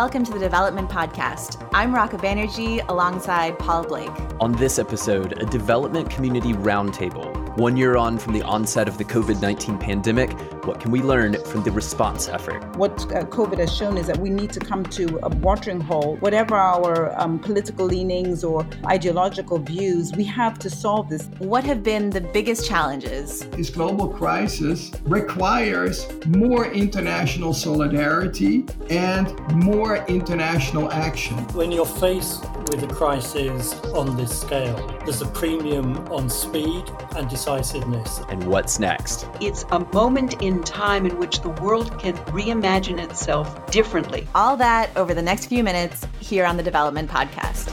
welcome 0.00 0.24
to 0.24 0.32
the 0.32 0.38
Development 0.38 0.88
Podcast. 0.88 1.68
I'm 1.74 1.94
Raka 1.94 2.16
Banerjee 2.16 2.82
alongside 2.88 3.58
Paul 3.58 3.84
Blake. 3.84 4.10
On 4.40 4.50
this 4.50 4.78
episode, 4.78 5.38
a 5.38 5.44
development 5.44 6.08
community 6.08 6.54
roundtable. 6.54 7.28
One 7.58 7.76
year 7.76 7.98
on 7.98 8.16
from 8.16 8.32
the 8.32 8.40
onset 8.40 8.88
of 8.88 8.96
the 8.96 9.04
COVID 9.04 9.42
19 9.42 9.76
pandemic, 9.76 10.30
what 10.64 10.78
can 10.80 10.90
we 10.90 11.00
learn 11.00 11.42
from 11.44 11.62
the 11.62 11.70
response 11.70 12.28
effort? 12.28 12.62
What 12.76 12.92
uh, 13.12 13.24
COVID 13.24 13.58
has 13.58 13.74
shown 13.74 13.96
is 13.96 14.06
that 14.08 14.18
we 14.18 14.28
need 14.28 14.52
to 14.52 14.60
come 14.60 14.84
to 14.84 15.18
a 15.22 15.28
watering 15.36 15.80
hole. 15.80 16.16
Whatever 16.16 16.54
our 16.54 17.18
um, 17.18 17.38
political 17.38 17.86
leanings 17.86 18.44
or 18.44 18.66
ideological 18.86 19.58
views, 19.58 20.12
we 20.12 20.24
have 20.24 20.58
to 20.58 20.68
solve 20.68 21.08
this. 21.08 21.28
What 21.38 21.64
have 21.64 21.82
been 21.82 22.10
the 22.10 22.20
biggest 22.20 22.66
challenges? 22.68 23.40
This 23.50 23.70
global 23.70 24.08
crisis 24.08 24.90
requires 25.04 26.06
more 26.26 26.66
international 26.66 27.54
solidarity 27.54 28.66
and 28.90 29.38
more 29.64 30.04
international 30.06 30.90
action. 30.92 31.36
When 31.54 31.72
you're 31.72 31.86
faced 31.86 32.44
with 32.70 32.82
a 32.82 32.88
crisis 32.88 33.74
on 33.94 34.16
this 34.16 34.40
scale, 34.40 34.76
there's 35.04 35.22
a 35.22 35.26
premium 35.26 35.96
on 36.08 36.28
speed 36.28 36.84
and 37.16 37.28
decisiveness. 37.28 38.20
And 38.28 38.44
what's 38.44 38.78
next? 38.78 39.26
It's 39.40 39.64
a 39.70 39.80
moment 39.92 40.42
in 40.42 40.49
time 40.58 41.06
in 41.06 41.18
which 41.18 41.40
the 41.42 41.48
world 41.48 41.98
can 41.98 42.16
reimagine 42.34 42.98
itself 42.98 43.70
differently. 43.70 44.26
All 44.34 44.56
that 44.56 44.90
over 44.96 45.14
the 45.14 45.22
next 45.22 45.46
few 45.46 45.62
minutes 45.62 46.06
here 46.18 46.44
on 46.44 46.56
the 46.56 46.62
Development 46.62 47.08
Podcast. 47.08 47.68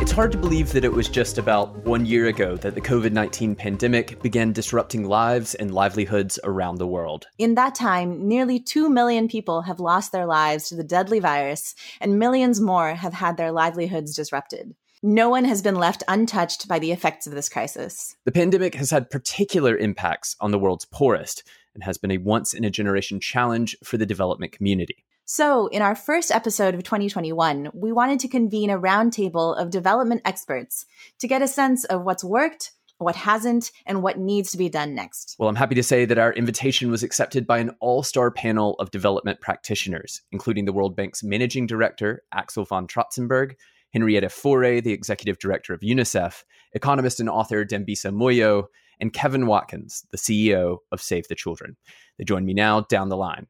It's 0.00 0.12
hard 0.12 0.32
to 0.32 0.38
believe 0.38 0.72
that 0.72 0.84
it 0.84 0.92
was 0.92 1.08
just 1.08 1.38
about 1.38 1.76
one 1.86 2.06
year 2.06 2.26
ago 2.26 2.56
that 2.58 2.74
the 2.74 2.80
COVID 2.80 3.12
19 3.12 3.56
pandemic 3.56 4.22
began 4.22 4.52
disrupting 4.52 5.08
lives 5.08 5.54
and 5.54 5.74
livelihoods 5.74 6.38
around 6.44 6.76
the 6.76 6.86
world. 6.86 7.26
In 7.38 7.54
that 7.54 7.74
time, 7.74 8.28
nearly 8.28 8.60
2 8.60 8.90
million 8.90 9.28
people 9.28 9.62
have 9.62 9.80
lost 9.80 10.12
their 10.12 10.26
lives 10.26 10.68
to 10.68 10.76
the 10.76 10.84
deadly 10.84 11.20
virus, 11.20 11.74
and 12.00 12.18
millions 12.18 12.60
more 12.60 12.94
have 12.94 13.14
had 13.14 13.36
their 13.36 13.50
livelihoods 13.50 14.14
disrupted. 14.14 14.74
No 15.06 15.28
one 15.28 15.44
has 15.44 15.60
been 15.60 15.74
left 15.74 16.02
untouched 16.08 16.66
by 16.66 16.78
the 16.78 16.90
effects 16.90 17.26
of 17.26 17.34
this 17.34 17.50
crisis. 17.50 18.16
The 18.24 18.32
pandemic 18.32 18.74
has 18.76 18.90
had 18.90 19.10
particular 19.10 19.76
impacts 19.76 20.34
on 20.40 20.50
the 20.50 20.58
world's 20.58 20.86
poorest 20.86 21.42
and 21.74 21.84
has 21.84 21.98
been 21.98 22.10
a 22.10 22.16
once 22.16 22.54
in 22.54 22.64
a 22.64 22.70
generation 22.70 23.20
challenge 23.20 23.76
for 23.84 23.98
the 23.98 24.06
development 24.06 24.52
community. 24.52 25.04
So, 25.26 25.66
in 25.66 25.82
our 25.82 25.94
first 25.94 26.30
episode 26.30 26.74
of 26.74 26.84
2021, 26.84 27.68
we 27.74 27.92
wanted 27.92 28.18
to 28.20 28.28
convene 28.28 28.70
a 28.70 28.80
roundtable 28.80 29.54
of 29.60 29.68
development 29.68 30.22
experts 30.24 30.86
to 31.18 31.28
get 31.28 31.42
a 31.42 31.48
sense 31.48 31.84
of 31.84 32.02
what's 32.02 32.24
worked, 32.24 32.72
what 32.96 33.14
hasn't, 33.14 33.72
and 33.84 34.02
what 34.02 34.18
needs 34.18 34.52
to 34.52 34.56
be 34.56 34.70
done 34.70 34.94
next. 34.94 35.36
Well, 35.38 35.50
I'm 35.50 35.56
happy 35.56 35.74
to 35.74 35.82
say 35.82 36.06
that 36.06 36.16
our 36.16 36.32
invitation 36.32 36.90
was 36.90 37.02
accepted 37.02 37.46
by 37.46 37.58
an 37.58 37.76
all 37.78 38.02
star 38.02 38.30
panel 38.30 38.72
of 38.76 38.90
development 38.90 39.42
practitioners, 39.42 40.22
including 40.32 40.64
the 40.64 40.72
World 40.72 40.96
Bank's 40.96 41.22
managing 41.22 41.66
director, 41.66 42.22
Axel 42.32 42.64
van 42.64 42.86
Trotsenburg, 42.86 43.56
Henrietta 43.94 44.28
Fore, 44.28 44.80
the 44.80 44.92
executive 44.92 45.38
director 45.38 45.72
of 45.72 45.80
UNICEF, 45.80 46.42
economist 46.72 47.20
and 47.20 47.30
author 47.30 47.64
Dambisa 47.64 48.12
Moyo, 48.12 48.64
and 49.00 49.12
Kevin 49.12 49.46
Watkins, 49.46 50.04
the 50.10 50.18
CEO 50.18 50.78
of 50.92 51.00
Save 51.00 51.28
the 51.28 51.34
Children. 51.34 51.76
They 52.18 52.24
join 52.24 52.44
me 52.44 52.54
now 52.54 52.80
down 52.82 53.08
the 53.08 53.16
line. 53.16 53.46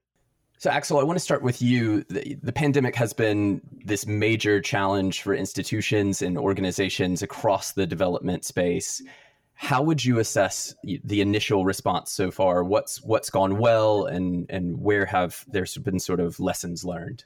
So, 0.58 0.70
Axel, 0.70 0.98
I 0.98 1.02
want 1.02 1.18
to 1.18 1.24
start 1.24 1.42
with 1.42 1.60
you. 1.60 2.04
The, 2.04 2.36
the, 2.42 2.52
pandemic 2.52 2.94
has 2.94 3.12
been 3.12 3.60
this 3.84 4.06
major 4.06 4.60
challenge 4.60 5.22
for 5.22 5.34
institutions 5.34 6.22
and 6.22 6.38
organizations 6.38 7.22
across 7.22 7.72
the 7.72 7.86
development 7.86 8.44
space. 8.44 9.02
How 9.54 9.82
would 9.82 10.04
you 10.04 10.20
assess 10.20 10.74
the 10.82 11.20
initial 11.20 11.64
response 11.64 12.12
so 12.12 12.30
far? 12.30 12.64
What's 12.64 13.02
what's 13.02 13.30
gone 13.30 13.58
well, 13.58 14.06
and 14.06 14.46
and 14.48 14.80
where 14.80 15.06
have 15.06 15.44
there 15.48 15.66
been 15.82 15.98
sort 15.98 16.20
of 16.20 16.40
lessons 16.40 16.84
learned? 16.84 17.24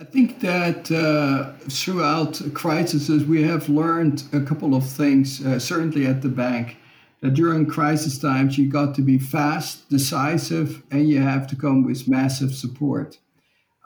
I 0.00 0.04
think 0.04 0.40
that 0.40 0.90
uh, 0.90 1.52
throughout 1.68 2.40
crises, 2.54 3.10
we 3.26 3.42
have 3.42 3.68
learned 3.68 4.24
a 4.32 4.40
couple 4.40 4.74
of 4.74 4.86
things. 4.86 5.44
Uh, 5.44 5.58
certainly 5.58 6.06
at 6.06 6.22
the 6.22 6.30
bank, 6.30 6.78
that 7.20 7.34
during 7.34 7.66
crisis 7.66 8.16
times 8.16 8.56
you 8.56 8.66
got 8.66 8.94
to 8.94 9.02
be 9.02 9.18
fast, 9.18 9.90
decisive, 9.90 10.82
and 10.90 11.06
you 11.06 11.20
have 11.20 11.46
to 11.48 11.56
come 11.56 11.84
with 11.84 12.08
massive 12.08 12.54
support. 12.54 13.18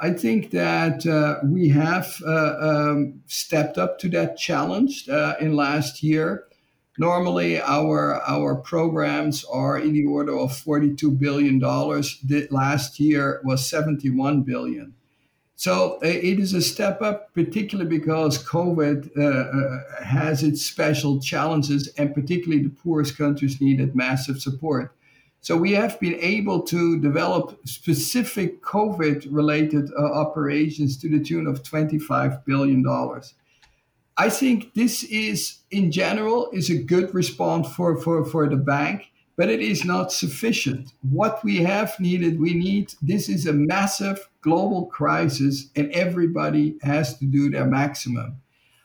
I 0.01 0.13
think 0.13 0.53
that 0.53 1.05
uh, 1.05 1.41
we 1.45 1.71
have 1.71 2.15
uh, 2.25 2.59
um, 2.61 3.23
stepped 3.27 3.77
up 3.77 3.99
to 3.99 4.09
that 4.11 4.37
challenge 4.37 5.09
uh, 5.09 5.35
in 5.41 5.57
last 5.57 6.01
year. 6.03 6.45
Normally, 6.97 7.61
our 7.61 8.23
our 8.23 8.55
programs 8.55 9.45
are 9.47 9.77
in 9.79 9.95
the 9.95 10.07
order 10.07 10.39
of 10.39 10.57
forty-two 10.57 11.11
billion 11.11 11.59
dollars. 11.59 12.25
Last 12.51 13.01
year 13.01 13.41
was 13.45 13.69
seventy-one 13.69 14.43
billion. 14.43 14.95
So 15.57 15.99
uh, 16.03 16.07
it 16.07 16.41
is 16.41 16.53
a 16.53 16.61
step 16.61 17.01
up, 17.01 17.33
particularly 17.33 17.89
because 17.89 18.43
COVID 18.45 19.17
uh, 19.17 19.23
uh, 19.23 20.05
has 20.05 20.43
its 20.43 20.67
special 20.67 21.21
challenges, 21.21 21.89
and 21.97 22.15
particularly 22.15 22.63
the 22.63 22.71
poorest 22.71 23.17
countries 23.17 23.61
needed 23.61 23.95
massive 23.95 24.41
support. 24.41 24.95
So 25.41 25.57
we 25.57 25.73
have 25.73 26.01
been 26.01 26.19
able 26.21 26.63
to 26.63 26.99
develop 27.01 27.61
specific 27.69 28.63
COVID 28.63 29.29
related 29.31 29.91
uh, 29.97 30.03
operations 30.03 30.97
to 30.99 31.09
the 31.09 31.23
tune 31.23 31.47
of 31.47 31.63
$25 31.63 32.45
billion. 32.47 32.85
I 34.17 34.31
think 34.31 34.75
this 34.75 35.05
is, 35.05 35.59
in 35.71 35.93
general, 35.93 36.49
is 36.53 36.71
a 36.71 36.83
good 36.83 37.15
response 37.15 37.69
for, 37.69 38.01
for, 38.01 38.25
for 38.25 38.49
the 38.49 38.57
bank 38.57 39.11
but 39.37 39.50
it 39.50 39.61
is 39.61 39.84
not 39.84 40.12
sufficient. 40.12 40.93
What 41.03 41.43
we 41.45 41.56
have 41.59 41.99
needed, 41.99 42.41
we 42.41 42.55
need 42.55 42.95
this 43.03 43.28
is 43.28 43.47
a 43.47 43.53
massive 43.53 44.28
global 44.41 44.87
crisis, 44.87 45.71
and 45.75 45.91
everybody 45.93 46.77
has 46.83 47.19
to 47.19 47.27
do 47.27 47.50
their 47.50 47.67
maximum. 47.67 48.37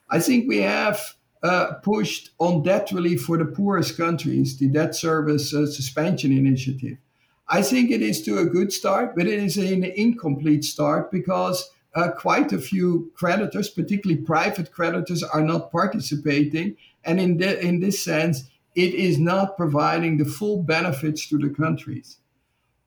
I 0.09 0.19
think 0.19 0.47
we 0.47 0.61
have 0.61 1.15
uh, 1.43 1.73
pushed 1.83 2.31
on 2.39 2.63
debt 2.63 2.91
relief 2.91 3.23
for 3.23 3.38
the 3.38 3.45
poorest 3.45 3.95
countries, 3.95 4.57
the 4.57 4.67
debt 4.67 4.95
service 4.95 5.53
uh, 5.53 5.65
suspension 5.65 6.31
initiative. 6.31 6.97
I 7.47 7.61
think 7.61 7.91
it 7.91 8.01
is 8.01 8.21
to 8.23 8.39
a 8.39 8.45
good 8.45 8.71
start, 8.71 9.15
but 9.15 9.27
it 9.27 9.39
is 9.39 9.57
an 9.57 9.83
incomplete 9.83 10.63
start 10.63 11.11
because 11.11 11.69
uh, 11.95 12.11
quite 12.11 12.53
a 12.53 12.59
few 12.59 13.11
creditors, 13.15 13.69
particularly 13.69 14.21
private 14.21 14.71
creditors, 14.71 15.23
are 15.23 15.41
not 15.41 15.71
participating. 15.71 16.75
And 17.03 17.19
in, 17.19 17.38
the, 17.38 17.59
in 17.59 17.79
this 17.79 18.03
sense, 18.03 18.48
it 18.75 18.94
is 18.94 19.18
not 19.18 19.57
providing 19.57 20.18
the 20.18 20.25
full 20.25 20.63
benefits 20.63 21.28
to 21.30 21.38
the 21.38 21.50
countries. 21.50 22.18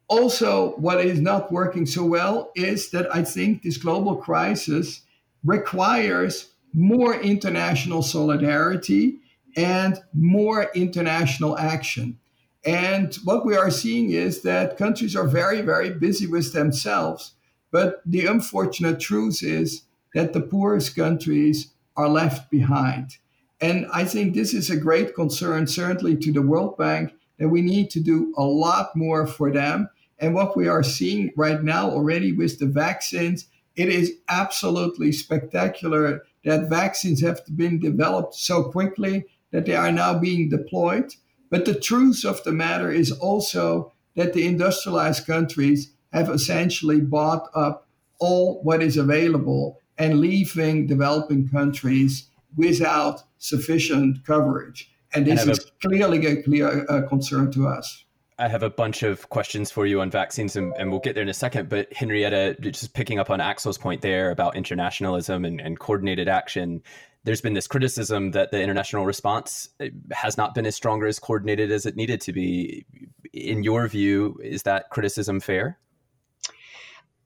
Also, 0.08 0.72
what 0.76 1.00
is 1.04 1.20
not 1.20 1.50
working 1.52 1.86
so 1.86 2.04
well 2.04 2.50
is 2.54 2.90
that 2.90 3.14
I 3.14 3.24
think 3.24 3.62
this 3.62 3.78
global 3.78 4.16
crisis 4.16 5.02
requires 5.44 6.52
more 6.74 7.14
international 7.14 8.02
solidarity 8.02 9.18
and 9.56 9.98
more 10.12 10.70
international 10.74 11.58
action. 11.58 12.18
And 12.64 13.14
what 13.24 13.44
we 13.44 13.56
are 13.56 13.70
seeing 13.70 14.10
is 14.10 14.42
that 14.42 14.78
countries 14.78 15.16
are 15.16 15.26
very, 15.26 15.62
very 15.62 15.90
busy 15.90 16.26
with 16.26 16.52
themselves. 16.52 17.32
But 17.70 18.02
the 18.06 18.26
unfortunate 18.26 19.00
truth 19.00 19.42
is 19.42 19.82
that 20.14 20.32
the 20.32 20.40
poorest 20.40 20.94
countries 20.94 21.72
are 21.96 22.08
left 22.08 22.50
behind. 22.50 23.16
And 23.62 23.86
I 23.92 24.04
think 24.04 24.34
this 24.34 24.54
is 24.54 24.70
a 24.70 24.76
great 24.76 25.14
concern, 25.14 25.68
certainly 25.68 26.16
to 26.16 26.32
the 26.32 26.42
World 26.42 26.76
Bank, 26.76 27.12
that 27.38 27.48
we 27.48 27.62
need 27.62 27.90
to 27.90 28.00
do 28.00 28.34
a 28.36 28.42
lot 28.42 28.96
more 28.96 29.24
for 29.24 29.52
them. 29.52 29.88
And 30.18 30.34
what 30.34 30.56
we 30.56 30.66
are 30.66 30.82
seeing 30.82 31.30
right 31.36 31.62
now 31.62 31.88
already 31.88 32.32
with 32.32 32.58
the 32.58 32.66
vaccines, 32.66 33.46
it 33.76 33.88
is 33.88 34.14
absolutely 34.28 35.12
spectacular 35.12 36.22
that 36.44 36.68
vaccines 36.68 37.20
have 37.22 37.40
been 37.56 37.78
developed 37.78 38.34
so 38.34 38.64
quickly 38.64 39.26
that 39.52 39.64
they 39.64 39.76
are 39.76 39.92
now 39.92 40.18
being 40.18 40.48
deployed. 40.48 41.14
But 41.48 41.64
the 41.64 41.78
truth 41.78 42.24
of 42.24 42.42
the 42.42 42.52
matter 42.52 42.90
is 42.90 43.12
also 43.12 43.92
that 44.16 44.32
the 44.32 44.44
industrialized 44.44 45.24
countries 45.24 45.92
have 46.12 46.28
essentially 46.28 47.00
bought 47.00 47.48
up 47.54 47.86
all 48.18 48.60
what 48.64 48.82
is 48.82 48.96
available 48.96 49.78
and 49.96 50.20
leaving 50.20 50.88
developing 50.88 51.48
countries 51.48 52.28
without 52.56 53.22
sufficient 53.38 54.24
coverage. 54.26 54.90
And 55.14 55.26
this 55.26 55.46
is 55.46 55.58
a, 55.58 55.88
clearly 55.88 56.24
a 56.26 56.42
clear 56.42 56.86
uh, 56.88 57.02
concern 57.08 57.52
to 57.52 57.68
us. 57.68 58.04
I 58.38 58.48
have 58.48 58.62
a 58.62 58.70
bunch 58.70 59.02
of 59.02 59.28
questions 59.28 59.70
for 59.70 59.86
you 59.86 60.00
on 60.00 60.10
vaccines, 60.10 60.56
and, 60.56 60.72
and, 60.78 60.90
we'll 60.90 61.00
get 61.00 61.14
there 61.14 61.22
in 61.22 61.28
a 61.28 61.34
second. 61.34 61.68
But 61.68 61.92
Henrietta, 61.92 62.56
just 62.60 62.94
picking 62.94 63.18
up 63.18 63.30
on 63.30 63.40
Axel's 63.40 63.78
point 63.78 64.00
there 64.00 64.30
about 64.30 64.56
internationalism 64.56 65.44
and, 65.44 65.60
and 65.60 65.78
coordinated 65.78 66.28
action, 66.28 66.82
there's 67.24 67.40
been 67.40 67.52
this 67.52 67.66
criticism 67.66 68.32
that 68.32 68.50
the 68.50 68.60
international 68.60 69.04
response 69.04 69.68
uh, 69.80 69.86
has 70.10 70.36
not 70.36 70.54
been 70.54 70.66
as 70.66 70.74
strong 70.74 71.02
or 71.02 71.06
as 71.06 71.18
coordinated 71.18 71.70
as 71.70 71.86
it 71.86 71.94
needed 71.94 72.20
to 72.22 72.32
be. 72.32 72.84
In 73.32 73.62
your 73.62 73.86
view, 73.86 74.38
is 74.42 74.62
that 74.64 74.90
criticism 74.90 75.38
fair? 75.38 75.78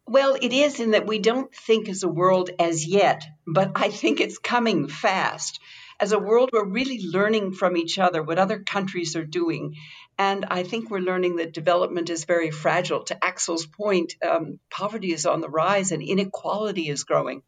Well, 0.08 0.37
it 0.41 0.53
is 0.53 0.79
in 0.79 0.93
that 0.93 1.06
we 1.06 1.19
don't 1.19 1.53
think 1.53 1.88
as 1.88 2.05
a 2.05 2.08
world 2.08 2.50
as 2.61 2.87
yet, 2.87 3.25
but 3.44 3.73
I 3.75 3.88
think 3.88 4.20
it's 4.20 4.38
coming 4.38 4.87
fast. 4.87 5.58
As 5.99 6.12
a 6.12 6.19
world, 6.19 6.50
we're 6.53 6.64
really 6.64 7.00
learning 7.03 7.55
from 7.55 7.76
each 7.76 7.99
other 7.99 8.23
what 8.23 8.38
other 8.38 8.61
countries 8.61 9.17
are 9.17 9.25
doing. 9.25 9.75
And 10.17 10.44
I 10.49 10.62
think 10.62 10.91
we're 10.91 11.00
learning 11.00 11.37
that 11.37 11.53
development 11.53 12.08
is 12.08 12.25
very 12.25 12.53
fragile. 12.53 13.03
To 13.05 13.25
Axel's 13.25 13.67
point, 13.67 14.14
um, 14.25 14.61
poverty 14.70 15.12
is 15.12 15.26
on 15.26 15.41
the 15.41 15.49
rise 15.49 15.91
and 15.91 16.03
inequality 16.03 16.88
is 16.88 17.02
growing. 17.02 17.43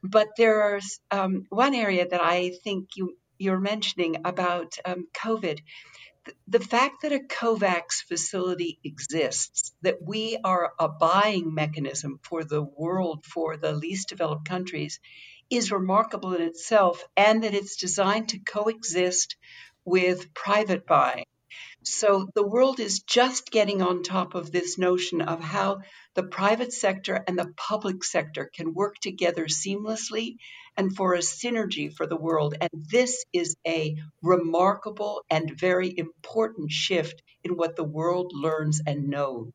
But 0.00 0.28
there's 0.36 1.00
um, 1.10 1.46
one 1.48 1.74
area 1.74 2.06
that 2.08 2.22
I 2.22 2.52
think 2.62 2.90
you, 2.96 3.16
you're 3.38 3.58
mentioning 3.58 4.18
about 4.24 4.76
um, 4.84 5.08
COVID. 5.14 5.58
The 6.46 6.60
fact 6.60 7.02
that 7.02 7.12
a 7.12 7.20
COVAX 7.20 8.02
facility 8.06 8.78
exists, 8.84 9.72
that 9.82 10.02
we 10.02 10.38
are 10.44 10.72
a 10.78 10.88
buying 10.88 11.54
mechanism 11.54 12.20
for 12.22 12.44
the 12.44 12.62
world, 12.62 13.24
for 13.24 13.56
the 13.56 13.72
least 13.72 14.08
developed 14.10 14.46
countries, 14.48 15.00
is 15.50 15.72
remarkable 15.72 16.34
in 16.34 16.42
itself, 16.42 17.04
and 17.16 17.44
that 17.44 17.54
it's 17.54 17.76
designed 17.76 18.30
to 18.30 18.38
coexist 18.38 19.36
with 19.84 20.34
private 20.34 20.86
buying. 20.86 21.24
So 21.88 22.28
the 22.34 22.46
world 22.46 22.80
is 22.80 23.00
just 23.00 23.50
getting 23.50 23.80
on 23.80 24.02
top 24.02 24.34
of 24.34 24.52
this 24.52 24.76
notion 24.76 25.22
of 25.22 25.40
how 25.40 25.80
the 26.14 26.22
private 26.22 26.72
sector 26.72 27.24
and 27.26 27.38
the 27.38 27.52
public 27.56 28.04
sector 28.04 28.50
can 28.54 28.74
work 28.74 28.96
together 28.98 29.46
seamlessly 29.46 30.36
and 30.76 30.94
for 30.94 31.14
a 31.14 31.18
synergy 31.20 31.92
for 31.92 32.06
the 32.06 32.16
world. 32.16 32.54
And 32.60 32.70
this 32.90 33.24
is 33.32 33.56
a 33.66 33.96
remarkable 34.22 35.24
and 35.30 35.50
very 35.58 35.92
important 35.96 36.70
shift 36.70 37.22
in 37.42 37.56
what 37.56 37.74
the 37.74 37.84
world 37.84 38.32
learns 38.34 38.82
and 38.86 39.08
knows. 39.08 39.52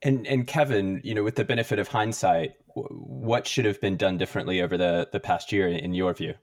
And 0.00 0.26
and 0.26 0.46
Kevin, 0.46 1.02
you 1.04 1.14
know, 1.14 1.22
with 1.22 1.36
the 1.36 1.44
benefit 1.44 1.78
of 1.78 1.88
hindsight, 1.88 2.54
what 2.74 3.46
should 3.46 3.66
have 3.66 3.80
been 3.80 3.96
done 3.96 4.16
differently 4.16 4.62
over 4.62 4.76
the 4.78 5.08
the 5.12 5.20
past 5.20 5.52
year, 5.52 5.68
in 5.68 5.92
your 5.92 6.14
view? 6.14 6.34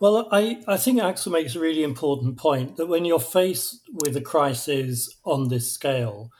Well, 0.00 0.28
I, 0.32 0.62
I 0.66 0.78
think 0.78 0.98
Axel 1.02 1.30
makes 1.30 1.54
a 1.54 1.60
really 1.60 1.82
important 1.82 2.38
point 2.38 2.78
that 2.78 2.86
when 2.86 3.04
you're 3.04 3.20
faced 3.20 3.82
with 4.02 4.16
a 4.16 4.22
crisis 4.22 5.14
on 5.24 5.48
this 5.48 5.70
scale, 5.70 6.30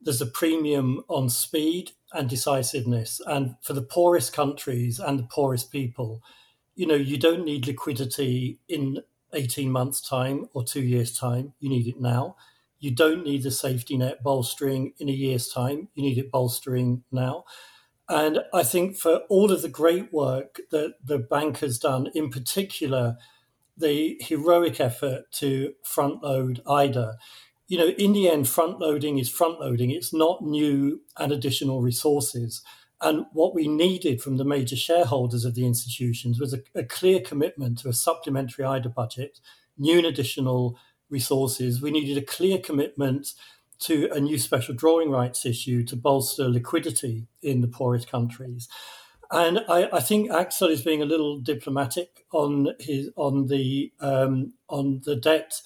there's 0.00 0.20
a 0.20 0.26
premium 0.26 1.02
on 1.08 1.28
speed 1.28 1.90
and 2.12 2.30
decisiveness. 2.30 3.20
And 3.26 3.56
for 3.62 3.72
the 3.72 3.82
poorest 3.82 4.32
countries 4.32 5.00
and 5.00 5.18
the 5.18 5.24
poorest 5.24 5.72
people, 5.72 6.22
you 6.76 6.86
know, 6.86 6.94
you 6.94 7.18
don't 7.18 7.44
need 7.44 7.66
liquidity 7.66 8.60
in 8.68 8.98
18 9.32 9.72
months' 9.72 10.00
time 10.00 10.48
or 10.54 10.62
two 10.62 10.82
years' 10.82 11.18
time. 11.18 11.52
You 11.58 11.68
need 11.68 11.88
it 11.88 12.00
now. 12.00 12.36
You 12.78 12.92
don't 12.92 13.24
need 13.24 13.42
the 13.42 13.50
safety 13.50 13.98
net 13.98 14.22
bolstering 14.22 14.94
in 15.00 15.08
a 15.08 15.12
year's 15.12 15.48
time. 15.48 15.88
You 15.94 16.04
need 16.04 16.16
it 16.16 16.30
bolstering 16.30 17.02
now. 17.10 17.44
And 18.10 18.40
I 18.52 18.64
think 18.64 18.96
for 18.96 19.20
all 19.28 19.52
of 19.52 19.62
the 19.62 19.68
great 19.68 20.12
work 20.12 20.60
that 20.72 20.94
the 21.02 21.18
bank 21.18 21.58
has 21.58 21.78
done, 21.78 22.08
in 22.12 22.28
particular, 22.28 23.16
the 23.76 24.16
heroic 24.20 24.80
effort 24.80 25.30
to 25.34 25.74
front 25.84 26.20
load 26.20 26.60
IDA, 26.68 27.16
you 27.68 27.78
know, 27.78 27.86
in 27.86 28.12
the 28.12 28.28
end, 28.28 28.48
front 28.48 28.80
loading 28.80 29.18
is 29.18 29.30
front 29.30 29.60
loading. 29.60 29.92
It's 29.92 30.12
not 30.12 30.42
new 30.42 31.02
and 31.16 31.30
additional 31.30 31.82
resources. 31.82 32.62
And 33.00 33.26
what 33.32 33.54
we 33.54 33.68
needed 33.68 34.20
from 34.20 34.38
the 34.38 34.44
major 34.44 34.74
shareholders 34.74 35.44
of 35.44 35.54
the 35.54 35.64
institutions 35.64 36.40
was 36.40 36.52
a, 36.52 36.58
a 36.74 36.82
clear 36.82 37.20
commitment 37.20 37.78
to 37.78 37.88
a 37.88 37.92
supplementary 37.92 38.64
IDA 38.64 38.88
budget, 38.88 39.38
new 39.78 39.98
and 39.98 40.06
additional 40.06 40.76
resources. 41.10 41.80
We 41.80 41.92
needed 41.92 42.18
a 42.18 42.26
clear 42.26 42.58
commitment 42.58 43.34
to 43.80 44.08
a 44.12 44.20
new 44.20 44.38
special 44.38 44.74
drawing 44.74 45.10
rights 45.10 45.46
issue 45.46 45.84
to 45.84 45.96
bolster 45.96 46.48
liquidity 46.48 47.26
in 47.42 47.60
the 47.60 47.68
poorest 47.68 48.10
countries. 48.10 48.68
And 49.30 49.60
I, 49.68 49.88
I 49.92 50.00
think 50.00 50.30
Axel 50.30 50.68
is 50.68 50.82
being 50.82 51.02
a 51.02 51.06
little 51.06 51.38
diplomatic 51.38 52.24
on 52.32 52.68
his 52.80 53.10
on 53.16 53.46
the 53.46 53.92
um, 54.00 54.54
on 54.68 55.02
the 55.04 55.16
debt 55.16 55.60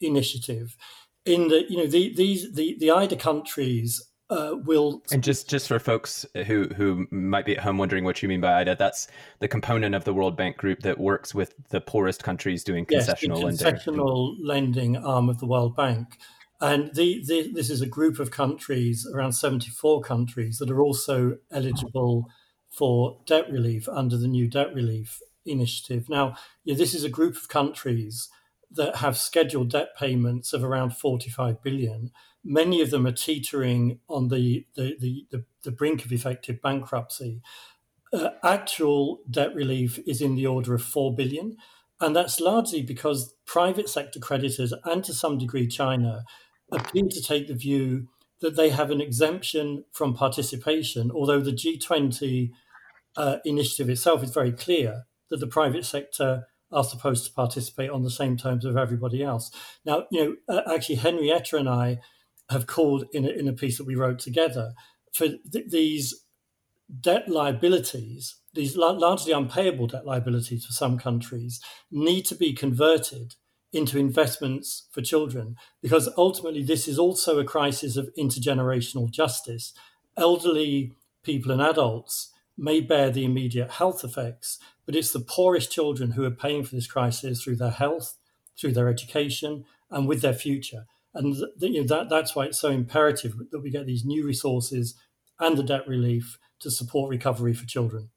initiative. 0.00 0.76
In 1.24 1.48
the 1.48 1.64
you 1.68 1.76
know 1.76 1.86
the, 1.86 2.14
these 2.14 2.52
the 2.52 2.76
the 2.78 2.90
IDA 2.90 3.16
countries 3.16 4.08
uh, 4.30 4.52
will 4.64 5.02
and 5.10 5.24
just 5.24 5.50
just 5.50 5.66
for 5.66 5.78
folks 5.78 6.24
who 6.46 6.68
who 6.76 7.06
might 7.10 7.44
be 7.44 7.56
at 7.56 7.62
home 7.62 7.76
wondering 7.76 8.04
what 8.04 8.22
you 8.22 8.28
mean 8.28 8.40
by 8.40 8.60
IDA, 8.60 8.76
that's 8.78 9.08
the 9.40 9.48
component 9.48 9.94
of 9.94 10.04
the 10.04 10.14
World 10.14 10.36
Bank 10.36 10.56
group 10.56 10.80
that 10.80 10.98
works 10.98 11.34
with 11.34 11.54
the 11.70 11.80
poorest 11.80 12.22
countries 12.22 12.62
doing 12.62 12.86
concessional 12.86 13.42
yes, 13.42 13.62
concessional 13.62 14.36
lending. 14.40 14.92
lending 14.92 14.96
arm 14.98 15.28
of 15.28 15.40
the 15.40 15.46
World 15.46 15.74
Bank. 15.74 16.18
And 16.60 16.92
the, 16.94 17.22
the, 17.24 17.52
this 17.52 17.70
is 17.70 17.80
a 17.80 17.86
group 17.86 18.18
of 18.18 18.30
countries, 18.30 19.06
around 19.14 19.32
74 19.32 20.00
countries, 20.02 20.58
that 20.58 20.70
are 20.70 20.80
also 20.80 21.38
eligible 21.52 22.26
for 22.70 23.20
debt 23.26 23.50
relief 23.50 23.88
under 23.88 24.16
the 24.16 24.28
new 24.28 24.48
debt 24.48 24.74
relief 24.74 25.20
initiative. 25.46 26.08
Now, 26.08 26.34
yeah, 26.64 26.74
this 26.74 26.94
is 26.94 27.04
a 27.04 27.08
group 27.08 27.36
of 27.36 27.48
countries 27.48 28.28
that 28.70 28.96
have 28.96 29.16
scheduled 29.16 29.70
debt 29.70 29.96
payments 29.96 30.52
of 30.52 30.62
around 30.62 30.96
45 30.96 31.62
billion. 31.62 32.10
Many 32.44 32.82
of 32.82 32.90
them 32.90 33.06
are 33.06 33.12
teetering 33.12 34.00
on 34.08 34.28
the, 34.28 34.66
the, 34.74 34.96
the, 35.00 35.26
the, 35.30 35.44
the 35.62 35.70
brink 35.70 36.04
of 36.04 36.12
effective 36.12 36.60
bankruptcy. 36.60 37.40
Uh, 38.12 38.30
actual 38.42 39.20
debt 39.30 39.54
relief 39.54 39.98
is 40.06 40.20
in 40.20 40.34
the 40.34 40.46
order 40.46 40.74
of 40.74 40.82
4 40.82 41.14
billion. 41.14 41.56
And 42.00 42.14
that's 42.14 42.40
largely 42.40 42.82
because 42.82 43.34
private 43.44 43.88
sector 43.88 44.20
creditors 44.20 44.72
and 44.84 45.02
to 45.04 45.14
some 45.14 45.38
degree 45.38 45.66
China 45.66 46.24
appear 46.72 47.04
to 47.10 47.22
take 47.22 47.48
the 47.48 47.54
view 47.54 48.08
that 48.40 48.56
they 48.56 48.70
have 48.70 48.90
an 48.90 49.00
exemption 49.00 49.84
from 49.92 50.14
participation, 50.14 51.10
although 51.10 51.40
the 51.40 51.52
G20 51.52 52.50
uh, 53.16 53.36
initiative 53.44 53.90
itself 53.90 54.22
is 54.22 54.30
very 54.30 54.52
clear 54.52 55.04
that 55.30 55.38
the 55.38 55.46
private 55.46 55.84
sector 55.84 56.44
are 56.70 56.84
supposed 56.84 57.26
to 57.26 57.32
participate 57.32 57.90
on 57.90 58.02
the 58.02 58.10
same 58.10 58.36
terms 58.36 58.64
of 58.64 58.76
everybody 58.76 59.22
else. 59.22 59.50
Now, 59.84 60.04
you 60.10 60.36
know, 60.48 60.54
uh, 60.54 60.74
actually, 60.74 60.96
Henrietta 60.96 61.56
and 61.56 61.68
I 61.68 61.98
have 62.50 62.66
called 62.66 63.04
in 63.12 63.24
a, 63.24 63.28
in 63.28 63.48
a 63.48 63.52
piece 63.52 63.78
that 63.78 63.86
we 63.86 63.94
wrote 63.94 64.18
together 64.18 64.72
for 65.12 65.28
th- 65.28 65.70
these 65.70 66.14
debt 67.00 67.28
liabilities, 67.28 68.36
these 68.54 68.76
largely 68.76 69.32
unpayable 69.32 69.86
debt 69.86 70.06
liabilities 70.06 70.64
for 70.64 70.72
some 70.72 70.98
countries, 70.98 71.60
need 71.90 72.24
to 72.26 72.34
be 72.34 72.52
converted 72.52 73.34
into 73.72 73.98
investments 73.98 74.88
for 74.90 75.02
children, 75.02 75.56
because 75.82 76.08
ultimately 76.16 76.62
this 76.62 76.88
is 76.88 76.98
also 76.98 77.38
a 77.38 77.44
crisis 77.44 77.96
of 77.96 78.10
intergenerational 78.18 79.10
justice. 79.10 79.74
Elderly 80.16 80.92
people 81.22 81.52
and 81.52 81.60
adults 81.60 82.32
may 82.56 82.80
bear 82.80 83.10
the 83.10 83.24
immediate 83.24 83.72
health 83.72 84.02
effects, 84.02 84.58
but 84.86 84.96
it's 84.96 85.12
the 85.12 85.20
poorest 85.20 85.70
children 85.70 86.12
who 86.12 86.24
are 86.24 86.30
paying 86.30 86.64
for 86.64 86.74
this 86.74 86.86
crisis 86.86 87.42
through 87.42 87.56
their 87.56 87.70
health, 87.70 88.16
through 88.58 88.72
their 88.72 88.88
education, 88.88 89.64
and 89.90 90.08
with 90.08 90.22
their 90.22 90.32
future. 90.32 90.86
And 91.14 91.34
th- 91.34 91.72
you 91.72 91.80
know, 91.80 91.86
that, 91.86 92.08
that's 92.08 92.34
why 92.34 92.46
it's 92.46 92.58
so 92.58 92.70
imperative 92.70 93.34
that 93.50 93.60
we 93.60 93.70
get 93.70 93.86
these 93.86 94.04
new 94.04 94.24
resources 94.24 94.94
and 95.38 95.56
the 95.56 95.62
debt 95.62 95.86
relief 95.86 96.38
to 96.60 96.70
support 96.70 97.10
recovery 97.10 97.54
for 97.54 97.66
children 97.66 98.10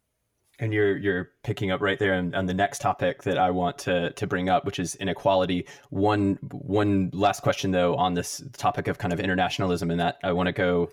and 0.61 0.71
you're 0.71 0.95
you're 0.95 1.31
picking 1.43 1.71
up 1.71 1.81
right 1.81 1.97
there 1.97 2.13
on, 2.13 2.33
on, 2.35 2.45
the 2.45 2.53
next 2.53 2.79
topic 2.79 3.23
that 3.23 3.37
I 3.37 3.49
want 3.49 3.79
to 3.79 4.11
to 4.11 4.27
bring 4.27 4.47
up, 4.47 4.63
which 4.63 4.79
is 4.79 4.95
inequality. 4.95 5.65
One 5.89 6.37
one 6.51 7.09
last 7.13 7.41
question 7.41 7.71
though 7.71 7.95
on 7.95 8.13
this 8.13 8.43
topic 8.53 8.87
of 8.87 8.99
kind 8.99 9.11
of 9.11 9.19
internationalism, 9.19 9.89
and 9.89 9.99
that 9.99 10.19
I 10.23 10.31
want 10.31 10.47
to 10.47 10.53
go 10.53 10.91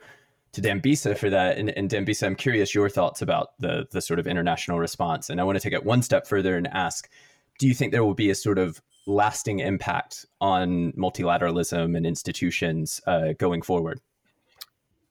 to 0.52 0.62
Dambisa 0.62 1.16
for 1.16 1.28
that. 1.28 1.58
And, 1.58 1.68
and 1.70 1.90
Dambisa, 1.90 2.26
I'm 2.26 2.34
curious 2.34 2.74
your 2.74 2.88
thoughts 2.88 3.20
about 3.20 3.58
the 3.60 3.86
the 3.90 4.00
sort 4.00 4.18
of 4.18 4.26
international 4.26 4.78
response, 4.78 5.28
and 5.28 5.38
I 5.40 5.44
want 5.44 5.56
to 5.56 5.62
take 5.62 5.74
it 5.74 5.84
one 5.84 6.02
step 6.02 6.26
further 6.26 6.56
and 6.56 6.66
ask: 6.68 7.08
Do 7.58 7.68
you 7.68 7.74
think 7.74 7.92
there 7.92 8.04
will 8.04 8.14
be 8.14 8.30
a 8.30 8.34
sort 8.34 8.58
of 8.58 8.80
lasting 9.06 9.60
impact 9.60 10.24
on 10.40 10.92
multilateralism 10.92 11.94
and 11.94 12.06
institutions 12.06 13.02
uh, 13.06 13.34
going 13.38 13.60
forward? 13.60 14.00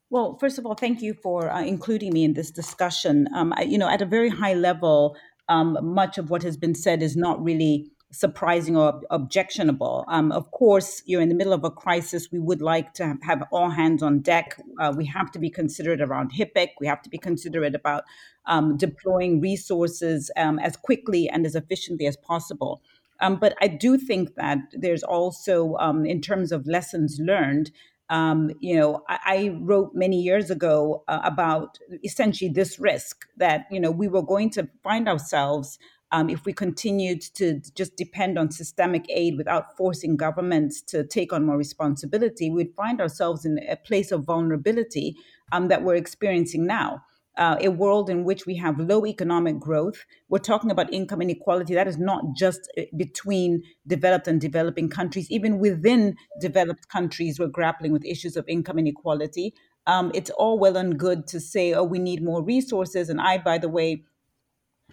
Well, 0.10 0.38
first 0.40 0.58
of 0.58 0.66
all, 0.66 0.76
thank 0.76 1.02
you 1.02 1.14
for 1.14 1.52
uh, 1.52 1.62
including 1.64 2.14
me 2.14 2.24
in 2.24 2.34
this 2.34 2.50
discussion. 2.50 3.28
Um, 3.36 3.54
I, 3.58 3.64
you 3.64 3.78
know, 3.78 3.90
at 3.90 4.02
a 4.02 4.06
very 4.06 4.30
high 4.30 4.54
level, 4.54 5.18
um, 5.50 5.78
much 5.82 6.18
of 6.18 6.30
what 6.30 6.44
has 6.44 6.56
been 6.56 6.76
said 6.76 7.04
is 7.04 7.18
not 7.18 7.44
really 7.44 7.92
surprising 8.12 8.78
or 8.78 9.02
objectionable. 9.10 10.06
Um, 10.08 10.32
of 10.32 10.50
course, 10.52 11.04
you're 11.06 11.22
in 11.22 11.28
the 11.28 11.36
middle 11.36 11.52
of 11.52 11.66
a 11.66 11.70
crisis. 11.70 12.32
We 12.32 12.40
would 12.40 12.62
like 12.62 12.94
to 12.96 13.18
have 13.22 13.44
all 13.52 13.70
hands 13.70 14.02
on 14.02 14.20
deck. 14.20 14.58
Uh, 14.80 14.94
we 14.96 15.06
have 15.08 15.30
to 15.34 15.40
be 15.40 15.50
considerate 15.50 16.00
around 16.00 16.32
HIPC. 16.32 16.70
We 16.80 16.88
have 16.88 17.02
to 17.02 17.10
be 17.10 17.18
considerate 17.18 17.76
about 17.76 18.06
um, 18.46 18.78
deploying 18.78 19.42
resources 19.42 20.32
um, 20.38 20.58
as 20.60 20.78
quickly 20.78 21.28
and 21.28 21.46
as 21.46 21.54
efficiently 21.54 22.08
as 22.08 22.16
possible. 22.16 22.82
Um, 23.20 23.36
but 23.36 23.56
I 23.62 23.68
do 23.68 23.98
think 23.98 24.36
that 24.36 24.60
there's 24.72 25.04
also, 25.04 25.76
um, 25.80 26.06
in 26.06 26.22
terms 26.22 26.54
of 26.54 26.66
lessons 26.66 27.20
learned, 27.20 27.72
um, 28.10 28.52
you 28.60 28.78
know, 28.78 29.04
I, 29.10 29.20
I, 29.26 29.58
wrote 29.60 29.92
many 29.94 30.22
years 30.22 30.50
ago 30.50 31.04
uh, 31.10 31.20
about 31.24 31.78
essentially 32.06 32.50
this 32.50 32.80
risk 32.80 33.26
that 33.36 33.66
you 33.70 33.82
know 33.82 33.92
we 33.92 34.08
were 34.08 34.22
going 34.22 34.50
to 34.52 34.70
find 34.82 35.10
ourselves 35.10 35.78
um, 36.12 36.30
if 36.30 36.46
we 36.46 36.54
continued 36.54 37.22
to 37.36 37.60
just 37.76 37.98
depend 37.98 38.40
on 38.40 38.50
systemic 38.52 39.06
aid 39.10 39.36
without 39.38 39.76
forcing 39.76 40.16
governments 40.16 40.82
to 40.84 41.04
take 41.04 41.34
on 41.34 41.46
more 41.46 41.58
responsibility, 41.58 42.50
we'd 42.50 42.74
find 42.76 43.02
ourselves 43.02 43.46
in 43.46 43.60
a 43.68 43.76
place 43.76 44.12
of 44.12 44.24
vulnerability 44.24 45.18
um, 45.52 45.68
that 45.68 45.84
we're 45.84 45.96
experiencing 45.96 46.66
now. 46.66 47.02
Uh, 47.38 47.58
a 47.62 47.70
world 47.70 48.10
in 48.10 48.24
which 48.24 48.46
we 48.46 48.56
have 48.56 48.80
low 48.80 49.06
economic 49.06 49.60
growth. 49.60 50.06
We're 50.30 50.40
talking 50.40 50.72
about 50.72 50.92
income 50.92 51.22
inequality. 51.22 51.76
That 51.76 51.88
is 51.88 51.98
not 51.98 52.24
just 52.36 52.70
uh, 52.78 52.84
between 52.96 53.64
developed 53.86 54.28
and 54.28 54.42
developing 54.42 54.90
countries. 54.90 55.30
Even 55.30 55.60
within 55.60 56.16
developed 56.42 56.90
countries, 56.90 57.40
we're 57.40 57.48
grappling 57.48 57.92
with 57.92 58.06
issues 58.06 58.36
of 58.36 58.46
income 58.48 58.80
inequality. 58.80 59.54
Um, 59.86 60.12
it's 60.14 60.32
all 60.32 60.60
well 60.60 60.76
and 60.76 60.98
good 60.98 61.28
to 61.28 61.40
say, 61.40 61.74
oh, 61.74 61.84
we 61.84 62.00
need 62.00 62.24
more 62.24 62.44
resources. 62.44 63.10
And 63.10 63.22
I, 63.22 63.38
by 63.38 63.58
the 63.58 63.70
way, 63.70 64.04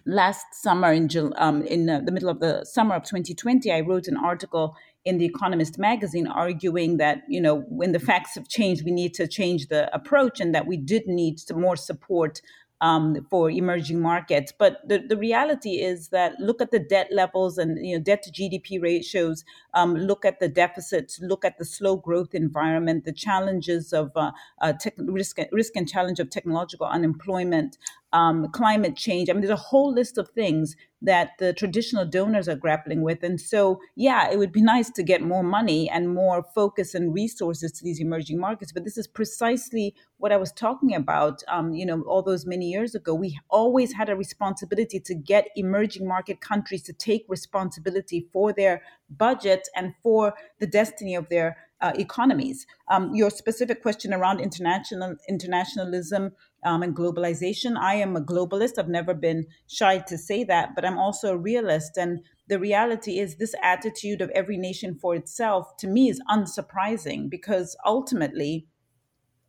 last 0.05 0.45
summer 0.53 0.93
in, 0.93 1.09
um, 1.37 1.63
in 1.63 1.89
uh, 1.89 2.01
the 2.01 2.11
middle 2.11 2.29
of 2.29 2.39
the 2.39 2.63
summer 2.63 2.95
of 2.95 3.03
2020, 3.03 3.71
I 3.71 3.81
wrote 3.81 4.07
an 4.07 4.17
article 4.17 4.75
in 5.05 5.19
the 5.19 5.25
Economist 5.25 5.77
magazine 5.77 6.27
arguing 6.27 6.97
that, 6.97 7.21
you 7.29 7.39
know, 7.39 7.61
when 7.69 7.91
the 7.91 7.99
facts 7.99 8.35
have 8.35 8.49
changed, 8.49 8.83
we 8.83 8.91
need 8.91 9.13
to 9.13 9.27
change 9.27 9.67
the 9.67 9.93
approach 9.95 10.39
and 10.39 10.53
that 10.53 10.65
we 10.65 10.77
did 10.77 11.07
need 11.07 11.39
more 11.53 11.75
support 11.75 12.41
um, 12.81 13.25
for 13.29 13.49
emerging 13.49 14.01
markets. 14.01 14.51
But 14.57 14.87
the, 14.87 14.99
the 14.99 15.17
reality 15.17 15.81
is 15.81 16.09
that 16.09 16.33
look 16.39 16.61
at 16.61 16.71
the 16.71 16.79
debt 16.79 17.07
levels 17.11 17.57
and 17.57 17.83
you 17.85 17.95
know 17.97 18.03
debt 18.03 18.23
to 18.23 18.31
GDP 18.31 18.81
ratios. 18.81 19.43
Um, 19.73 19.95
look 19.95 20.25
at 20.25 20.39
the 20.39 20.49
deficits. 20.49 21.19
Look 21.21 21.45
at 21.45 21.57
the 21.57 21.65
slow 21.65 21.95
growth 21.95 22.33
environment. 22.33 23.05
The 23.05 23.13
challenges 23.13 23.93
of 23.93 24.11
uh, 24.15 24.31
uh, 24.61 24.73
tech, 24.73 24.95
risk 24.97 25.37
risk 25.51 25.75
and 25.75 25.87
challenge 25.87 26.19
of 26.19 26.29
technological 26.29 26.87
unemployment. 26.87 27.77
Um, 28.13 28.47
climate 28.53 28.95
change. 28.95 29.29
I 29.29 29.33
mean, 29.33 29.41
there's 29.41 29.51
a 29.51 29.61
whole 29.61 29.91
list 29.93 30.17
of 30.17 30.29
things 30.29 30.77
that 31.01 31.31
the 31.37 31.53
traditional 31.53 32.05
donors 32.05 32.47
are 32.47 32.55
grappling 32.55 33.01
with. 33.01 33.23
And 33.23 33.39
so, 33.39 33.79
yeah, 33.95 34.29
it 34.29 34.37
would 34.37 34.51
be 34.51 34.61
nice 34.61 34.89
to 34.91 35.03
get 35.03 35.21
more 35.21 35.43
money 35.43 35.89
and 35.89 36.13
more 36.13 36.43
focus 36.55 36.95
and 36.95 37.13
resources 37.13 37.71
to 37.73 37.83
these 37.83 37.99
emerging 37.99 38.39
markets. 38.39 38.71
But 38.71 38.85
this 38.85 38.97
is 38.97 39.07
precisely 39.07 39.93
what 40.17 40.31
I 40.31 40.37
was 40.37 40.51
talking 40.51 40.95
about. 40.95 41.43
Um, 41.47 41.73
you 41.73 41.85
know, 41.85 42.01
all 42.03 42.21
those 42.23 42.45
many 42.45 42.67
years 42.67 42.95
ago, 42.95 43.13
we 43.13 43.37
always 43.49 43.93
had 43.93 44.09
a 44.09 44.15
responsibility 44.15 44.99
to 45.01 45.13
get 45.13 45.49
emerging 45.55 46.07
market 46.07 46.41
countries 46.41 46.83
to 46.83 46.93
take 46.93 47.25
responsibility 47.27 48.27
for 48.31 48.53
their 48.53 48.81
budget 49.09 49.67
and 49.75 49.93
for 50.01 50.33
the 50.59 50.67
destiny 50.67 51.15
of 51.15 51.29
their 51.29 51.57
uh, 51.85 51.91
economies. 51.99 52.65
Um, 52.89 53.13
your 53.13 53.29
specific 53.29 53.83
question 53.83 54.11
around 54.11 54.39
international 54.39 55.15
internationalism 55.29 56.31
um, 56.63 56.81
and 56.81 56.95
globalization. 56.95 57.77
I 57.77 57.95
am 57.95 58.15
a 58.15 58.21
globalist. 58.21 58.79
I've 58.79 58.89
never 58.89 59.13
been 59.13 59.45
shy 59.67 59.99
to 59.99 60.17
say 60.17 60.43
that, 60.45 60.73
but 60.73 60.83
I'm 60.83 60.97
also 60.97 61.33
a 61.33 61.37
realist. 61.37 61.95
And 61.95 62.21
the 62.47 62.59
reality 62.59 63.19
is, 63.19 63.35
this 63.35 63.53
attitude 63.61 64.21
of 64.21 64.31
every 64.31 64.57
nation 64.57 64.95
for 64.95 65.13
itself 65.13 65.77
to 65.77 65.87
me 65.87 66.09
is 66.09 66.19
unsurprising 66.27 67.29
because 67.29 67.77
ultimately, 67.85 68.65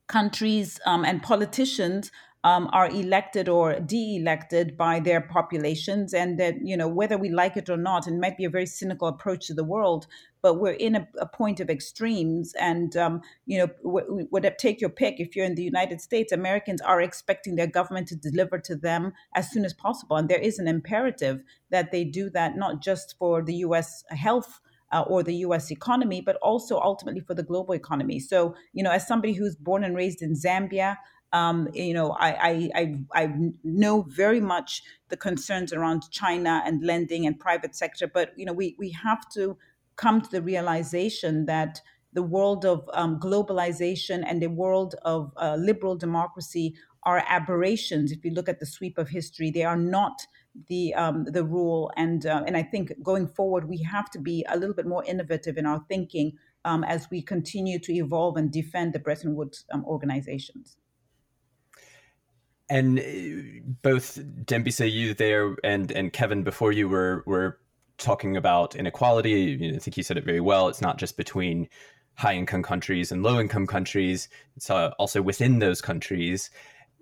countries 0.08 0.78
um, 0.84 1.04
and 1.04 1.22
politicians 1.22 2.10
um, 2.46 2.70
are 2.72 2.88
elected 2.90 3.48
or 3.48 3.80
de-elected 3.80 4.76
by 4.76 5.00
their 5.00 5.20
populations 5.20 6.14
and 6.14 6.38
that 6.38 6.54
you 6.62 6.76
know 6.76 6.86
whether 6.86 7.18
we 7.18 7.28
like 7.28 7.56
it 7.56 7.68
or 7.68 7.76
not 7.76 8.06
it 8.06 8.14
might 8.14 8.36
be 8.36 8.44
a 8.44 8.48
very 8.50 8.66
cynical 8.66 9.08
approach 9.08 9.48
to 9.48 9.54
the 9.54 9.64
world 9.64 10.06
but 10.42 10.60
we're 10.60 10.70
in 10.70 10.94
a, 10.94 11.08
a 11.18 11.26
point 11.26 11.58
of 11.58 11.68
extremes 11.68 12.54
and 12.60 12.96
um, 12.96 13.20
you 13.46 13.58
know 13.58 13.66
w- 13.82 14.28
w- 14.30 14.54
take 14.60 14.80
your 14.80 14.90
pick 14.90 15.18
if 15.18 15.34
you're 15.34 15.44
in 15.44 15.56
the 15.56 15.64
united 15.64 16.00
states 16.00 16.30
americans 16.30 16.80
are 16.80 17.00
expecting 17.00 17.56
their 17.56 17.66
government 17.66 18.06
to 18.06 18.14
deliver 18.14 18.60
to 18.60 18.76
them 18.76 19.12
as 19.34 19.50
soon 19.50 19.64
as 19.64 19.74
possible 19.74 20.16
and 20.16 20.28
there 20.28 20.38
is 20.38 20.60
an 20.60 20.68
imperative 20.68 21.42
that 21.70 21.90
they 21.90 22.04
do 22.04 22.30
that 22.30 22.56
not 22.56 22.80
just 22.80 23.16
for 23.18 23.42
the 23.42 23.54
us 23.54 24.04
health 24.10 24.60
uh, 24.92 25.00
or 25.02 25.22
the 25.22 25.34
US 25.36 25.70
economy, 25.70 26.20
but 26.20 26.36
also 26.36 26.78
ultimately 26.78 27.20
for 27.20 27.34
the 27.34 27.42
global 27.42 27.74
economy. 27.74 28.20
So, 28.20 28.54
you 28.72 28.82
know, 28.84 28.90
as 28.90 29.06
somebody 29.06 29.32
who's 29.32 29.56
born 29.56 29.82
and 29.82 29.96
raised 29.96 30.22
in 30.22 30.34
Zambia, 30.34 30.96
um, 31.32 31.68
you 31.72 31.94
know, 31.94 32.12
I, 32.12 32.30
I, 32.30 32.70
I, 32.74 33.24
I 33.24 33.34
know 33.64 34.02
very 34.08 34.40
much 34.40 34.82
the 35.08 35.16
concerns 35.16 35.72
around 35.72 36.10
China 36.10 36.62
and 36.64 36.84
lending 36.84 37.26
and 37.26 37.38
private 37.38 37.74
sector, 37.74 38.06
but 38.06 38.32
you 38.36 38.46
know, 38.46 38.52
we, 38.52 38.76
we 38.78 38.90
have 38.90 39.28
to 39.30 39.56
come 39.96 40.20
to 40.20 40.30
the 40.30 40.42
realization 40.42 41.46
that 41.46 41.80
the 42.12 42.22
world 42.22 42.64
of 42.64 42.88
um, 42.94 43.20
globalization 43.20 44.24
and 44.26 44.40
the 44.40 44.48
world 44.48 44.94
of 45.02 45.32
uh, 45.36 45.56
liberal 45.58 45.96
democracy 45.96 46.74
are 47.02 47.22
aberrations. 47.28 48.10
If 48.10 48.24
you 48.24 48.32
look 48.32 48.48
at 48.48 48.58
the 48.58 48.66
sweep 48.66 48.98
of 48.98 49.08
history, 49.08 49.50
they 49.50 49.64
are 49.64 49.76
not 49.76 50.26
the 50.68 50.94
um, 50.94 51.24
the 51.24 51.44
rule. 51.44 51.90
And 51.96 52.24
uh, 52.26 52.42
and 52.46 52.56
I 52.56 52.62
think 52.62 52.92
going 53.02 53.28
forward, 53.28 53.68
we 53.68 53.82
have 53.82 54.10
to 54.10 54.18
be 54.18 54.44
a 54.48 54.56
little 54.56 54.74
bit 54.74 54.86
more 54.86 55.04
innovative 55.04 55.58
in 55.58 55.66
our 55.66 55.84
thinking 55.88 56.32
um, 56.64 56.84
as 56.84 57.06
we 57.10 57.22
continue 57.22 57.78
to 57.80 57.92
evolve 57.92 58.36
and 58.36 58.50
defend 58.50 58.92
the 58.92 58.98
Bretton 58.98 59.36
Woods 59.36 59.64
um, 59.72 59.84
organizations. 59.84 60.78
And 62.68 62.98
uh, 62.98 63.02
both 63.82 64.18
Dambisa, 64.44 64.90
you 64.90 65.14
there, 65.14 65.56
and 65.62 65.90
and 65.92 66.12
Kevin 66.12 66.42
before 66.42 66.72
you 66.72 66.88
were 66.88 67.22
were 67.26 67.58
talking 67.98 68.36
about 68.36 68.74
inequality. 68.74 69.74
I 69.74 69.78
think 69.78 69.96
you 69.96 70.02
said 70.02 70.16
it 70.16 70.24
very 70.24 70.40
well. 70.40 70.68
It's 70.68 70.80
not 70.80 70.98
just 70.98 71.16
between 71.16 71.68
high 72.14 72.34
income 72.34 72.62
countries 72.62 73.12
and 73.12 73.22
low 73.22 73.38
income 73.38 73.66
countries. 73.66 74.28
It's 74.56 74.70
uh, 74.70 74.90
also 74.98 75.22
within 75.22 75.58
those 75.60 75.80
countries. 75.80 76.50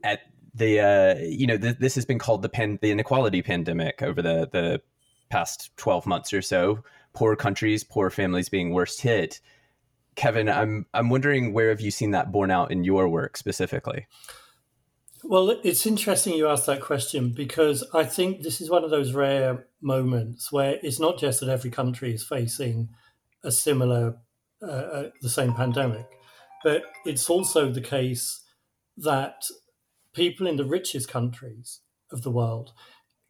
At 0.02 0.20
the 0.54 0.80
uh, 0.80 1.14
you 1.20 1.46
know 1.46 1.56
th- 1.56 1.78
this 1.78 1.94
has 1.94 2.04
been 2.04 2.18
called 2.18 2.42
the 2.42 2.48
pan- 2.48 2.78
the 2.82 2.90
inequality 2.90 3.42
pandemic 3.42 4.02
over 4.02 4.20
the 4.22 4.48
the 4.52 4.82
past 5.30 5.74
twelve 5.76 6.06
months 6.06 6.32
or 6.32 6.42
so. 6.42 6.84
Poor 7.14 7.36
countries, 7.36 7.84
poor 7.84 8.10
families 8.10 8.48
being 8.48 8.70
worst 8.70 9.00
hit. 9.00 9.40
Kevin, 10.14 10.48
I'm 10.48 10.86
I'm 10.94 11.08
wondering 11.08 11.52
where 11.52 11.70
have 11.70 11.80
you 11.80 11.90
seen 11.90 12.12
that 12.12 12.30
borne 12.30 12.50
out 12.50 12.70
in 12.70 12.84
your 12.84 13.08
work 13.08 13.36
specifically? 13.36 14.06
Well, 15.26 15.58
it's 15.64 15.86
interesting 15.86 16.34
you 16.34 16.48
asked 16.48 16.66
that 16.66 16.82
question 16.82 17.30
because 17.30 17.82
I 17.94 18.04
think 18.04 18.42
this 18.42 18.60
is 18.60 18.68
one 18.68 18.84
of 18.84 18.90
those 18.90 19.14
rare 19.14 19.66
moments 19.80 20.52
where 20.52 20.78
it's 20.82 21.00
not 21.00 21.18
just 21.18 21.40
that 21.40 21.48
every 21.48 21.70
country 21.70 22.12
is 22.12 22.22
facing 22.22 22.90
a 23.42 23.50
similar, 23.50 24.18
uh, 24.62 24.66
uh, 24.66 25.10
the 25.22 25.30
same 25.30 25.54
pandemic, 25.54 26.06
but 26.62 26.82
it's 27.06 27.30
also 27.30 27.70
the 27.70 27.80
case 27.80 28.42
that 28.98 29.44
people 30.12 30.46
in 30.46 30.56
the 30.56 30.64
richest 30.66 31.08
countries 31.08 31.80
of 32.12 32.20
the 32.20 32.30
world 32.30 32.72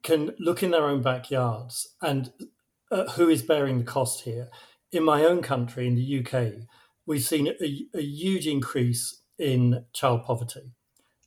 can 0.02 0.32
look 0.40 0.64
in 0.64 0.72
their 0.72 0.88
own 0.88 1.00
backyards 1.00 1.94
and 2.02 2.32
uh, 2.90 3.08
who 3.12 3.28
is 3.28 3.42
bearing 3.42 3.78
the 3.78 3.84
cost 3.84 4.22
here. 4.24 4.48
In 4.90 5.04
my 5.04 5.24
own 5.24 5.42
country, 5.42 5.86
in 5.86 5.94
the 5.94 6.18
UK, 6.26 6.66
we've 7.06 7.22
seen 7.22 7.54
a, 7.60 7.86
a 7.96 8.02
huge 8.02 8.48
increase 8.48 9.22
in 9.38 9.84
child 9.92 10.24
poverty 10.24 10.72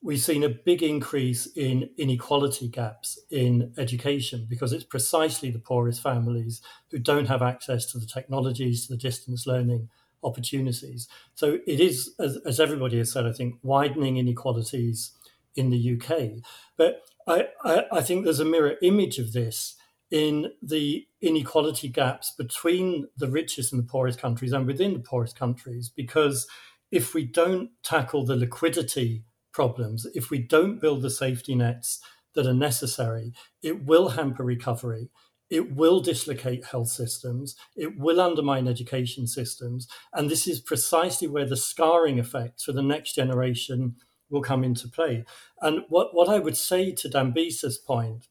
we've 0.01 0.19
seen 0.19 0.43
a 0.43 0.49
big 0.49 0.83
increase 0.83 1.47
in 1.55 1.89
inequality 1.97 2.67
gaps 2.67 3.19
in 3.29 3.73
education 3.77 4.45
because 4.49 4.71
it's 4.73 4.83
precisely 4.83 5.49
the 5.49 5.59
poorest 5.59 6.01
families 6.01 6.61
who 6.91 6.99
don't 6.99 7.27
have 7.27 7.41
access 7.41 7.85
to 7.91 7.97
the 7.97 8.05
technologies, 8.05 8.85
to 8.85 8.93
the 8.93 8.97
distance 8.97 9.47
learning 9.47 9.89
opportunities. 10.23 11.07
So 11.35 11.59
it 11.65 11.79
is, 11.79 12.13
as, 12.19 12.37
as 12.45 12.59
everybody 12.59 12.97
has 12.99 13.11
said, 13.11 13.25
I 13.25 13.31
think, 13.31 13.55
widening 13.63 14.17
inequalities 14.17 15.11
in 15.55 15.69
the 15.69 15.99
UK. 15.99 16.43
But 16.77 17.01
I, 17.27 17.47
I, 17.63 17.83
I 17.91 18.01
think 18.01 18.23
there's 18.23 18.39
a 18.39 18.45
mirror 18.45 18.75
image 18.81 19.19
of 19.19 19.33
this 19.33 19.75
in 20.09 20.51
the 20.61 21.05
inequality 21.21 21.89
gaps 21.89 22.31
between 22.37 23.07
the 23.17 23.29
richest 23.29 23.73
and 23.73 23.81
the 23.81 23.87
poorest 23.87 24.19
countries 24.19 24.53
and 24.53 24.65
within 24.65 24.93
the 24.93 24.99
poorest 24.99 25.37
countries 25.37 25.89
because 25.93 26.47
if 26.91 27.13
we 27.13 27.25
don't 27.25 27.71
tackle 27.83 28.25
the 28.25 28.35
liquidity 28.35 29.23
problems, 29.57 30.05
if 30.13 30.29
we 30.29 30.37
don't 30.37 30.79
build 30.79 31.01
the 31.01 31.09
safety 31.09 31.55
nets 31.55 31.99
that 32.35 32.45
are 32.45 32.53
necessary, 32.53 33.33
it 33.63 33.83
will 33.83 34.09
hamper 34.09 34.43
recovery. 34.43 35.09
It 35.49 35.75
will 35.75 35.99
dislocate 35.99 36.65
health 36.65 36.89
systems. 36.89 37.55
It 37.75 37.97
will 37.97 38.21
undermine 38.21 38.67
education 38.67 39.25
systems. 39.25 39.87
And 40.13 40.29
this 40.29 40.45
is 40.45 40.59
precisely 40.59 41.27
where 41.27 41.47
the 41.47 41.57
scarring 41.57 42.19
effects 42.19 42.65
for 42.65 42.71
the 42.71 42.83
next 42.83 43.15
generation 43.15 43.95
will 44.29 44.43
come 44.43 44.63
into 44.63 44.87
play. 44.87 45.25
And 45.59 45.81
what, 45.89 46.13
what 46.13 46.29
I 46.29 46.37
would 46.37 46.57
say 46.57 46.91
to 46.91 47.09
Dambisa's 47.09 47.79
point, 47.79 48.27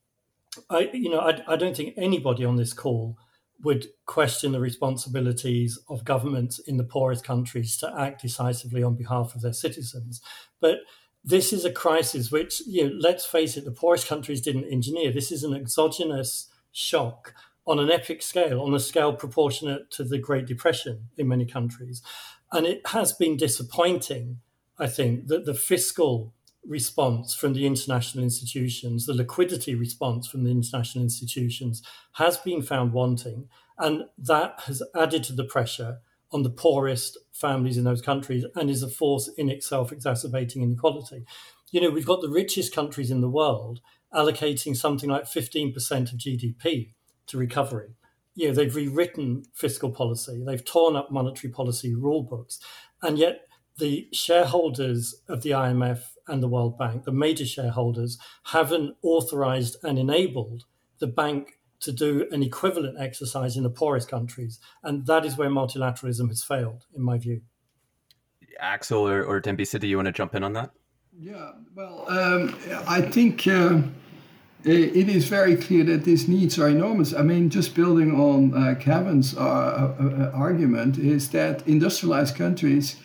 I, 0.71 0.91
you 0.93 1.11
know, 1.11 1.19
I, 1.19 1.43
I 1.49 1.57
don't 1.57 1.77
think 1.77 1.95
anybody 1.97 2.45
on 2.45 2.55
this 2.55 2.73
call 2.73 3.19
would 3.65 3.89
question 4.05 4.53
the 4.53 4.61
responsibilities 4.61 5.77
of 5.89 6.05
governments 6.05 6.61
in 6.61 6.77
the 6.77 6.85
poorest 6.85 7.25
countries 7.25 7.77
to 7.79 7.93
act 7.99 8.23
decisively 8.23 8.85
on 8.85 8.95
behalf 8.95 9.35
of 9.35 9.41
their 9.41 9.53
citizens. 9.53 10.21
But 10.61 10.77
this 11.27 11.53
is 11.53 11.65
a 11.65 11.73
crisis 11.73 12.31
which, 12.31 12.63
you 12.67 12.85
know, 12.85 12.97
let's 13.01 13.27
face 13.27 13.57
it, 13.57 13.65
the 13.65 13.73
poorest 13.73 14.07
countries 14.07 14.41
didn't 14.41 14.73
engineer. 14.73 15.13
This 15.13 15.33
is 15.33 15.43
an 15.43 15.55
exogenous 15.55 16.49
shock 16.71 17.35
on 17.67 17.81
an 17.81 17.91
epic 17.91 18.23
scale, 18.23 18.63
on 18.63 18.73
a 18.73 18.79
scale 18.79 19.13
proportionate 19.13 19.91
to 19.91 20.05
the 20.05 20.19
Great 20.19 20.47
Depression 20.47 21.09
in 21.19 21.27
many 21.27 21.45
countries. 21.45 22.01
And 22.53 22.65
it 22.65 22.87
has 22.87 23.13
been 23.13 23.37
disappointing, 23.37 24.39
I 24.79 24.87
think, 24.87 25.27
that 25.27 25.47
the 25.47 25.55
fiscal 25.55 26.33
response 26.65 27.35
from 27.35 27.55
the 27.55 27.67
international 27.67 28.23
institutions, 28.23 29.07
the 29.07 29.15
liquidity 29.15 29.75
response 29.75 30.29
from 30.29 30.45
the 30.45 30.53
international 30.53 31.03
institutions 31.03 31.83
has 32.13 32.39
been 32.39 32.63
found 32.63 32.93
wanting. 32.93 33.49
And 33.79 34.05
that 34.17 34.61
has 34.67 34.81
added 34.95 35.25
to 35.25 35.33
the 35.33 35.45
pressure 35.45 35.99
on 36.37 36.43
the 36.43 36.51
poorest 36.51 37.17
families 37.33 37.79
in 37.79 37.85
those 37.85 38.03
countries 38.03 38.45
and 38.55 38.69
is 38.69 38.83
a 38.83 38.91
force 38.91 39.27
in 39.39 39.49
itself 39.49 39.91
exacerbating 39.91 40.63
inequality. 40.63 41.25
You 41.71 41.81
know, 41.81 41.89
we've 41.89 42.05
got 42.05 42.21
the 42.21 42.29
richest 42.29 42.75
countries 42.75 43.11
in 43.11 43.23
the 43.23 43.31
world 43.31 43.81
allocating 44.13 44.77
something 44.77 45.09
like 45.09 45.25
15% 45.25 45.75
of 46.13 46.19
GDP 46.19 46.93
to 47.29 47.39
recovery. 47.39 47.97
You 48.35 48.49
know, 48.49 48.55
they've 48.55 48.77
rewritten 48.77 49.45
fiscal 49.55 49.91
policy, 49.91 50.45
they've 50.47 50.63
torn 50.63 50.95
up 50.95 51.11
monetary 51.11 51.51
policy 51.51 51.95
rule 51.95 52.23
books, 52.23 52.61
and 53.03 53.19
yet 53.19 53.47
the 53.79 54.07
shareholders 54.13 55.23
of 55.31 55.41
the 55.43 55.53
IMF 55.53 56.01
and 56.29 56.43
the 56.43 56.49
World 56.49 56.77
Bank, 56.77 57.05
the 57.05 57.13
major 57.13 57.47
shareholders, 57.47 58.19
haven't 58.45 58.95
authorized 59.03 59.79
and 59.83 59.99
enabled 59.99 60.65
the 60.99 61.07
bank 61.07 61.56
to 61.81 61.93
do 61.93 62.27
an 62.31 62.43
equivalent 62.43 62.97
exercise 62.99 63.57
in 63.57 63.63
the 63.63 63.71
poorest 63.71 64.09
countries. 64.09 64.59
And 64.83 65.07
that 65.07 65.25
is 65.25 65.37
where 65.37 65.51
multilateralism 65.51 66.29
has 66.29 66.43
failed, 66.43 66.87
in 66.95 67.03
my 67.03 67.19
view. 67.19 67.43
Axel 68.59 69.07
or, 69.07 69.23
or 69.23 69.41
Dambisa, 69.41 69.79
do 69.79 69.87
you 69.87 69.97
want 69.97 70.07
to 70.07 70.13
jump 70.13 70.35
in 70.35 70.43
on 70.43 70.55
that? 70.55 70.71
Yeah, 71.19 71.53
well, 71.75 72.05
um, 72.09 72.55
I 72.87 73.01
think 73.01 73.47
uh, 73.47 73.81
it 74.65 75.09
is 75.09 75.29
very 75.29 75.57
clear 75.57 75.85
that 75.85 76.05
these 76.05 76.29
needs 76.29 76.59
are 76.59 76.69
enormous. 76.69 77.15
I 77.15 77.23
mean, 77.23 77.49
just 77.49 77.75
building 77.75 78.13
on 78.19 78.53
uh, 78.53 78.75
Kevin's 78.75 79.35
uh, 79.37 79.41
uh, 79.41 80.05
uh 80.05 80.31
argument, 80.35 80.99
is 80.99 81.31
that 81.31 81.67
industrialized 81.67 82.37
countries 82.37 82.97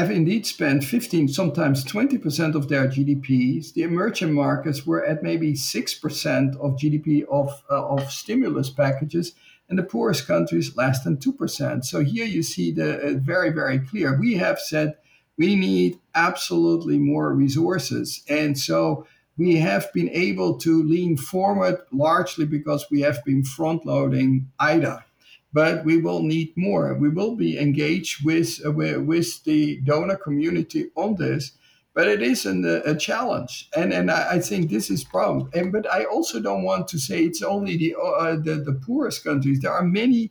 have 0.00 0.10
indeed 0.10 0.46
spent 0.46 0.84
15, 0.84 1.28
sometimes 1.28 1.84
20% 1.84 2.54
of 2.54 2.68
their 2.68 2.86
GDPs. 2.86 3.72
The 3.72 3.82
emerging 3.82 4.32
markets 4.32 4.86
were 4.86 5.04
at 5.04 5.22
maybe 5.22 5.54
6% 5.54 6.56
of 6.56 6.76
GDP 6.76 7.24
of, 7.30 7.62
uh, 7.70 7.86
of 7.86 8.10
stimulus 8.10 8.70
packages, 8.70 9.34
and 9.68 9.78
the 9.78 9.82
poorest 9.82 10.26
countries 10.26 10.76
less 10.76 11.04
than 11.04 11.16
2%. 11.16 11.84
So 11.84 12.00
here 12.00 12.24
you 12.24 12.42
see 12.42 12.72
the 12.72 12.98
uh, 12.98 13.12
very, 13.18 13.50
very 13.50 13.78
clear. 13.78 14.18
We 14.18 14.34
have 14.34 14.58
said 14.58 14.96
we 15.36 15.54
need 15.56 15.98
absolutely 16.14 16.98
more 16.98 17.32
resources. 17.34 18.22
And 18.28 18.58
so 18.58 19.06
we 19.36 19.56
have 19.56 19.92
been 19.92 20.10
able 20.10 20.58
to 20.58 20.82
lean 20.82 21.16
forward 21.16 21.78
largely 21.92 22.44
because 22.44 22.86
we 22.90 23.02
have 23.02 23.24
been 23.24 23.44
front 23.44 23.86
loading 23.86 24.50
IDA 24.58 25.04
but 25.52 25.84
we 25.84 25.98
will 25.98 26.22
need 26.22 26.52
more. 26.56 26.94
We 26.94 27.08
will 27.08 27.34
be 27.36 27.58
engaged 27.58 28.24
with, 28.24 28.60
uh, 28.64 28.72
with 28.72 29.44
the 29.44 29.80
donor 29.80 30.16
community 30.16 30.90
on 30.94 31.16
this, 31.16 31.52
but 31.94 32.06
it 32.06 32.22
is 32.22 32.46
an, 32.46 32.64
uh, 32.64 32.80
a 32.84 32.94
challenge, 32.94 33.68
and 33.74 33.92
and 33.92 34.08
I, 34.08 34.34
I, 34.34 34.38
think 34.38 34.70
this 34.70 34.88
is 34.88 35.02
problem. 35.02 35.50
And 35.52 35.72
but 35.72 35.92
I 35.92 36.04
also 36.04 36.40
don't 36.40 36.62
want 36.62 36.86
to 36.88 36.98
say 36.98 37.24
it's 37.24 37.42
only 37.42 37.76
the 37.76 37.96
uh, 37.96 38.36
the, 38.36 38.62
the 38.64 38.80
poorest 38.86 39.24
countries. 39.24 39.58
There 39.60 39.72
are 39.72 39.82
many 39.82 40.30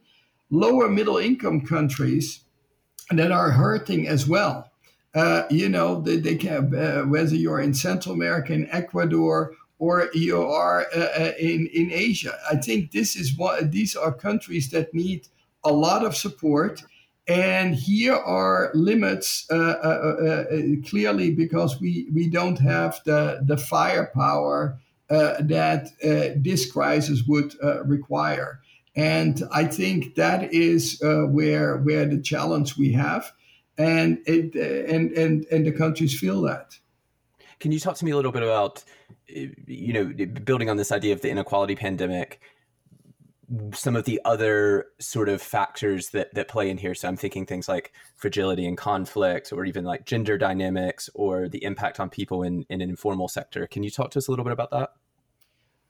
lower 0.49 0.87
middle 0.87 1.17
income 1.17 1.65
countries 1.65 2.45
that 3.11 3.33
are 3.33 3.51
hurting 3.51 4.07
as 4.07 4.27
well. 4.27 4.71
Uh, 5.13 5.43
you 5.49 5.67
know, 5.67 5.99
they, 5.99 6.17
they 6.17 6.35
can, 6.35 6.73
uh, 6.75 7.01
whether 7.01 7.35
you're 7.35 7.59
in 7.59 7.73
Central 7.73 8.15
America, 8.15 8.53
in 8.53 8.69
Ecuador, 8.71 9.53
or 9.79 10.09
you 10.13 10.41
are 10.41 10.87
uh, 10.95 10.99
uh, 10.99 11.31
in 11.39 11.67
in 11.67 11.91
Asia. 11.91 12.37
I 12.51 12.55
think 12.55 12.91
this 12.91 13.15
is 13.15 13.37
what 13.37 13.71
these 13.71 13.95
are 13.95 14.11
countries 14.11 14.69
that 14.71 14.93
need 14.93 15.27
a 15.63 15.71
lot 15.71 16.05
of 16.05 16.15
support. 16.15 16.83
And 17.29 17.75
here 17.75 18.15
are 18.15 18.71
limits 18.73 19.45
uh, 19.51 19.55
uh, 19.55 19.57
uh 19.57 20.45
clearly 20.89 21.33
because 21.33 21.77
we, 21.81 22.07
we 22.13 22.29
don't 22.29 22.57
have 22.59 23.01
the, 23.03 23.41
the 23.45 23.57
firepower 23.57 24.79
that 25.09 25.89
this 26.37 26.71
crisis 26.71 27.23
would 27.27 27.53
require. 27.85 28.61
And 28.95 29.43
I 29.51 29.65
think 29.65 30.15
that 30.15 30.53
is 30.53 30.99
where 31.01 31.77
where 31.77 32.05
the 32.05 32.21
challenge 32.21 32.77
we 32.77 32.93
have, 32.93 33.31
and 33.77 34.19
it 34.25 34.55
and 34.55 35.11
and 35.11 35.45
and 35.51 35.65
the 35.65 35.71
countries 35.71 36.17
feel 36.17 36.41
that. 36.43 36.79
Can 37.59 37.71
you 37.71 37.79
talk 37.79 37.95
to 37.97 38.05
me 38.05 38.11
a 38.11 38.15
little 38.15 38.31
bit 38.31 38.43
about 38.43 38.83
you 39.29 39.93
know, 39.93 40.05
building 40.43 40.69
on 40.69 40.77
this 40.77 40.91
idea 40.91 41.13
of 41.13 41.21
the 41.21 41.29
inequality 41.29 41.75
pandemic, 41.75 42.39
some 43.73 43.95
of 43.95 44.05
the 44.05 44.19
other 44.25 44.87
sort 44.99 45.29
of 45.29 45.41
factors 45.41 46.09
that 46.09 46.33
that 46.33 46.47
play 46.47 46.69
in 46.69 46.77
here. 46.77 46.93
So 46.93 47.07
I'm 47.07 47.17
thinking 47.17 47.45
things 47.45 47.67
like 47.67 47.93
fragility 48.15 48.65
and 48.65 48.77
conflict, 48.77 49.53
or 49.53 49.65
even 49.65 49.85
like 49.85 50.05
gender 50.05 50.37
dynamics, 50.37 51.09
or 51.13 51.47
the 51.47 51.63
impact 51.63 51.99
on 51.99 52.09
people 52.09 52.43
in 52.43 52.65
in 52.69 52.81
an 52.81 52.89
informal 52.89 53.27
sector. 53.27 53.67
Can 53.67 53.83
you 53.83 53.89
talk 53.89 54.11
to 54.11 54.19
us 54.19 54.27
a 54.27 54.31
little 54.31 54.45
bit 54.45 54.53
about 54.53 54.71
that? 54.71 54.93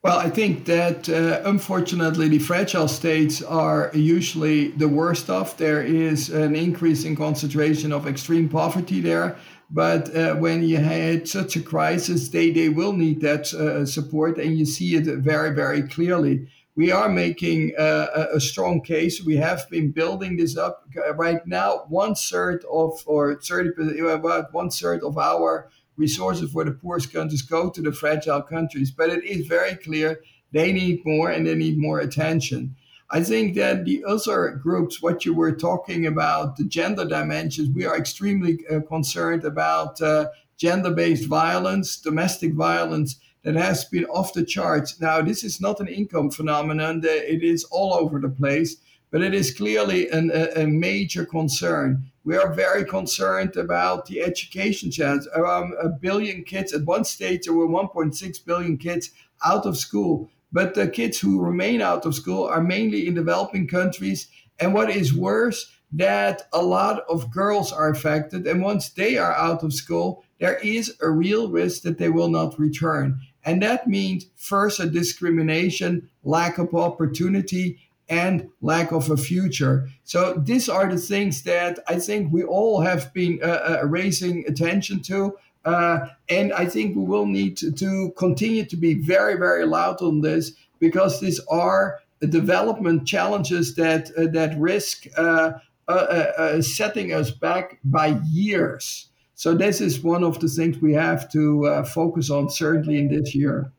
Well, 0.03 0.19
I 0.19 0.29
think 0.29 0.65
that 0.65 1.09
uh, 1.09 1.41
unfortunately 1.43 2.27
the 2.27 2.39
fragile 2.39 2.87
states 2.87 3.41
are 3.41 3.89
usually 3.93 4.69
the 4.69 4.87
worst 4.87 5.29
off. 5.29 5.57
There 5.57 5.81
is 5.81 6.29
an 6.29 6.55
increasing 6.55 7.15
concentration 7.15 7.91
of 7.91 8.07
extreme 8.07 8.47
poverty 8.47 9.01
there. 9.01 9.35
But 9.69 10.15
uh, 10.15 10.35
when 10.35 10.63
you 10.63 10.77
had 10.77 11.27
such 11.27 11.55
a 11.55 11.61
crisis, 11.61 12.29
they, 12.29 12.51
they 12.51 12.69
will 12.69 12.93
need 12.93 13.21
that 13.21 13.53
uh, 13.53 13.85
support, 13.85 14.37
and 14.37 14.57
you 14.57 14.65
see 14.65 14.95
it 14.95 15.05
very, 15.19 15.53
very 15.53 15.83
clearly. 15.83 16.47
We 16.75 16.91
are 16.91 17.09
making 17.09 17.73
uh, 17.77 18.27
a 18.31 18.39
strong 18.39 18.81
case. 18.81 19.21
We 19.23 19.35
have 19.37 19.67
been 19.69 19.91
building 19.91 20.37
this 20.37 20.55
up 20.55 20.87
right 21.15 21.45
now. 21.47 21.85
One 21.89 22.13
third 22.13 22.63
of, 22.71 23.01
or 23.07 23.41
30 23.41 23.99
about 24.07 24.53
one 24.53 24.69
third 24.69 25.03
of 25.03 25.17
our 25.17 25.69
resources 25.97 26.51
for 26.51 26.63
the 26.63 26.71
poorest 26.71 27.11
countries 27.11 27.41
go 27.41 27.71
to 27.71 27.81
the 27.81 27.91
fragile 27.91 28.43
countries. 28.43 28.91
But 28.91 29.09
it 29.09 29.23
is 29.23 29.47
very 29.47 29.75
clear 29.75 30.21
they 30.51 30.71
need 30.71 31.01
more 31.03 31.29
and 31.31 31.45
they 31.45 31.55
need 31.55 31.77
more 31.77 31.99
attention. 31.99 32.75
I 33.09 33.23
think 33.23 33.55
that 33.55 33.85
the 33.85 34.03
other 34.03 34.59
groups, 34.61 35.01
what 35.01 35.23
you 35.23 35.33
were 35.33 35.53
talking 35.53 36.05
about, 36.05 36.57
the 36.57 36.65
gender 36.65 37.05
dimensions, 37.05 37.69
we 37.73 37.85
are 37.85 37.97
extremely 37.97 38.59
uh, 38.69 38.81
concerned 38.81 39.45
about 39.45 40.01
uh, 40.01 40.27
gender 40.57 40.91
based 40.91 41.25
violence, 41.27 41.97
domestic 41.97 42.53
violence 42.53 43.17
that 43.43 43.55
has 43.55 43.85
been 43.85 44.03
off 44.05 44.33
the 44.33 44.43
charts. 44.43 44.99
Now, 44.99 45.21
this 45.21 45.43
is 45.45 45.61
not 45.61 45.79
an 45.79 45.87
income 45.87 46.31
phenomenon, 46.31 47.01
it 47.03 47.43
is 47.43 47.63
all 47.65 47.93
over 47.93 48.19
the 48.19 48.29
place, 48.29 48.75
but 49.09 49.21
it 49.21 49.33
is 49.33 49.55
clearly 49.55 50.09
an, 50.09 50.29
a, 50.33 50.63
a, 50.63 50.67
major 50.67 51.25
concern. 51.25 52.11
We 52.25 52.35
are 52.35 52.53
very 52.53 52.83
concerned 52.83 53.55
about 53.55 54.07
the 54.07 54.21
education 54.21 54.91
chance. 54.91 55.25
Around 55.33 55.75
a 55.81 55.87
billion 55.87 56.43
kids, 56.43 56.73
at 56.73 56.83
one 56.83 57.05
stage, 57.05 57.45
there 57.45 57.53
were 57.53 57.69
1.6 57.69 58.45
billion 58.45 58.77
kids 58.77 59.11
out 59.45 59.65
of 59.65 59.77
school. 59.77 60.29
But 60.51 60.75
the 60.75 60.87
kids 60.87 61.19
who 61.19 61.41
remain 61.41 61.81
out 61.81 62.05
of 62.05 62.15
school 62.15 62.45
are 62.45 62.61
mainly 62.61 63.07
in 63.07 63.13
developing 63.13 63.67
countries. 63.67 64.27
And 64.59 64.73
what 64.73 64.89
is 64.89 65.13
worse, 65.13 65.71
that 65.91 66.43
a 66.51 66.61
lot 66.61 67.03
of 67.09 67.31
girls 67.31 67.71
are 67.71 67.89
affected. 67.89 68.45
And 68.47 68.61
once 68.61 68.89
they 68.89 69.17
are 69.17 69.33
out 69.33 69.63
of 69.63 69.73
school, 69.73 70.23
there 70.39 70.57
is 70.57 70.95
a 71.01 71.09
real 71.09 71.49
risk 71.49 71.83
that 71.83 71.97
they 71.97 72.09
will 72.09 72.29
not 72.29 72.59
return. 72.59 73.19
And 73.43 73.61
that 73.61 73.87
means 73.87 74.25
first 74.35 74.79
a 74.79 74.89
discrimination, 74.89 76.09
lack 76.23 76.57
of 76.57 76.75
opportunity, 76.75 77.79
and 78.09 78.49
lack 78.61 78.91
of 78.91 79.09
a 79.09 79.17
future. 79.17 79.89
So 80.03 80.33
these 80.33 80.69
are 80.69 80.89
the 80.89 80.97
things 80.97 81.43
that 81.43 81.79
I 81.87 81.99
think 81.99 82.31
we 82.31 82.43
all 82.43 82.81
have 82.81 83.13
been 83.13 83.39
uh, 83.43 83.79
uh, 83.81 83.85
raising 83.85 84.45
attention 84.47 85.01
to. 85.03 85.37
Uh, 85.65 86.07
and 86.29 86.53
I 86.53 86.65
think 86.65 86.95
we 86.95 87.03
will 87.03 87.25
need 87.25 87.57
to, 87.57 87.71
to, 87.71 88.13
continue 88.17 88.65
to 88.65 88.77
be 88.77 88.93
very, 88.93 89.35
very 89.35 89.65
loud 89.65 90.01
on 90.01 90.21
this 90.21 90.53
because 90.79 91.19
these 91.19 91.39
are 91.51 91.99
development 92.25 93.07
challenges 93.07 93.75
that 93.75 94.09
uh, 94.17 94.27
that 94.31 94.57
risk 94.57 95.05
uh, 95.17 95.51
uh, 95.87 95.91
uh, 95.91 96.61
setting 96.61 97.13
us 97.13 97.31
back 97.31 97.79
by 97.83 98.19
years. 98.25 99.09
So 99.35 99.53
this 99.53 99.81
is 99.81 100.01
one 100.03 100.23
of 100.23 100.39
the 100.39 100.47
things 100.47 100.79
we 100.79 100.93
have 100.93 101.31
to 101.31 101.83
focus 101.93 102.31
on, 102.31 102.49
certainly 102.49 102.97
in 102.97 103.09
this 103.09 103.35
year. 103.35 103.71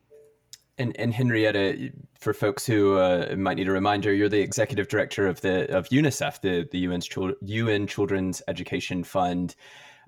And, 0.78 0.96
and 0.96 1.12
Henrietta, 1.12 1.90
for 2.16 2.32
folks 2.32 2.64
who 2.64 2.96
might 3.36 3.56
need 3.56 3.66
a 3.66 3.72
reminder, 3.72 4.14
you're 4.14 4.28
the 4.28 4.40
executive 4.40 4.86
director 4.86 5.26
of 5.26 5.40
the 5.40 5.68
of 5.76 5.88
UNICEF, 5.88 6.40
the 6.42 6.68
the 6.70 6.86
UN's 6.86 7.08
UN 7.42 7.88
Children's 7.88 8.40
Education 8.46 9.02
Fund. 9.02 9.56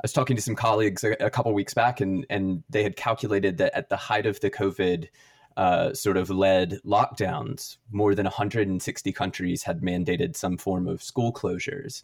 I 0.00 0.02
was 0.02 0.14
talking 0.14 0.34
to 0.34 0.42
some 0.42 0.54
colleagues 0.54 1.04
a, 1.04 1.12
a 1.20 1.28
couple 1.28 1.52
weeks 1.52 1.74
back, 1.74 2.00
and 2.00 2.24
and 2.30 2.62
they 2.70 2.82
had 2.82 2.96
calculated 2.96 3.58
that 3.58 3.76
at 3.76 3.90
the 3.90 3.96
height 3.96 4.24
of 4.24 4.40
the 4.40 4.50
COVID 4.50 5.08
uh, 5.58 5.92
sort 5.92 6.16
of 6.16 6.30
led 6.30 6.78
lockdowns, 6.86 7.76
more 7.90 8.14
than 8.14 8.24
160 8.24 9.12
countries 9.12 9.62
had 9.62 9.82
mandated 9.82 10.36
some 10.36 10.56
form 10.56 10.88
of 10.88 11.02
school 11.02 11.32
closures. 11.34 12.02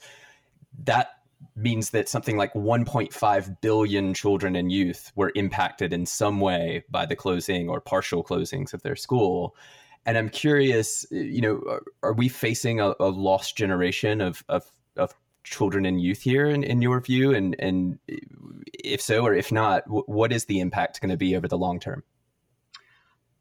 That 0.85 1.13
means 1.55 1.91
that 1.91 2.09
something 2.09 2.37
like 2.37 2.53
1.5 2.53 3.61
billion 3.63 4.13
children 4.13 4.57
and 4.57 4.71
youth 4.71 5.11
were 5.15 5.33
impacted 5.35 5.93
in 5.95 6.05
some 6.05 6.41
way 6.41 6.85
by 6.91 7.07
the 7.07 7.17
closing 7.17 7.69
or 7.71 7.81
partial 7.81 8.23
closings 8.23 8.75
of 8.75 8.83
their 8.83 8.97
school. 8.97 9.57
And 10.05 10.19
I'm 10.19 10.29
curious, 10.29 11.07
you 11.11 11.41
know, 11.41 11.63
are, 11.69 11.83
are 12.03 12.13
we 12.13 12.29
facing 12.29 12.81
a, 12.81 12.95
a, 13.01 13.09
lost 13.09 13.57
generation 13.57 14.21
of, 14.21 14.45
of, 14.49 14.71
of 14.97 15.15
children 15.47 15.87
and 15.87 16.01
youth 16.01 16.23
here 16.23 16.47
in, 16.47 16.63
in 16.63 16.83
your 16.83 17.01
view? 17.01 17.35
And, 17.35 17.57
and 17.59 17.99
if 18.07 19.01
so, 19.01 19.25
or 19.25 19.35
if 19.35 19.53
not, 19.53 19.85
w- 19.87 20.05
what 20.07 20.33
is 20.33 20.45
the 20.45 20.61
impact 20.61 21.01
going 21.01 21.11
to 21.11 21.17
be 21.17 21.37
over 21.37 21.49
the 21.49 21.59
long 21.59 21.81
term? 21.81 22.03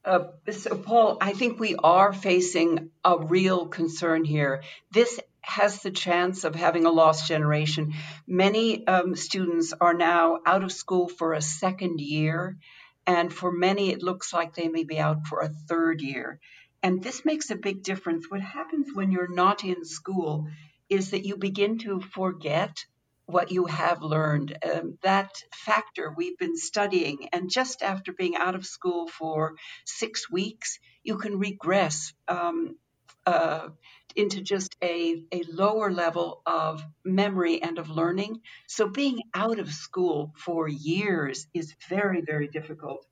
Uh, 0.06 0.28
so, 0.52 0.78
Paul, 0.78 1.18
I 1.20 1.34
think 1.34 1.60
we 1.60 1.76
are 1.76 2.14
facing 2.14 2.92
a 3.04 3.18
real 3.18 3.66
concern 3.66 4.24
here. 4.24 4.62
This 4.92 5.20
has 5.42 5.82
the 5.82 5.92
chance 5.92 6.44
of 6.44 6.54
having 6.54 6.86
a 6.86 6.92
lost 6.92 7.28
generation. 7.28 7.94
Many 8.28 8.86
um, 8.86 9.16
students 9.16 9.74
are 9.80 9.96
now 9.96 10.40
out 10.46 10.64
of 10.64 10.72
school 10.72 11.08
for 11.08 11.34
a 11.34 11.42
second 11.42 12.02
year, 12.02 12.58
and 13.08 13.34
for 13.34 13.52
many, 13.52 13.92
it 13.92 14.04
looks 14.04 14.32
like 14.32 14.54
they 14.54 14.68
may 14.68 14.84
be 14.84 15.00
out 15.00 15.26
for 15.28 15.40
a 15.40 15.50
third 15.50 16.02
year. 16.02 16.40
And 16.84 17.02
this 17.02 17.26
makes 17.26 17.50
a 17.50 17.56
big 17.56 17.82
difference. 17.82 18.30
What 18.30 18.42
happens 18.42 18.90
when 18.94 19.12
you're 19.12 19.34
not 19.34 19.64
in 19.64 19.86
school 19.86 20.48
is 20.90 21.12
that 21.12 21.26
you 21.26 21.38
begin 21.38 21.78
to 21.80 22.00
forget 22.00 22.86
what 23.26 23.52
you 23.52 23.66
have 23.66 24.02
learned. 24.02 24.58
Um, 24.64 24.98
that 25.02 25.32
factor 25.54 26.14
we've 26.16 26.38
been 26.38 26.58
studying, 26.58 27.30
and 27.34 27.50
just 27.50 27.82
after 27.82 28.14
being 28.14 28.36
out 28.36 28.56
of 28.56 28.66
school 28.66 29.08
for 29.08 29.56
six 29.86 30.30
weeks, 30.30 30.80
you 31.04 31.18
can 31.18 31.40
regress 31.40 32.14
um, 32.28 32.76
uh, 33.26 33.70
into 34.16 34.42
just 34.42 34.76
a, 34.82 35.24
a 35.32 35.44
lower 35.52 35.92
level 35.92 36.42
of 36.46 36.84
memory 37.04 37.62
and 37.62 37.80
of 37.80 37.90
learning. 37.90 38.42
So, 38.68 38.88
being 38.88 39.22
out 39.34 39.60
of 39.60 39.72
school 39.72 40.34
for 40.38 40.68
years 40.68 41.48
is 41.54 41.76
very, 41.90 42.22
very 42.22 42.48
difficult. 42.48 43.06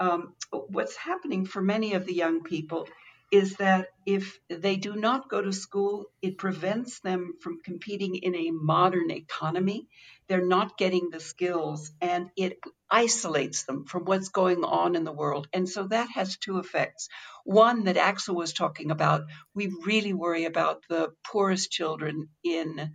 Um, 0.00 0.34
what's 0.50 0.96
happening 0.96 1.46
for 1.46 1.62
many 1.62 1.94
of 1.94 2.06
the 2.06 2.14
young 2.14 2.42
people 2.42 2.88
is 3.32 3.56
that 3.56 3.88
if 4.04 4.38
they 4.50 4.76
do 4.76 4.94
not 4.94 5.30
go 5.30 5.40
to 5.40 5.54
school, 5.54 6.04
it 6.20 6.36
prevents 6.36 7.00
them 7.00 7.32
from 7.40 7.62
competing 7.64 8.16
in 8.16 8.36
a 8.36 8.50
modern 8.50 9.10
economy. 9.10 9.88
They're 10.28 10.46
not 10.46 10.76
getting 10.76 11.08
the 11.10 11.18
skills 11.18 11.92
and 12.02 12.28
it 12.36 12.58
isolates 12.90 13.64
them 13.64 13.86
from 13.86 14.04
what's 14.04 14.28
going 14.28 14.64
on 14.64 14.96
in 14.96 15.04
the 15.04 15.12
world. 15.12 15.48
And 15.54 15.66
so 15.66 15.88
that 15.88 16.10
has 16.14 16.36
two 16.36 16.58
effects. 16.58 17.08
One 17.44 17.84
that 17.84 17.96
Axel 17.96 18.34
was 18.34 18.52
talking 18.52 18.90
about, 18.90 19.22
we 19.54 19.72
really 19.86 20.12
worry 20.12 20.44
about 20.44 20.84
the 20.90 21.14
poorest 21.26 21.70
children 21.70 22.28
in 22.44 22.92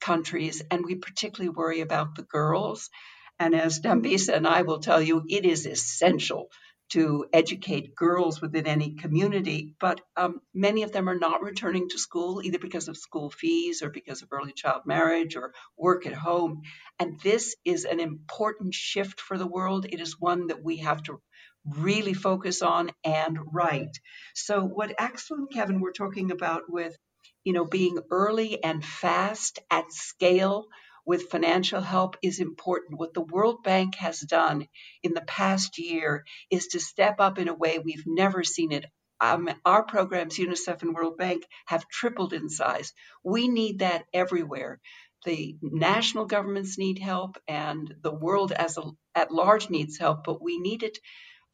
countries, 0.00 0.62
and 0.70 0.84
we 0.84 0.94
particularly 0.94 1.50
worry 1.50 1.80
about 1.80 2.14
the 2.14 2.22
girls. 2.22 2.90
And 3.40 3.56
as 3.56 3.80
Dambisa 3.80 4.34
and 4.34 4.46
I 4.46 4.62
will 4.62 4.78
tell 4.78 5.02
you, 5.02 5.24
it 5.28 5.44
is 5.44 5.66
essential 5.66 6.48
to 6.90 7.26
educate 7.32 7.94
girls 7.94 8.40
within 8.40 8.66
any 8.66 8.94
community, 8.94 9.74
but 9.80 10.00
um, 10.16 10.40
many 10.54 10.82
of 10.82 10.92
them 10.92 11.08
are 11.08 11.18
not 11.18 11.42
returning 11.42 11.88
to 11.88 11.98
school 11.98 12.42
either 12.42 12.58
because 12.58 12.88
of 12.88 12.96
school 12.96 13.30
fees 13.30 13.82
or 13.82 13.90
because 13.90 14.22
of 14.22 14.28
early 14.32 14.52
child 14.52 14.82
marriage 14.86 15.36
or 15.36 15.52
work 15.76 16.06
at 16.06 16.14
home. 16.14 16.62
And 16.98 17.20
this 17.20 17.56
is 17.64 17.84
an 17.84 18.00
important 18.00 18.74
shift 18.74 19.20
for 19.20 19.38
the 19.38 19.46
world. 19.46 19.86
It 19.88 20.00
is 20.00 20.20
one 20.20 20.48
that 20.48 20.62
we 20.62 20.78
have 20.78 21.02
to 21.04 21.20
really 21.64 22.14
focus 22.14 22.62
on 22.62 22.90
and 23.04 23.38
right. 23.52 23.96
So, 24.34 24.64
what 24.64 24.94
Axel 24.98 25.36
and 25.36 25.50
Kevin 25.50 25.80
were 25.80 25.92
talking 25.92 26.30
about 26.30 26.62
with 26.68 26.96
you 27.44 27.52
know, 27.52 27.64
being 27.64 27.98
early 28.10 28.62
and 28.62 28.84
fast 28.84 29.60
at 29.70 29.92
scale 29.92 30.66
with 31.06 31.30
financial 31.30 31.80
help 31.80 32.16
is 32.22 32.40
important. 32.40 32.98
What 32.98 33.14
the 33.14 33.20
World 33.20 33.62
Bank 33.62 33.94
has 33.96 34.20
done 34.20 34.66
in 35.02 35.14
the 35.14 35.22
past 35.22 35.78
year 35.78 36.24
is 36.50 36.68
to 36.68 36.80
step 36.80 37.16
up 37.20 37.38
in 37.38 37.48
a 37.48 37.54
way 37.54 37.78
we've 37.78 38.06
never 38.06 38.44
seen 38.44 38.72
it. 38.72 38.86
Um, 39.20 39.50
our 39.64 39.82
programs, 39.82 40.38
UNICEF 40.38 40.82
and 40.82 40.94
World 40.94 41.18
Bank, 41.18 41.44
have 41.66 41.88
tripled 41.88 42.32
in 42.32 42.48
size. 42.48 42.92
We 43.22 43.48
need 43.48 43.80
that 43.80 44.04
everywhere. 44.14 44.80
The 45.26 45.56
national 45.60 46.24
governments 46.24 46.78
need 46.78 46.98
help, 46.98 47.36
and 47.46 47.94
the 48.02 48.14
world 48.14 48.52
as 48.52 48.78
a, 48.78 48.84
at 49.14 49.30
large 49.30 49.68
needs 49.68 49.98
help, 49.98 50.24
but 50.24 50.42
we 50.42 50.58
need 50.58 50.82
it 50.82 50.98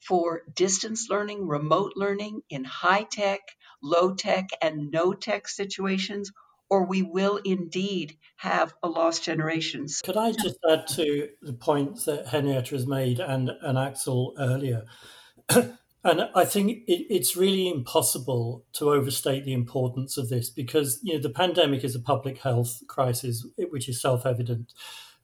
for 0.06 0.42
distance 0.54 1.08
learning, 1.10 1.48
remote 1.48 1.94
learning 1.96 2.42
in 2.48 2.62
high 2.62 3.02
tech, 3.10 3.40
low 3.82 4.14
tech, 4.14 4.50
and 4.62 4.92
no 4.92 5.12
tech 5.12 5.48
situations 5.48 6.30
or 6.68 6.84
we 6.84 7.02
will 7.02 7.38
indeed 7.44 8.16
have 8.36 8.74
a 8.82 8.88
lost 8.88 9.24
generation. 9.24 9.86
Could 10.04 10.16
I 10.16 10.32
just 10.32 10.58
add 10.68 10.86
to 10.88 11.28
the 11.42 11.52
points 11.52 12.04
that 12.04 12.26
Henrietta 12.28 12.74
has 12.74 12.86
made 12.86 13.20
and, 13.20 13.50
and 13.62 13.78
Axel 13.78 14.34
earlier? 14.38 14.84
and 15.48 16.28
I 16.34 16.44
think 16.44 16.84
it, 16.86 17.06
it's 17.08 17.36
really 17.36 17.68
impossible 17.68 18.64
to 18.74 18.90
overstate 18.90 19.44
the 19.44 19.52
importance 19.52 20.16
of 20.16 20.28
this 20.28 20.50
because 20.50 21.00
you 21.02 21.14
know 21.14 21.20
the 21.20 21.30
pandemic 21.30 21.84
is 21.84 21.94
a 21.94 22.00
public 22.00 22.38
health 22.38 22.82
crisis, 22.88 23.46
which 23.70 23.88
is 23.88 24.00
self-evident, 24.00 24.72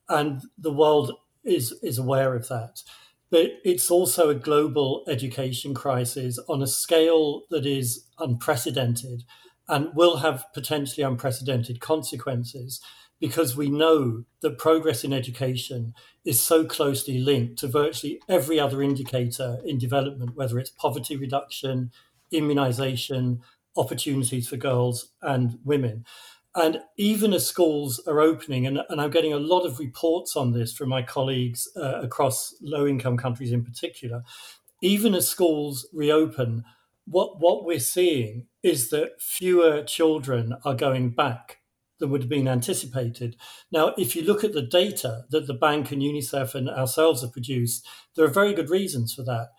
and 0.09 0.43
the 0.59 0.73
world 0.73 1.13
is 1.45 1.73
is 1.83 1.99
aware 1.99 2.35
of 2.35 2.49
that. 2.49 2.83
But 3.31 3.53
it's 3.65 3.91
also 3.91 4.29
a 4.29 4.35
global 4.35 5.05
education 5.09 5.73
crisis 5.73 6.39
on 6.49 6.63
a 6.63 6.67
scale 6.67 7.45
that 7.51 7.65
is 7.65 8.07
unprecedented 8.19 9.25
and 9.73 9.89
will 9.95 10.19
have 10.19 10.45
potentially 10.53 11.03
unprecedented 11.03 11.81
consequences 11.81 12.79
because 13.19 13.57
we 13.57 13.71
know 13.71 14.23
that 14.43 14.59
progress 14.59 15.03
in 15.03 15.15
education 15.15 15.95
is 16.27 16.39
so 16.39 16.67
closely 16.67 17.19
linked 17.19 17.59
to 17.59 17.67
virtually 17.67 18.21
every 18.29 18.61
other 18.61 18.83
indicator 18.83 19.61
in 19.65 19.79
development, 19.79 20.37
whether 20.37 20.59
it's 20.59 20.69
poverty 20.69 21.17
reduction, 21.17 21.91
immunization, 22.31 23.41
opportunities 23.75 24.47
for 24.47 24.59
girls 24.59 25.13
and 25.23 25.59
women. 25.65 26.05
And 26.55 26.81
even 26.99 27.33
as 27.33 27.47
schools 27.47 27.99
are 28.07 28.21
opening, 28.21 28.67
and, 28.67 28.81
and 28.91 29.01
I'm 29.01 29.11
getting 29.11 29.33
a 29.33 29.39
lot 29.39 29.65
of 29.65 29.79
reports 29.79 30.37
on 30.37 30.53
this 30.53 30.75
from 30.75 30.91
my 30.91 31.01
colleagues 31.01 31.67
uh, 31.77 32.03
across 32.03 32.55
low 32.61 32.87
income 32.87 33.17
countries 33.17 33.53
in 33.53 33.65
particular, 33.65 34.23
even 34.83 35.15
as 35.15 35.27
schools 35.27 35.89
reopen, 35.95 36.63
what 37.13 37.39
what 37.41 37.65
we're 37.65 37.79
seeing 37.79 38.47
is 38.63 38.89
that 38.91 39.21
fewer 39.21 39.83
children 39.83 40.55
are 40.65 40.75
going 40.75 41.11
back 41.11 41.59
than 41.99 42.11
would 42.11 42.23
have 42.23 42.31
been 42.31 42.49
anticipated. 42.49 43.37
Now, 43.71 43.95
if 43.99 44.17
you 44.17 44.23
look 44.23 44.43
at 44.43 44.55
the 44.55 44.63
data 44.63 45.25
that 45.31 45.47
the 45.47 45.55
bank 45.55 45.93
and 45.93 46.03
UNICEF 46.03 46.55
and 46.55 46.69
ourselves 46.69 47.21
have 47.21 47.33
produced, 47.33 47.87
there 48.17 48.25
are 48.25 48.41
very 48.41 48.55
good 48.55 48.71
reasons 48.71 49.13
for 49.15 49.23
that. 49.25 49.51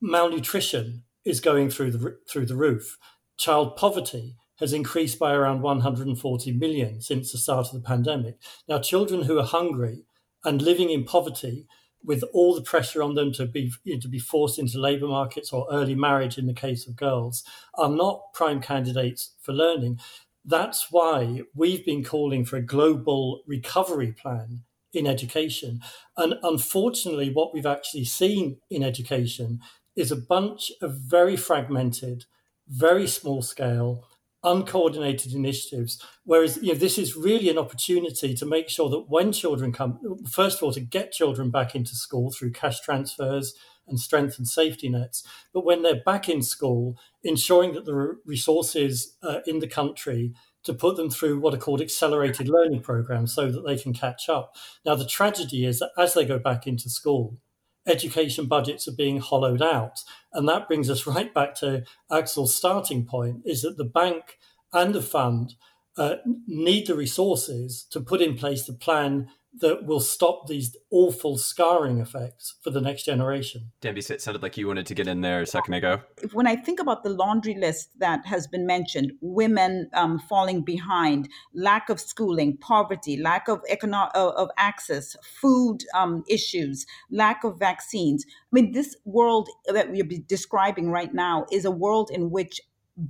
Malnutrition 0.00 1.02
is 1.24 1.40
going 1.40 1.68
through 1.68 1.90
the 1.90 2.18
through 2.30 2.46
the 2.46 2.56
roof. 2.56 2.96
Child 3.36 3.76
poverty 3.76 4.36
has 4.58 4.72
increased 4.72 5.18
by 5.18 5.32
around 5.34 5.62
140 5.62 6.52
million 6.52 7.00
since 7.00 7.32
the 7.32 7.38
start 7.38 7.66
of 7.66 7.72
the 7.72 7.86
pandemic. 7.86 8.36
Now, 8.68 8.78
children 8.78 9.22
who 9.22 9.38
are 9.38 9.44
hungry 9.44 10.04
and 10.44 10.62
living 10.62 10.90
in 10.90 11.04
poverty 11.04 11.66
with 12.04 12.22
all 12.32 12.54
the 12.54 12.62
pressure 12.62 13.02
on 13.02 13.14
them 13.14 13.32
to 13.32 13.46
be 13.46 13.72
to 14.00 14.08
be 14.08 14.18
forced 14.18 14.58
into 14.58 14.78
labour 14.78 15.06
markets 15.06 15.52
or 15.52 15.66
early 15.72 15.94
marriage 15.94 16.38
in 16.38 16.46
the 16.46 16.54
case 16.54 16.86
of 16.86 16.96
girls 16.96 17.42
are 17.74 17.88
not 17.88 18.32
prime 18.34 18.60
candidates 18.60 19.34
for 19.40 19.52
learning. 19.52 19.98
That's 20.44 20.88
why 20.90 21.42
we've 21.54 21.84
been 21.84 22.04
calling 22.04 22.44
for 22.44 22.56
a 22.56 22.62
global 22.62 23.42
recovery 23.46 24.12
plan 24.12 24.64
in 24.92 25.06
education. 25.06 25.80
And 26.16 26.34
unfortunately, 26.42 27.30
what 27.32 27.54
we've 27.54 27.66
actually 27.66 28.04
seen 28.04 28.58
in 28.70 28.82
education 28.82 29.60
is 29.96 30.12
a 30.12 30.16
bunch 30.16 30.70
of 30.82 30.94
very 30.94 31.36
fragmented, 31.36 32.26
very 32.68 33.06
small 33.06 33.42
scale, 33.42 34.06
uncoordinated 34.44 35.32
initiatives. 35.32 36.00
Whereas 36.24 36.58
you 36.62 36.72
know, 36.72 36.78
this 36.78 36.98
is 36.98 37.16
really 37.16 37.48
an 37.48 37.58
opportunity 37.58 38.34
to 38.34 38.46
make 38.46 38.68
sure 38.68 38.88
that 38.90 39.08
when 39.08 39.32
children 39.32 39.72
come, 39.72 39.98
first 40.30 40.58
of 40.58 40.62
all, 40.62 40.72
to 40.72 40.80
get 40.80 41.12
children 41.12 41.50
back 41.50 41.74
into 41.74 41.96
school 41.96 42.30
through 42.30 42.52
cash 42.52 42.80
transfers 42.80 43.54
and 43.86 43.98
strengthen 43.98 44.44
safety 44.44 44.88
nets, 44.88 45.24
but 45.52 45.64
when 45.64 45.82
they're 45.82 46.02
back 46.04 46.28
in 46.28 46.42
school, 46.42 46.96
ensuring 47.22 47.72
that 47.72 47.84
there 47.84 47.98
are 47.98 48.18
resources 48.24 49.16
uh, 49.22 49.40
in 49.46 49.58
the 49.58 49.68
country 49.68 50.32
to 50.64 50.72
put 50.72 50.96
them 50.96 51.10
through 51.10 51.38
what 51.38 51.54
are 51.54 51.58
called 51.58 51.80
accelerated 51.80 52.48
learning 52.48 52.80
programs 52.80 53.34
so 53.34 53.50
that 53.50 53.66
they 53.66 53.76
can 53.76 53.92
catch 53.92 54.28
up. 54.28 54.56
Now, 54.84 54.94
the 54.94 55.06
tragedy 55.06 55.66
is 55.66 55.78
that 55.78 55.90
as 55.98 56.14
they 56.14 56.24
go 56.24 56.38
back 56.38 56.66
into 56.66 56.88
school, 56.88 57.38
education 57.86 58.46
budgets 58.46 58.88
are 58.88 58.96
being 58.96 59.20
hollowed 59.20 59.62
out. 59.62 60.00
And 60.32 60.48
that 60.48 60.68
brings 60.68 60.90
us 60.90 61.06
right 61.06 61.32
back 61.32 61.54
to 61.56 61.84
Axel's 62.10 62.54
starting 62.54 63.04
point 63.04 63.42
is 63.44 63.62
that 63.62 63.76
the 63.76 63.84
bank 63.84 64.38
and 64.72 64.94
the 64.94 65.02
fund 65.02 65.54
uh, 65.96 66.16
need 66.46 66.86
the 66.86 66.94
resources 66.94 67.86
to 67.90 68.00
put 68.00 68.20
in 68.20 68.36
place 68.36 68.64
the 68.64 68.72
plan 68.72 69.28
that 69.60 69.86
will 69.86 70.00
stop 70.00 70.46
these 70.48 70.76
awful 70.90 71.38
scarring 71.38 72.00
effects 72.00 72.56
for 72.62 72.70
the 72.70 72.80
next 72.80 73.04
generation. 73.04 73.70
Dambisa, 73.80 74.12
it 74.12 74.22
sounded 74.22 74.42
like 74.42 74.56
you 74.56 74.66
wanted 74.66 74.86
to 74.86 74.94
get 74.94 75.06
in 75.06 75.20
there 75.20 75.42
a 75.42 75.46
second 75.46 75.74
ago. 75.74 76.00
When 76.32 76.46
I 76.46 76.56
think 76.56 76.80
about 76.80 77.04
the 77.04 77.10
laundry 77.10 77.54
list 77.54 77.90
that 77.98 78.26
has 78.26 78.46
been 78.46 78.66
mentioned, 78.66 79.12
women 79.20 79.88
um, 79.92 80.18
falling 80.18 80.62
behind, 80.62 81.28
lack 81.54 81.88
of 81.88 82.00
schooling, 82.00 82.56
poverty, 82.56 83.16
lack 83.16 83.48
of 83.48 83.60
economic 83.68 84.10
of 84.14 84.48
access, 84.58 85.16
food 85.40 85.84
um, 85.94 86.24
issues, 86.28 86.84
lack 87.10 87.44
of 87.44 87.58
vaccines. 87.58 88.24
I 88.28 88.30
mean, 88.52 88.72
this 88.72 88.96
world 89.04 89.48
that 89.66 89.90
we're 89.90 90.04
describing 90.26 90.90
right 90.90 91.14
now 91.14 91.46
is 91.52 91.64
a 91.64 91.70
world 91.70 92.10
in 92.12 92.30
which 92.30 92.60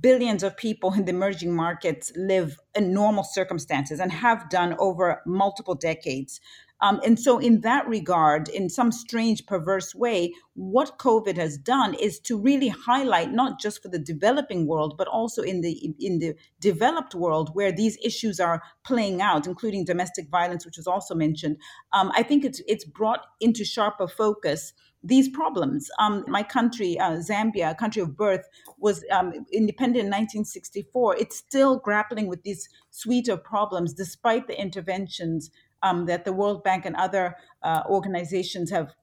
billions 0.01 0.43
of 0.43 0.57
people 0.57 0.93
in 0.93 1.05
the 1.05 1.11
emerging 1.11 1.55
markets 1.55 2.11
live 2.15 2.59
in 2.75 2.93
normal 2.93 3.23
circumstances 3.23 3.99
and 3.99 4.11
have 4.11 4.49
done 4.49 4.75
over 4.79 5.21
multiple 5.25 5.75
decades. 5.75 6.39
Um, 6.81 6.99
and 7.05 7.17
so, 7.17 7.39
in 7.39 7.61
that 7.61 7.87
regard, 7.87 8.49
in 8.49 8.69
some 8.69 8.91
strange, 8.91 9.45
perverse 9.45 9.95
way, 9.95 10.33
what 10.55 10.99
COVID 10.99 11.37
has 11.37 11.57
done 11.57 11.93
is 11.93 12.19
to 12.21 12.37
really 12.37 12.67
highlight 12.67 13.31
not 13.31 13.61
just 13.61 13.81
for 13.81 13.87
the 13.87 13.97
developing 13.97 14.67
world, 14.67 14.95
but 14.97 15.07
also 15.07 15.41
in 15.41 15.61
the 15.61 15.95
in 15.99 16.19
the 16.19 16.35
developed 16.59 17.15
world 17.15 17.51
where 17.53 17.71
these 17.71 17.97
issues 18.03 18.41
are 18.41 18.61
playing 18.83 19.21
out, 19.21 19.47
including 19.47 19.85
domestic 19.85 20.29
violence, 20.29 20.65
which 20.65 20.77
was 20.77 20.87
also 20.87 21.15
mentioned. 21.15 21.57
Um, 21.93 22.11
I 22.13 22.23
think 22.23 22.43
it's 22.43 22.61
it's 22.67 22.83
brought 22.85 23.25
into 23.39 23.63
sharper 23.63 24.07
focus 24.07 24.73
these 25.05 25.29
problems. 25.29 25.89
Um, 25.99 26.25
my 26.27 26.41
country, 26.41 26.99
uh, 26.99 27.17
Zambia, 27.17 27.77
country 27.77 28.01
of 28.01 28.17
birth, 28.17 28.47
was 28.79 29.05
um, 29.11 29.33
independent 29.53 30.05
in 30.05 30.11
1964. 30.11 31.17
It's 31.17 31.37
still 31.37 31.77
grappling 31.77 32.27
with 32.27 32.43
this 32.43 32.67
suite 32.89 33.27
of 33.27 33.43
problems 33.43 33.93
despite 33.93 34.47
the 34.47 34.59
interventions 34.59 35.51
um, 35.83 36.07
that 36.07 36.25
the 36.25 36.33
World 36.33 36.63
Bank 36.63 36.85
and 36.85 36.95
other 36.95 37.37
uh, 37.61 37.83
organizations 37.87 38.71
have 38.71 38.93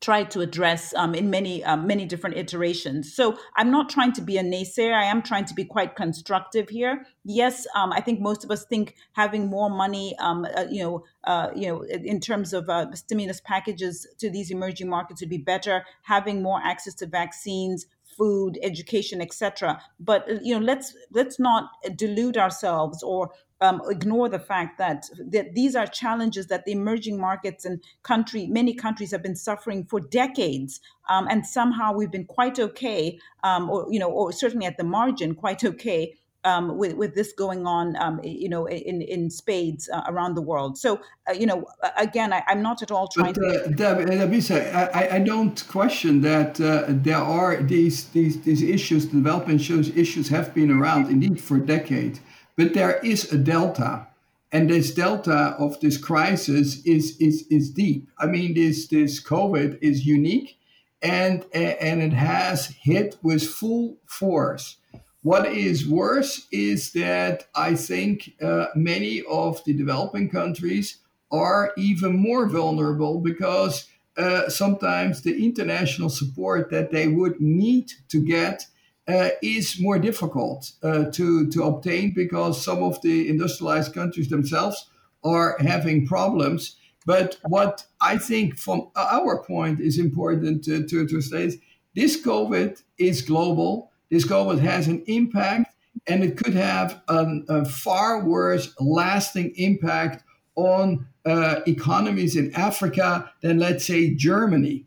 tried 0.00 0.30
to 0.30 0.40
address 0.40 0.92
um, 0.94 1.14
in 1.14 1.30
many 1.30 1.64
um, 1.64 1.86
many 1.86 2.04
different 2.04 2.36
iterations. 2.36 3.14
So 3.14 3.38
I'm 3.56 3.70
not 3.70 3.88
trying 3.88 4.12
to 4.12 4.22
be 4.22 4.36
a 4.36 4.42
naysayer. 4.42 4.92
I 4.92 5.04
am 5.04 5.22
trying 5.22 5.46
to 5.46 5.54
be 5.54 5.64
quite 5.64 5.96
constructive 5.96 6.68
here. 6.68 7.06
Yes, 7.24 7.66
um, 7.74 7.92
I 7.92 8.00
think 8.00 8.20
most 8.20 8.44
of 8.44 8.50
us 8.50 8.64
think 8.66 8.94
having 9.12 9.46
more 9.46 9.70
money, 9.70 10.14
um, 10.18 10.46
uh, 10.56 10.66
you 10.70 10.82
know, 10.82 11.04
uh, 11.24 11.50
you 11.54 11.68
know, 11.68 11.82
in 11.82 12.20
terms 12.20 12.52
of 12.52 12.68
uh, 12.68 12.92
stimulus 12.94 13.40
packages 13.40 14.06
to 14.18 14.28
these 14.28 14.50
emerging 14.50 14.88
markets 14.88 15.20
would 15.20 15.30
be 15.30 15.38
better. 15.38 15.84
Having 16.02 16.42
more 16.42 16.60
access 16.62 16.94
to 16.96 17.06
vaccines, 17.06 17.86
food, 18.16 18.58
education, 18.62 19.20
etc. 19.20 19.80
But 19.98 20.30
uh, 20.30 20.38
you 20.42 20.58
know, 20.58 20.64
let's 20.64 20.94
let's 21.12 21.38
not 21.38 21.70
delude 21.96 22.36
ourselves 22.36 23.02
or 23.02 23.30
um, 23.64 23.80
ignore 23.88 24.28
the 24.28 24.38
fact 24.38 24.78
that, 24.78 25.08
that 25.18 25.54
these 25.54 25.74
are 25.74 25.86
challenges 25.86 26.48
that 26.48 26.64
the 26.66 26.72
emerging 26.72 27.18
markets 27.18 27.64
and 27.64 27.80
country 28.02 28.46
many 28.46 28.74
countries 28.74 29.10
have 29.10 29.22
been 29.22 29.36
suffering 29.36 29.84
for 29.84 30.00
decades, 30.00 30.80
um, 31.08 31.26
and 31.30 31.46
somehow 31.46 31.92
we've 31.92 32.10
been 32.10 32.26
quite 32.26 32.58
okay, 32.58 33.18
um, 33.42 33.70
or 33.70 33.86
you 33.90 33.98
know, 33.98 34.10
or 34.10 34.32
certainly 34.32 34.66
at 34.66 34.76
the 34.76 34.84
margin, 34.84 35.34
quite 35.34 35.64
okay. 35.64 36.14
Um, 36.46 36.76
with 36.76 36.92
with 36.92 37.14
this 37.14 37.32
going 37.32 37.66
on, 37.66 37.96
um, 37.96 38.20
you 38.22 38.50
know, 38.50 38.66
in 38.66 39.00
in 39.00 39.30
spades 39.30 39.88
uh, 39.88 40.02
around 40.08 40.34
the 40.34 40.42
world. 40.42 40.76
So, 40.76 41.00
uh, 41.26 41.32
you 41.32 41.46
know, 41.46 41.64
again, 41.96 42.34
I, 42.34 42.42
am 42.48 42.60
not 42.60 42.82
at 42.82 42.90
all 42.90 43.08
trying 43.08 43.32
but, 43.32 43.44
uh, 43.44 43.62
to. 43.62 43.70
Dambisa, 43.70 44.56
I, 44.94 45.16
I 45.16 45.20
don't 45.20 45.66
question 45.68 46.20
that 46.20 46.60
uh, 46.60 46.84
there 46.88 47.24
are 47.40 47.62
these 47.62 48.10
these 48.10 48.42
these 48.42 48.60
issues, 48.60 49.06
development 49.06 49.58
issues, 49.62 49.88
issues 49.96 50.28
have 50.28 50.52
been 50.52 50.70
around 50.70 51.10
indeed 51.10 51.40
for 51.40 51.56
decades. 51.56 52.20
But 52.56 52.74
there 52.74 52.98
is 52.98 53.32
a 53.32 53.38
delta. 53.38 54.08
And 54.52 54.70
this 54.70 54.94
delta 54.94 55.56
of 55.58 55.80
this 55.80 55.96
crisis 55.96 56.84
is, 56.84 57.16
is, 57.18 57.44
is 57.50 57.70
deep. 57.70 58.08
I 58.18 58.26
mean, 58.26 58.54
this, 58.54 58.86
this 58.86 59.20
COVID 59.22 59.78
is 59.82 60.06
unique 60.06 60.58
and, 61.02 61.44
and 61.52 62.00
it 62.00 62.12
has 62.12 62.66
hit 62.66 63.18
with 63.22 63.44
full 63.46 63.96
force. 64.06 64.76
What 65.22 65.46
is 65.46 65.88
worse 65.88 66.46
is 66.52 66.92
that 66.92 67.46
I 67.54 67.74
think 67.74 68.34
uh, 68.42 68.66
many 68.74 69.22
of 69.22 69.64
the 69.64 69.72
developing 69.72 70.28
countries 70.28 70.98
are 71.32 71.72
even 71.76 72.16
more 72.16 72.46
vulnerable 72.48 73.20
because 73.20 73.88
uh, 74.16 74.48
sometimes 74.48 75.22
the 75.22 75.44
international 75.44 76.10
support 76.10 76.70
that 76.70 76.90
they 76.92 77.08
would 77.08 77.40
need 77.40 77.90
to 78.08 78.24
get 78.24 78.66
uh, 79.06 79.30
is 79.42 79.80
more 79.80 79.98
difficult 79.98 80.72
uh, 80.82 81.04
to, 81.12 81.50
to 81.50 81.62
obtain 81.64 82.12
because 82.14 82.64
some 82.64 82.82
of 82.82 83.00
the 83.02 83.28
industrialized 83.28 83.92
countries 83.92 84.28
themselves 84.28 84.88
are 85.22 85.56
having 85.60 86.06
problems. 86.06 86.76
But 87.06 87.36
what 87.48 87.84
I 88.00 88.16
think 88.16 88.56
from 88.56 88.88
our 88.96 89.42
point 89.42 89.80
is 89.80 89.98
important 89.98 90.64
to, 90.64 90.86
to, 90.86 91.06
to 91.06 91.20
state 91.20 91.60
this 91.94 92.20
COVID 92.22 92.82
is 92.98 93.22
global. 93.22 93.90
This 94.10 94.26
COVID 94.26 94.58
has 94.60 94.88
an 94.88 95.04
impact 95.06 95.74
and 96.06 96.24
it 96.24 96.36
could 96.36 96.54
have 96.54 97.02
an, 97.08 97.44
a 97.48 97.64
far 97.64 98.24
worse 98.24 98.74
lasting 98.80 99.52
impact 99.56 100.24
on 100.56 101.06
uh, 101.24 101.60
economies 101.66 102.36
in 102.36 102.54
Africa 102.54 103.30
than, 103.40 103.58
let's 103.58 103.84
say, 103.84 104.14
Germany. 104.14 104.84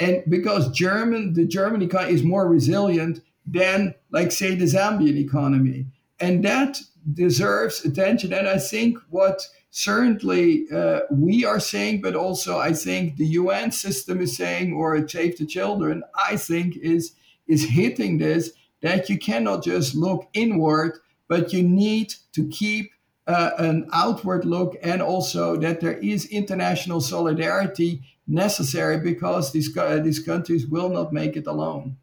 And 0.00 0.22
because 0.28 0.70
German, 0.70 1.32
the 1.32 1.44
German 1.44 1.82
economy 1.82 2.12
is 2.12 2.22
more 2.22 2.48
resilient, 2.48 3.20
than, 3.50 3.94
like, 4.10 4.32
say, 4.32 4.54
the 4.54 4.64
Zambian 4.64 5.16
economy. 5.16 5.86
And 6.20 6.44
that 6.44 6.78
deserves 7.14 7.84
attention. 7.84 8.32
And 8.32 8.48
I 8.48 8.58
think 8.58 8.98
what 9.08 9.42
certainly 9.70 10.66
uh, 10.72 11.00
we 11.10 11.44
are 11.44 11.60
saying, 11.60 12.00
but 12.00 12.16
also 12.16 12.58
I 12.58 12.72
think 12.72 13.16
the 13.16 13.26
UN 13.26 13.70
system 13.70 14.20
is 14.20 14.36
saying, 14.36 14.72
or 14.72 15.06
Save 15.08 15.38
the 15.38 15.46
Children, 15.46 16.02
I 16.28 16.36
think 16.36 16.76
is 16.76 17.12
is 17.46 17.64
hitting 17.64 18.18
this 18.18 18.50
that 18.82 19.08
you 19.08 19.18
cannot 19.18 19.64
just 19.64 19.94
look 19.94 20.28
inward, 20.34 20.98
but 21.28 21.52
you 21.52 21.62
need 21.62 22.14
to 22.32 22.46
keep 22.48 22.92
uh, 23.26 23.50
an 23.58 23.88
outward 23.92 24.44
look, 24.44 24.76
and 24.82 25.02
also 25.02 25.56
that 25.56 25.80
there 25.80 25.98
is 25.98 26.26
international 26.26 27.00
solidarity 27.00 28.02
necessary 28.26 28.98
because 29.00 29.52
these 29.52 29.76
uh, 29.76 29.98
these 29.98 30.18
countries 30.20 30.66
will 30.66 30.88
not 30.88 31.12
make 31.12 31.36
it 31.36 31.46
alone. 31.46 31.96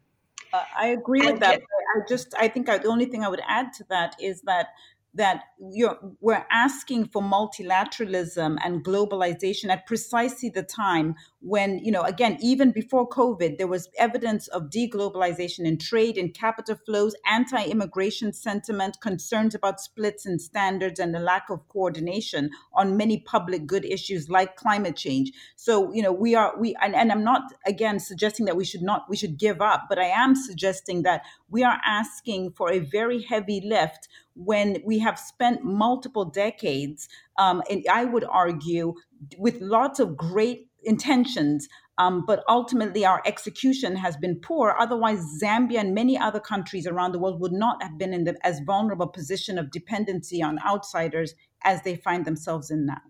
Uh, 0.56 0.64
I 0.78 0.86
agree 0.88 1.20
with 1.20 1.40
that. 1.40 1.60
I 1.96 2.00
just, 2.08 2.34
I 2.38 2.48
think 2.48 2.68
I, 2.68 2.78
the 2.78 2.88
only 2.88 3.06
thing 3.06 3.24
I 3.24 3.28
would 3.28 3.42
add 3.46 3.72
to 3.74 3.84
that 3.90 4.16
is 4.20 4.42
that 4.42 4.68
that 5.14 5.44
you're, 5.70 5.98
we're 6.20 6.46
asking 6.50 7.06
for 7.06 7.22
multilateralism 7.22 8.58
and 8.62 8.84
globalization 8.84 9.70
at 9.70 9.86
precisely 9.86 10.50
the 10.50 10.62
time 10.62 11.14
when, 11.40 11.78
you 11.78 11.92
know, 11.92 12.02
again, 12.02 12.38
even 12.40 12.72
before 12.72 13.08
COVID, 13.08 13.58
there 13.58 13.66
was 13.66 13.88
evidence 13.98 14.48
of 14.48 14.70
deglobalization 14.70 15.60
in 15.60 15.78
trade 15.78 16.16
and 16.16 16.34
capital 16.34 16.76
flows, 16.86 17.14
anti 17.26 17.62
immigration 17.64 18.32
sentiment, 18.32 18.98
concerns 19.00 19.54
about 19.54 19.80
splits 19.80 20.26
in 20.26 20.38
standards, 20.38 20.98
and 20.98 21.14
the 21.14 21.20
lack 21.20 21.50
of 21.50 21.68
coordination 21.68 22.50
on 22.72 22.96
many 22.96 23.20
public 23.20 23.66
good 23.66 23.84
issues 23.84 24.28
like 24.28 24.56
climate 24.56 24.96
change. 24.96 25.30
So, 25.56 25.92
you 25.92 26.02
know, 26.02 26.12
we 26.12 26.34
are, 26.34 26.58
we, 26.58 26.74
and, 26.82 26.94
and 26.94 27.12
I'm 27.12 27.24
not, 27.24 27.42
again, 27.66 28.00
suggesting 28.00 28.46
that 28.46 28.56
we 28.56 28.64
should 28.64 28.82
not, 28.82 29.04
we 29.08 29.16
should 29.16 29.38
give 29.38 29.60
up, 29.60 29.84
but 29.88 29.98
I 29.98 30.06
am 30.06 30.34
suggesting 30.34 31.02
that 31.02 31.22
we 31.50 31.62
are 31.62 31.80
asking 31.84 32.52
for 32.52 32.72
a 32.72 32.78
very 32.78 33.22
heavy 33.22 33.60
lift 33.64 34.08
when 34.34 34.82
we 34.84 34.98
have 34.98 35.18
spent 35.18 35.64
multiple 35.64 36.24
decades, 36.24 37.08
um, 37.38 37.62
and 37.70 37.84
I 37.90 38.04
would 38.04 38.24
argue, 38.24 38.94
with 39.38 39.60
lots 39.60 39.98
of 39.98 40.16
great 40.16 40.68
intentions, 40.84 41.68
um, 41.98 42.24
but 42.26 42.44
ultimately 42.48 43.04
our 43.04 43.22
execution 43.26 43.96
has 43.96 44.16
been 44.16 44.38
poor. 44.40 44.76
Otherwise, 44.78 45.20
Zambia 45.42 45.80
and 45.80 45.94
many 45.94 46.18
other 46.18 46.40
countries 46.40 46.86
around 46.86 47.12
the 47.12 47.18
world 47.18 47.40
would 47.40 47.52
not 47.52 47.82
have 47.82 47.98
been 47.98 48.12
in 48.12 48.24
the 48.24 48.36
as 48.46 48.60
vulnerable 48.66 49.08
position 49.08 49.58
of 49.58 49.70
dependency 49.70 50.42
on 50.42 50.58
outsiders 50.66 51.34
as 51.64 51.82
they 51.82 51.96
find 51.96 52.24
themselves 52.24 52.70
in 52.70 52.86
now. 52.86 53.00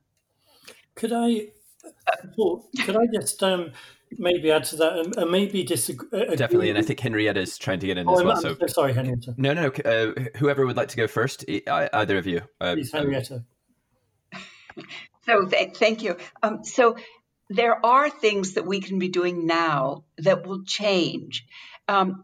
Could 0.94 1.12
I, 1.12 1.48
could 2.84 2.96
I 2.96 3.06
just 3.12 3.42
um, 3.42 3.72
maybe 4.18 4.50
add 4.50 4.64
to 4.64 4.76
that 4.76 4.98
and, 4.98 5.16
and 5.16 5.30
maybe 5.30 5.62
disagree. 5.64 6.08
Uh, 6.12 6.34
Definitely, 6.34 6.70
and 6.70 6.78
I 6.78 6.82
think 6.82 7.00
Henrietta 7.00 7.40
is 7.40 7.58
trying 7.58 7.80
to 7.80 7.86
get 7.86 7.98
in 7.98 8.08
oh, 8.08 8.14
as 8.14 8.24
well. 8.24 8.46
I'm 8.46 8.56
so 8.58 8.66
sorry, 8.66 8.92
Henrietta. 8.92 9.34
No, 9.36 9.52
no, 9.52 9.68
no. 9.68 9.90
Uh, 9.90 10.14
whoever 10.38 10.66
would 10.66 10.76
like 10.76 10.88
to 10.88 10.96
go 10.96 11.06
first, 11.06 11.44
either 11.48 12.18
of 12.18 12.26
you. 12.26 12.42
Uh, 12.60 12.74
Please, 12.74 12.92
Henrietta. 12.92 13.44
So 15.26 15.44
th- 15.46 15.76
thank 15.76 16.02
you. 16.02 16.16
Um, 16.42 16.62
so 16.62 16.96
there 17.48 17.84
are 17.84 18.10
things 18.10 18.54
that 18.54 18.66
we 18.66 18.80
can 18.80 18.98
be 18.98 19.08
doing 19.08 19.46
now 19.46 20.04
that 20.18 20.46
will 20.46 20.64
change. 20.64 21.46
Um, 21.88 22.22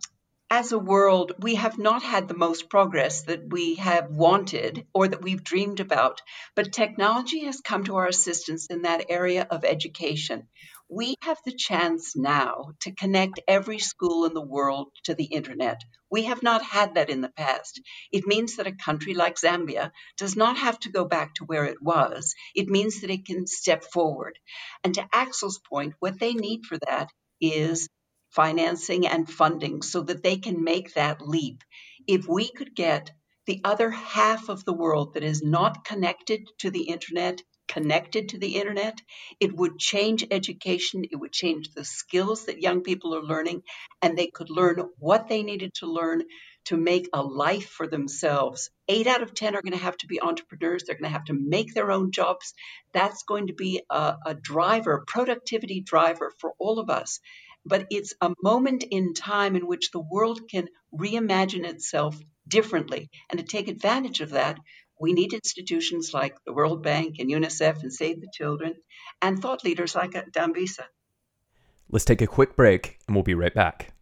as 0.51 0.73
a 0.73 0.79
world, 0.79 1.33
we 1.39 1.55
have 1.55 1.79
not 1.79 2.03
had 2.03 2.29
the 2.29 2.37
most 2.37 2.69
progress 2.69 3.23
that 3.23 3.49
we 3.49 3.77
have 3.77 4.11
wanted 4.11 4.87
or 4.93 5.09
that 5.09 5.23
we've 5.23 5.43
dreamed 5.43 5.81
about, 5.81 6.21
but 6.55 6.73
technology 6.73 7.47
has 7.47 7.63
come 7.63 7.85
to 7.85 7.97
our 7.97 8.07
assistance 8.07 8.67
in 8.67 8.83
that 8.83 9.07
area 9.09 9.47
of 9.51 9.65
education. 9.65 10.49
We 10.95 11.15
have 11.23 11.39
the 11.47 11.55
chance 11.55 12.15
now 12.15 12.73
to 12.81 12.95
connect 12.95 13.41
every 13.49 13.79
school 13.79 14.27
in 14.27 14.35
the 14.35 14.45
world 14.45 14.89
to 15.05 15.15
the 15.15 15.25
internet. 15.25 15.81
We 16.11 16.25
have 16.25 16.43
not 16.43 16.63
had 16.63 16.97
that 16.97 17.09
in 17.09 17.23
the 17.23 17.31
past. 17.31 17.81
It 18.13 18.27
means 18.27 18.57
that 18.57 18.67
a 18.67 18.77
country 18.77 19.15
like 19.15 19.39
Zambia 19.41 19.91
does 20.19 20.37
not 20.37 20.59
have 20.59 20.79
to 20.81 20.91
go 20.93 21.07
back 21.07 21.35
to 21.37 21.45
where 21.45 21.65
it 21.65 21.81
was. 21.81 22.35
It 22.55 22.69
means 22.69 23.01
that 23.01 23.11
it 23.11 23.25
can 23.25 23.47
step 23.47 23.85
forward. 23.85 24.39
And 24.85 24.95
to 24.97 25.09
Axel's 25.15 25.61
point, 25.61 25.95
what 25.99 26.21
they 26.21 26.35
need 26.35 26.67
for 26.67 26.77
that 26.87 27.09
is 27.41 27.89
financing 28.29 29.07
and 29.07 29.31
funding 29.31 29.81
so 29.81 30.03
that 30.03 30.23
they 30.23 30.37
can 30.37 30.63
make 30.63 30.93
that 30.93 31.27
leap. 31.27 31.63
If 32.07 32.29
we 32.29 32.51
could 32.51 32.75
get 32.75 33.13
the 33.47 33.63
other 33.65 33.91
half 33.91 34.51
of 34.51 34.67
the 34.67 34.75
world 34.75 35.15
that 35.15 35.25
is 35.25 35.43
not 35.43 35.87
connected 35.87 36.47
to 36.59 36.71
the 36.71 36.83
internet 36.83 37.41
connected 37.69 38.31
to 38.31 38.39
the 38.39 38.57
internet. 38.57 39.01
It 39.41 39.57
would 39.57 39.79
change 39.79 40.27
education. 40.31 41.05
It 41.11 41.17
would 41.17 41.33
change 41.33 41.71
the 41.75 41.85
skills 41.85 42.47
that 42.47 42.63
young 42.63 42.83
people 42.83 43.15
are 43.15 43.23
learning, 43.23 43.63
and 44.03 44.17
they 44.17 44.29
could 44.29 44.51
learn 44.51 44.83
what 44.99 45.29
they 45.29 45.43
needed 45.43 45.75
to 45.75 45.87
learn 45.87 46.23
to 46.67 46.77
make 46.77 47.09
a 47.13 47.23
life 47.23 47.69
for 47.69 47.87
themselves. 47.87 48.71
Eight 48.89 49.07
out 49.07 49.23
of 49.23 49.35
10 49.35 49.57
are 49.57 49.63
going 49.63 49.73
to 49.73 49.85
have 49.85 49.97
to 49.99 50.07
be 50.07 50.21
entrepreneurs. 50.21 50.85
They're 50.85 50.97
going 50.97 51.11
to 51.11 51.19
have 51.19 51.25
to 51.27 51.35
make 51.35 51.75
their 51.75 51.91
own 51.91 52.13
jobs. 52.13 52.55
That's 52.93 53.25
going 53.25 53.49
to 53.49 53.55
be 53.55 53.83
a, 53.91 54.17
a 54.27 54.35
driver, 54.35 55.05
productivity 55.07 55.81
driver 55.81 56.33
for 56.39 56.53
all 56.59 56.79
of 56.79 56.91
us. 56.91 57.21
But 57.65 57.87
it's 57.91 58.15
a 58.21 58.35
moment 58.43 58.85
in 58.91 59.15
time 59.15 59.57
in 59.57 59.67
which 59.67 59.91
the 59.91 60.01
world 60.01 60.41
can 60.51 60.69
reimagine 60.95 61.65
itself 61.65 62.19
differently. 62.49 63.11
And 63.31 63.39
to 63.39 63.47
take 63.47 63.69
advantage 63.69 64.21
of 64.21 64.31
that, 64.31 64.59
we 65.03 65.13
need 65.13 65.33
institutions 65.33 66.15
like 66.15 66.37
the 66.47 66.53
World 66.53 66.83
Bank 66.83 67.17
and 67.19 67.29
UNICEF 67.29 67.83
and 67.83 67.93
Save 67.93 68.21
the 68.21 68.29
Children 68.33 68.77
and 69.21 69.43
thought 69.43 69.65
leaders 69.65 69.97
like 69.97 70.13
Dambisa. 70.13 70.85
Let's 71.91 72.05
take 72.05 72.23
a 72.23 72.27
quick 72.27 72.55
break 72.55 73.01
and 73.07 73.17
we'll 73.17 73.25
be 73.25 73.35
right 73.35 73.53
back. 73.53 73.93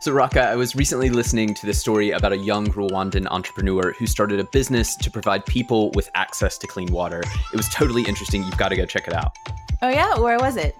So, 0.00 0.12
Raka, 0.12 0.42
I 0.42 0.56
was 0.56 0.74
recently 0.76 1.10
listening 1.10 1.54
to 1.54 1.66
the 1.66 1.72
story 1.72 2.10
about 2.10 2.32
a 2.32 2.36
young 2.36 2.66
Rwandan 2.66 3.26
entrepreneur 3.30 3.92
who 3.92 4.06
started 4.06 4.40
a 4.40 4.44
business 4.52 4.96
to 4.96 5.10
provide 5.10 5.46
people 5.46 5.92
with 5.92 6.08
access 6.14 6.58
to 6.58 6.66
clean 6.66 6.92
water. 6.92 7.22
It 7.52 7.56
was 7.56 7.68
totally 7.68 8.02
interesting. 8.02 8.42
You've 8.42 8.58
got 8.58 8.68
to 8.68 8.76
go 8.76 8.86
check 8.86 9.06
it 9.06 9.14
out. 9.14 9.32
Oh, 9.82 9.88
yeah? 9.88 10.18
Where 10.18 10.38
was 10.38 10.56
it? 10.56 10.74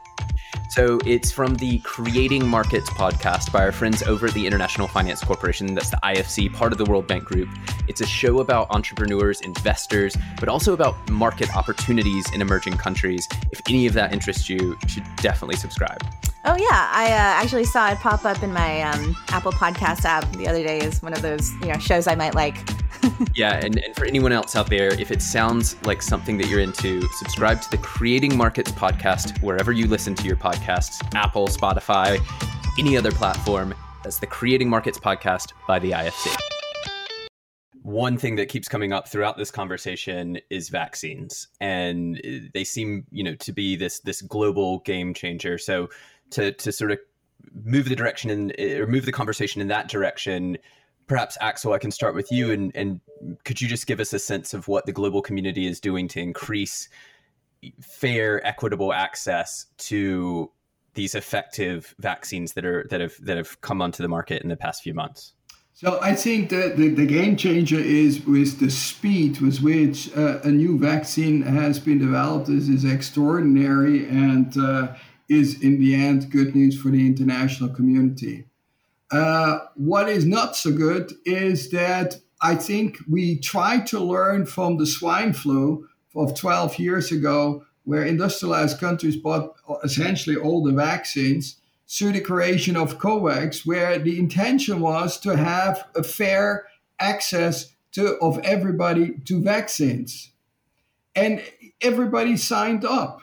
So 0.68 0.98
it's 1.07 1.33
from 1.33 1.54
the 1.54 1.78
Creating 1.78 2.46
Markets 2.46 2.90
podcast 2.90 3.50
by 3.50 3.64
our 3.64 3.72
friends 3.72 4.02
over 4.02 4.26
at 4.26 4.35
the 4.35 4.46
International 4.46 4.87
Finance 4.87 5.24
Corporation. 5.24 5.74
That's 5.74 5.88
the 5.88 5.98
IFC, 6.04 6.52
part 6.52 6.72
of 6.72 6.78
the 6.78 6.85
World 6.85 7.07
Bank 7.07 7.24
Group. 7.24 7.48
It's 7.88 8.02
a 8.02 8.07
show 8.07 8.40
about 8.40 8.70
entrepreneurs, 8.70 9.40
investors, 9.40 10.14
but 10.38 10.50
also 10.50 10.74
about 10.74 11.09
market 11.11 11.54
opportunities 11.57 12.31
in 12.35 12.42
emerging 12.42 12.76
countries. 12.76 13.26
If 13.50 13.62
any 13.66 13.87
of 13.87 13.94
that 13.94 14.12
interests 14.12 14.50
you, 14.50 14.76
you 14.83 14.88
should 14.88 15.04
definitely 15.16 15.57
subscribe. 15.57 16.04
Oh 16.44 16.57
yeah, 16.57 16.88
I 16.92 17.07
uh, 17.07 17.42
actually 17.42 17.64
saw 17.64 17.90
it 17.90 17.98
pop 17.98 18.24
up 18.24 18.42
in 18.42 18.52
my 18.52 18.83
um, 18.83 19.16
Apple 19.28 19.52
Podcast 19.52 20.04
app 20.04 20.31
the 20.33 20.46
other 20.46 20.62
day 20.62 20.81
as 20.81 21.02
one 21.02 21.12
of 21.12 21.20
those 21.20 21.52
you 21.61 21.72
know 21.72 21.78
shows 21.78 22.07
I 22.07 22.14
might 22.14 22.35
like. 22.35 22.57
yeah, 23.35 23.61
and, 23.64 23.78
and 23.78 23.94
for 23.94 24.04
anyone 24.04 24.33
else 24.33 24.57
out 24.57 24.68
there, 24.68 24.88
if 25.00 25.11
it 25.11 25.22
sounds 25.22 25.76
like 25.85 26.02
something 26.02 26.38
that 26.38 26.48
you're 26.48 26.61
into, 26.61 27.02
subscribe 27.12 27.61
to 27.62 27.70
the 27.70 27.78
Creating 27.78 28.37
Markets 28.37 28.70
podcast 28.72 29.40
wherever 29.42 29.72
you 29.72 29.87
listen 29.87 30.14
to 30.14 30.24
your 30.24 30.37
podcasts 30.58 31.02
Apple, 31.14 31.48
Spotify, 31.48 32.18
any 32.78 32.96
other 32.96 33.12
platform. 33.12 33.74
That's 34.02 34.18
the 34.18 34.26
Creating 34.26 34.68
Markets 34.68 34.98
podcast 34.98 35.52
by 35.66 35.78
the 35.78 35.92
IFC. 35.92 36.34
One 37.82 38.18
thing 38.18 38.36
that 38.36 38.48
keeps 38.48 38.68
coming 38.68 38.92
up 38.92 39.08
throughout 39.08 39.38
this 39.38 39.50
conversation 39.50 40.38
is 40.50 40.68
vaccines, 40.68 41.48
and 41.60 42.20
they 42.52 42.64
seem, 42.64 43.06
you 43.10 43.24
know, 43.24 43.34
to 43.36 43.52
be 43.52 43.76
this 43.76 44.00
this 44.00 44.20
global 44.20 44.80
game 44.80 45.14
changer. 45.14 45.56
So, 45.58 45.88
to 46.30 46.52
to 46.52 46.72
sort 46.72 46.90
of 46.90 46.98
move 47.64 47.88
the 47.88 47.96
direction 47.96 48.30
and 48.30 48.54
or 48.60 48.86
move 48.86 49.06
the 49.06 49.12
conversation 49.12 49.62
in 49.62 49.68
that 49.68 49.88
direction, 49.88 50.58
perhaps 51.06 51.38
Axel, 51.40 51.72
I 51.72 51.78
can 51.78 51.90
start 51.90 52.14
with 52.14 52.30
you, 52.30 52.52
and 52.52 52.72
and 52.74 53.00
could 53.44 53.60
you 53.60 53.68
just 53.68 53.86
give 53.86 54.00
us 54.00 54.12
a 54.12 54.18
sense 54.18 54.52
of 54.52 54.68
what 54.68 54.84
the 54.84 54.92
global 54.92 55.22
community 55.22 55.66
is 55.66 55.80
doing 55.80 56.08
to 56.08 56.20
increase 56.20 56.90
fair, 57.80 58.44
equitable 58.46 58.92
access 58.92 59.66
to 59.78 60.50
these 60.94 61.14
effective 61.14 61.94
vaccines 61.98 62.54
that 62.54 62.64
are 62.64 62.86
that 62.90 63.00
have 63.00 63.14
that 63.22 63.36
have 63.36 63.60
come 63.60 63.80
onto 63.80 64.02
the 64.02 64.08
market 64.08 64.42
in 64.42 64.48
the 64.48 64.56
past 64.56 64.82
few 64.82 64.94
months? 64.94 65.34
So 65.74 66.00
I 66.02 66.16
think 66.16 66.50
that 66.50 66.76
the, 66.76 66.88
the 66.88 67.06
game 67.06 67.36
changer 67.36 67.78
is 67.78 68.26
with 68.26 68.58
the 68.58 68.68
speed 68.68 69.40
with 69.40 69.60
which 69.60 70.12
uh, 70.16 70.40
a 70.42 70.48
new 70.48 70.76
vaccine 70.76 71.42
has 71.42 71.78
been 71.78 72.00
developed. 72.00 72.48
This 72.48 72.68
is 72.68 72.84
extraordinary 72.84 74.08
and 74.08 74.56
uh, 74.58 74.94
is 75.28 75.62
in 75.62 75.78
the 75.78 75.94
end 75.94 76.30
good 76.30 76.56
news 76.56 76.76
for 76.76 76.88
the 76.88 77.06
international 77.06 77.68
community. 77.68 78.46
Uh, 79.12 79.60
what 79.76 80.08
is 80.08 80.26
not 80.26 80.56
so 80.56 80.72
good 80.72 81.12
is 81.24 81.70
that 81.70 82.16
I 82.42 82.56
think 82.56 82.98
we 83.08 83.38
try 83.38 83.78
to 83.82 84.00
learn 84.00 84.46
from 84.46 84.78
the 84.78 84.86
swine 84.86 85.32
flu 85.32 85.88
of 86.18 86.35
12 86.35 86.78
years 86.78 87.12
ago, 87.12 87.64
where 87.85 88.04
industrialized 88.04 88.78
countries 88.78 89.16
bought 89.16 89.54
essentially 89.83 90.37
all 90.37 90.62
the 90.62 90.72
vaccines 90.72 91.57
through 91.88 92.12
the 92.12 92.20
creation 92.20 92.76
of 92.76 92.98
COVAX, 92.98 93.64
where 93.64 93.98
the 93.98 94.18
intention 94.18 94.81
was 94.81 95.18
to 95.20 95.37
have 95.37 95.88
a 95.94 96.02
fair 96.02 96.66
access 97.00 97.74
to, 97.92 98.18
of 98.18 98.38
everybody 98.40 99.14
to 99.24 99.40
vaccines. 99.40 100.33
And 101.14 101.42
everybody 101.81 102.37
signed 102.37 102.85
up. 102.85 103.22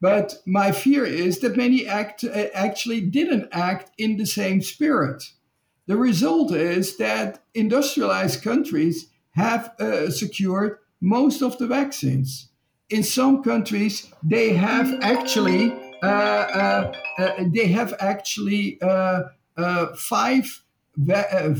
But 0.00 0.34
my 0.44 0.72
fear 0.72 1.06
is 1.06 1.38
that 1.40 1.56
many 1.56 1.86
act, 1.86 2.24
actually 2.24 3.00
didn't 3.02 3.48
act 3.52 3.92
in 3.96 4.16
the 4.16 4.26
same 4.26 4.60
spirit. 4.60 5.30
The 5.86 5.96
result 5.96 6.52
is 6.52 6.96
that 6.96 7.44
industrialized 7.54 8.42
countries 8.42 9.08
have 9.30 9.72
uh, 9.80 10.10
secured 10.10 10.78
most 11.02 11.42
of 11.42 11.58
the 11.58 11.66
vaccines. 11.66 12.48
In 12.88 13.02
some 13.02 13.42
countries, 13.42 14.10
they 14.22 14.54
have 14.54 14.88
actually 15.02 15.72
uh, 16.02 16.06
uh, 16.06 16.92
uh 17.18 17.44
they 17.54 17.66
have 17.66 17.94
actually 18.00 18.80
uh, 18.80 19.24
uh, 19.56 19.86
five 19.96 20.62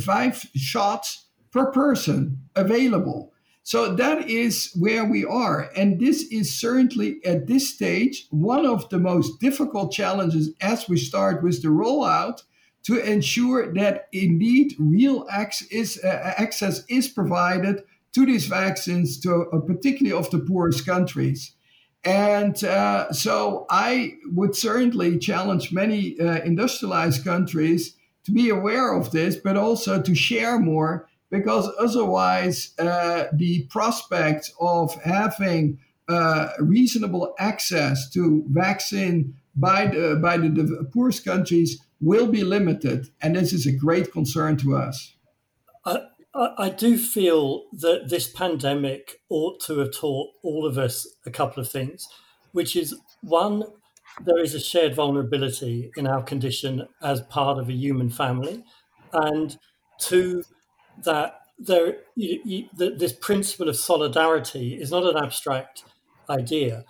five 0.05 0.47
shots 0.55 1.27
per 1.51 1.71
person 1.73 2.39
available. 2.55 3.33
So 3.65 3.95
that 3.95 4.29
is 4.29 4.73
where 4.79 5.05
we 5.05 5.25
are. 5.25 5.71
And 5.77 6.01
this 6.01 6.23
is 6.33 6.53
certainly 6.59 7.25
at 7.25 7.47
this 7.47 7.73
stage 7.73 8.27
one 8.31 8.67
of 8.67 8.89
the 8.89 8.99
most 8.99 9.41
difficult 9.41 9.93
challenges 9.93 10.51
as 10.61 10.89
we 10.89 10.97
start 10.97 11.43
with 11.43 11.63
the 11.63 11.69
rollout 11.69 12.43
to 12.85 12.99
ensure 12.99 13.73
that 13.75 14.09
indeed 14.13 14.75
real 14.79 15.27
access 15.31 15.69
is, 15.69 16.01
uh, 16.03 16.35
access 16.37 16.85
is 16.89 17.09
provided 17.09 17.85
to 18.15 18.27
these 18.27 18.47
vaccines, 18.47 19.19
to 19.21 19.47
uh, 19.53 19.59
particularly 19.61 20.17
of 20.17 20.31
the 20.31 20.39
poorest 20.39 20.85
countries. 20.87 21.55
And 22.05 22.63
uh, 22.65 23.13
so 23.13 23.67
I 23.71 24.15
would 24.33 24.57
certainly 24.57 25.19
challenge 25.19 25.73
many 25.73 26.19
uh, 26.19 26.43
industrialized 26.43 27.25
countries 27.25 27.97
to 28.25 28.33
be 28.33 28.49
aware 28.51 28.93
of 28.93 29.13
this, 29.13 29.37
but 29.37 29.57
also 29.57 30.03
to 30.03 30.15
share 30.15 30.59
more 30.59 31.09
because 31.31 31.69
otherwise 31.79 32.75
uh, 32.79 33.25
the 33.33 33.67
prospect 33.71 34.51
of 34.61 34.95
having 35.03 35.79
uh, 36.09 36.49
reasonable 36.59 37.35
access 37.39 38.11
to 38.11 38.45
vaccine 38.49 39.35
by 39.55 39.87
the, 39.87 40.19
by 40.21 40.37
the, 40.37 40.49
the 40.49 40.89
poorest 40.93 41.25
countries 41.25 41.79
will 42.01 42.27
be 42.27 42.43
limited, 42.43 43.09
and 43.23 43.37
this 43.37 43.53
is 43.53 43.67
a 43.67 43.73
great 43.73 44.13
concern 44.13 44.57
to 44.57 44.77
us. 44.77 45.15
I, 45.87 46.01
I 46.35 46.71
do 46.71 46.97
feel 46.97 47.65
that 47.73 48.09
this 48.09 48.27
pandemic 48.27 49.21
ought 49.29 49.61
to 49.67 49.79
have 49.81 49.93
taught 49.93 50.31
all 50.43 50.67
of 50.67 50.79
us 50.79 51.07
a 51.27 51.31
couple 51.31 51.63
of 51.63 51.71
things, 51.71 52.09
which 52.53 52.75
is 52.75 52.95
one, 53.21 53.65
there 54.25 54.39
is 54.43 54.55
a 54.55 54.61
shared 54.61 54.95
vulnerability 54.95 55.91
in 55.97 56.07
our 56.07 56.23
condition 56.23 56.89
as 57.03 57.21
part 57.23 57.59
of 57.59 57.69
a 57.69 57.75
human 57.75 58.09
family, 58.09 58.65
and 59.13 59.59
two, 59.99 60.43
that 61.05 61.41
there 61.59 61.99
you, 62.17 62.41
you, 62.45 62.69
the, 62.75 62.91
this 62.91 63.13
principle 63.13 63.69
of 63.69 63.77
solidarity 63.77 64.75
is 64.75 64.91
not 64.91 65.05
an 65.05 65.23
abstract 65.23 65.85
idea. 66.31 66.85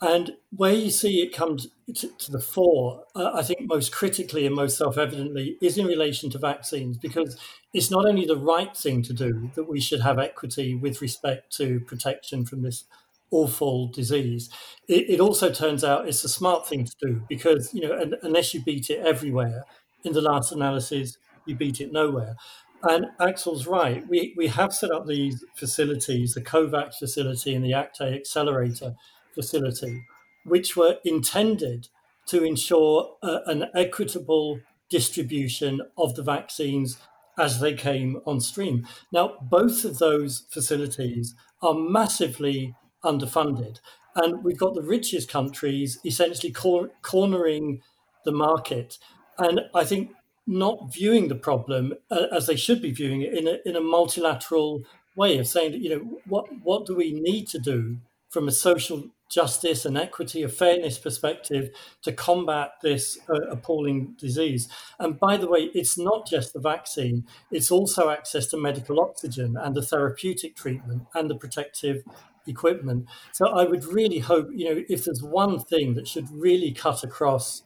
And 0.00 0.36
where 0.54 0.74
you 0.74 0.90
see 0.90 1.22
it 1.22 1.34
come 1.34 1.56
to, 1.56 2.08
to 2.08 2.30
the 2.30 2.40
fore, 2.40 3.04
uh, 3.14 3.30
I 3.34 3.42
think 3.42 3.60
most 3.62 3.92
critically 3.92 4.46
and 4.46 4.54
most 4.54 4.76
self 4.76 4.98
evidently 4.98 5.56
is 5.62 5.78
in 5.78 5.86
relation 5.86 6.30
to 6.30 6.38
vaccines, 6.38 6.98
because 6.98 7.38
it's 7.72 7.90
not 7.90 8.06
only 8.06 8.26
the 8.26 8.36
right 8.36 8.76
thing 8.76 9.02
to 9.04 9.12
do 9.12 9.50
that 9.54 9.68
we 9.68 9.80
should 9.80 10.00
have 10.00 10.18
equity 10.18 10.74
with 10.74 11.00
respect 11.00 11.56
to 11.56 11.80
protection 11.80 12.44
from 12.44 12.62
this 12.62 12.84
awful 13.30 13.88
disease. 13.88 14.50
It, 14.88 15.10
it 15.10 15.20
also 15.20 15.50
turns 15.50 15.82
out 15.82 16.08
it's 16.08 16.24
a 16.24 16.28
smart 16.28 16.68
thing 16.68 16.84
to 16.84 16.94
do 17.00 17.22
because, 17.28 17.72
you 17.74 17.82
know, 17.82 18.12
unless 18.22 18.54
you 18.54 18.62
beat 18.62 18.90
it 18.90 19.00
everywhere, 19.00 19.64
in 20.04 20.12
the 20.12 20.20
last 20.20 20.52
analysis, 20.52 21.18
you 21.46 21.54
beat 21.54 21.80
it 21.80 21.92
nowhere. 21.92 22.36
And 22.82 23.06
Axel's 23.20 23.66
right. 23.66 24.06
We, 24.08 24.34
we 24.36 24.46
have 24.48 24.72
set 24.72 24.92
up 24.92 25.06
these 25.06 25.44
facilities, 25.56 26.34
the 26.34 26.42
COVAX 26.42 26.94
facility 26.98 27.54
and 27.54 27.64
the 27.64 27.72
ACT-A 27.72 28.14
Accelerator 28.14 28.94
facility, 29.36 30.04
which 30.44 30.76
were 30.76 30.96
intended 31.04 31.88
to 32.26 32.42
ensure 32.42 33.16
uh, 33.22 33.38
an 33.46 33.66
equitable 33.74 34.58
distribution 34.90 35.80
of 35.96 36.16
the 36.16 36.24
vaccines 36.24 36.98
as 37.38 37.60
they 37.60 37.74
came 37.74 38.20
on 38.26 38.40
stream. 38.40 38.86
Now, 39.12 39.36
both 39.40 39.84
of 39.84 39.98
those 39.98 40.46
facilities 40.50 41.34
are 41.62 41.74
massively 41.74 42.74
underfunded. 43.04 43.78
And 44.16 44.42
we've 44.42 44.58
got 44.58 44.74
the 44.74 44.82
richest 44.82 45.30
countries 45.30 46.00
essentially 46.04 46.52
cor- 46.52 46.90
cornering 47.02 47.82
the 48.24 48.32
market. 48.32 48.98
And 49.38 49.60
I 49.74 49.84
think 49.84 50.10
not 50.46 50.92
viewing 50.92 51.28
the 51.28 51.34
problem 51.34 51.94
uh, 52.10 52.26
as 52.32 52.46
they 52.46 52.56
should 52.56 52.80
be 52.80 52.92
viewing 52.92 53.22
it 53.22 53.34
in 53.34 53.46
a, 53.46 53.58
in 53.66 53.76
a 53.76 53.80
multilateral 53.80 54.82
way 55.16 55.38
of 55.38 55.46
saying 55.46 55.72
you 55.72 55.90
know 55.90 56.20
what 56.26 56.46
what 56.62 56.86
do 56.86 56.94
we 56.94 57.10
need 57.10 57.48
to 57.48 57.58
do 57.58 57.96
from 58.28 58.46
a 58.46 58.52
social 58.52 59.08
justice 59.28 59.84
and 59.84 59.98
equity, 59.98 60.42
a 60.42 60.48
fairness 60.48 60.98
perspective 60.98 61.70
to 62.02 62.12
combat 62.12 62.72
this 62.82 63.18
uh, 63.28 63.48
appalling 63.50 64.14
disease. 64.18 64.68
And 64.98 65.18
by 65.18 65.36
the 65.36 65.48
way, 65.48 65.70
it's 65.74 65.98
not 65.98 66.26
just 66.26 66.52
the 66.52 66.60
vaccine, 66.60 67.26
it's 67.50 67.70
also 67.70 68.10
access 68.10 68.46
to 68.48 68.56
medical 68.56 69.00
oxygen 69.00 69.56
and 69.56 69.74
the 69.74 69.82
therapeutic 69.82 70.56
treatment 70.56 71.06
and 71.14 71.28
the 71.28 71.36
protective 71.36 72.02
equipment. 72.46 73.06
So 73.32 73.48
I 73.48 73.64
would 73.64 73.84
really 73.84 74.20
hope, 74.20 74.48
you 74.52 74.74
know, 74.74 74.82
if 74.88 75.04
there's 75.04 75.22
one 75.22 75.58
thing 75.58 75.94
that 75.94 76.06
should 76.06 76.30
really 76.30 76.72
cut 76.72 77.02
across 77.02 77.62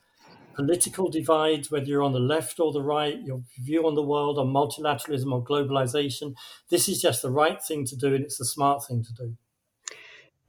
political 0.54 1.08
divides, 1.08 1.70
whether 1.70 1.86
you're 1.86 2.02
on 2.02 2.12
the 2.12 2.20
left 2.20 2.60
or 2.60 2.72
the 2.72 2.82
right, 2.82 3.20
your 3.22 3.42
view 3.58 3.86
on 3.86 3.94
the 3.94 4.02
world, 4.02 4.38
on 4.38 4.48
multilateralism 4.48 5.32
or 5.32 5.44
globalization, 5.44 6.34
this 6.70 6.88
is 6.88 7.00
just 7.00 7.22
the 7.22 7.30
right 7.30 7.62
thing 7.62 7.84
to 7.86 7.96
do 7.96 8.14
and 8.14 8.24
it's 8.24 8.38
the 8.38 8.44
smart 8.44 8.84
thing 8.86 9.02
to 9.04 9.12
do. 9.12 9.36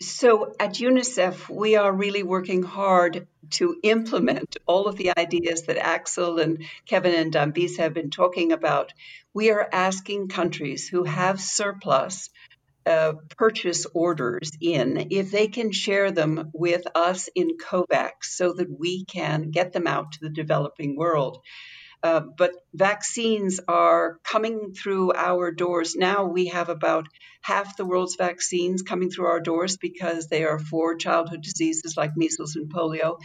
So 0.01 0.55
at 0.59 0.79
UNICEF, 0.79 1.47
we 1.47 1.75
are 1.75 1.93
really 1.93 2.23
working 2.23 2.63
hard 2.63 3.27
to 3.51 3.75
implement 3.83 4.57
all 4.65 4.87
of 4.87 4.97
the 4.97 5.15
ideas 5.15 5.63
that 5.63 5.77
Axel 5.77 6.39
and 6.39 6.65
Kevin 6.87 7.13
and 7.13 7.31
Dambisa 7.31 7.83
have 7.83 7.93
been 7.93 8.09
talking 8.09 8.51
about. 8.51 8.93
We 9.31 9.51
are 9.51 9.69
asking 9.71 10.29
countries 10.29 10.87
who 10.87 11.03
have 11.03 11.39
surplus 11.39 12.31
uh, 12.83 13.13
purchase 13.37 13.85
orders 13.93 14.49
in 14.59 15.09
if 15.11 15.29
they 15.29 15.47
can 15.47 15.71
share 15.71 16.09
them 16.09 16.49
with 16.51 16.87
us 16.95 17.29
in 17.35 17.57
COVAX 17.59 18.23
so 18.23 18.53
that 18.53 18.79
we 18.79 19.05
can 19.05 19.51
get 19.51 19.71
them 19.71 19.85
out 19.85 20.13
to 20.13 20.19
the 20.21 20.29
developing 20.31 20.95
world. 20.95 21.43
Uh, 22.03 22.21
but 22.21 22.51
vaccines 22.73 23.59
are 23.67 24.17
coming 24.23 24.73
through 24.73 25.13
our 25.13 25.51
doors 25.51 25.95
now. 25.95 26.25
We 26.25 26.47
have 26.47 26.69
about 26.69 27.07
half 27.41 27.77
the 27.77 27.85
world's 27.85 28.15
vaccines 28.15 28.81
coming 28.81 29.11
through 29.11 29.27
our 29.27 29.39
doors 29.39 29.77
because 29.77 30.27
they 30.27 30.43
are 30.43 30.59
for 30.59 30.95
childhood 30.95 31.41
diseases 31.41 31.95
like 31.97 32.17
measles 32.17 32.55
and 32.55 32.73
polio. 32.73 33.19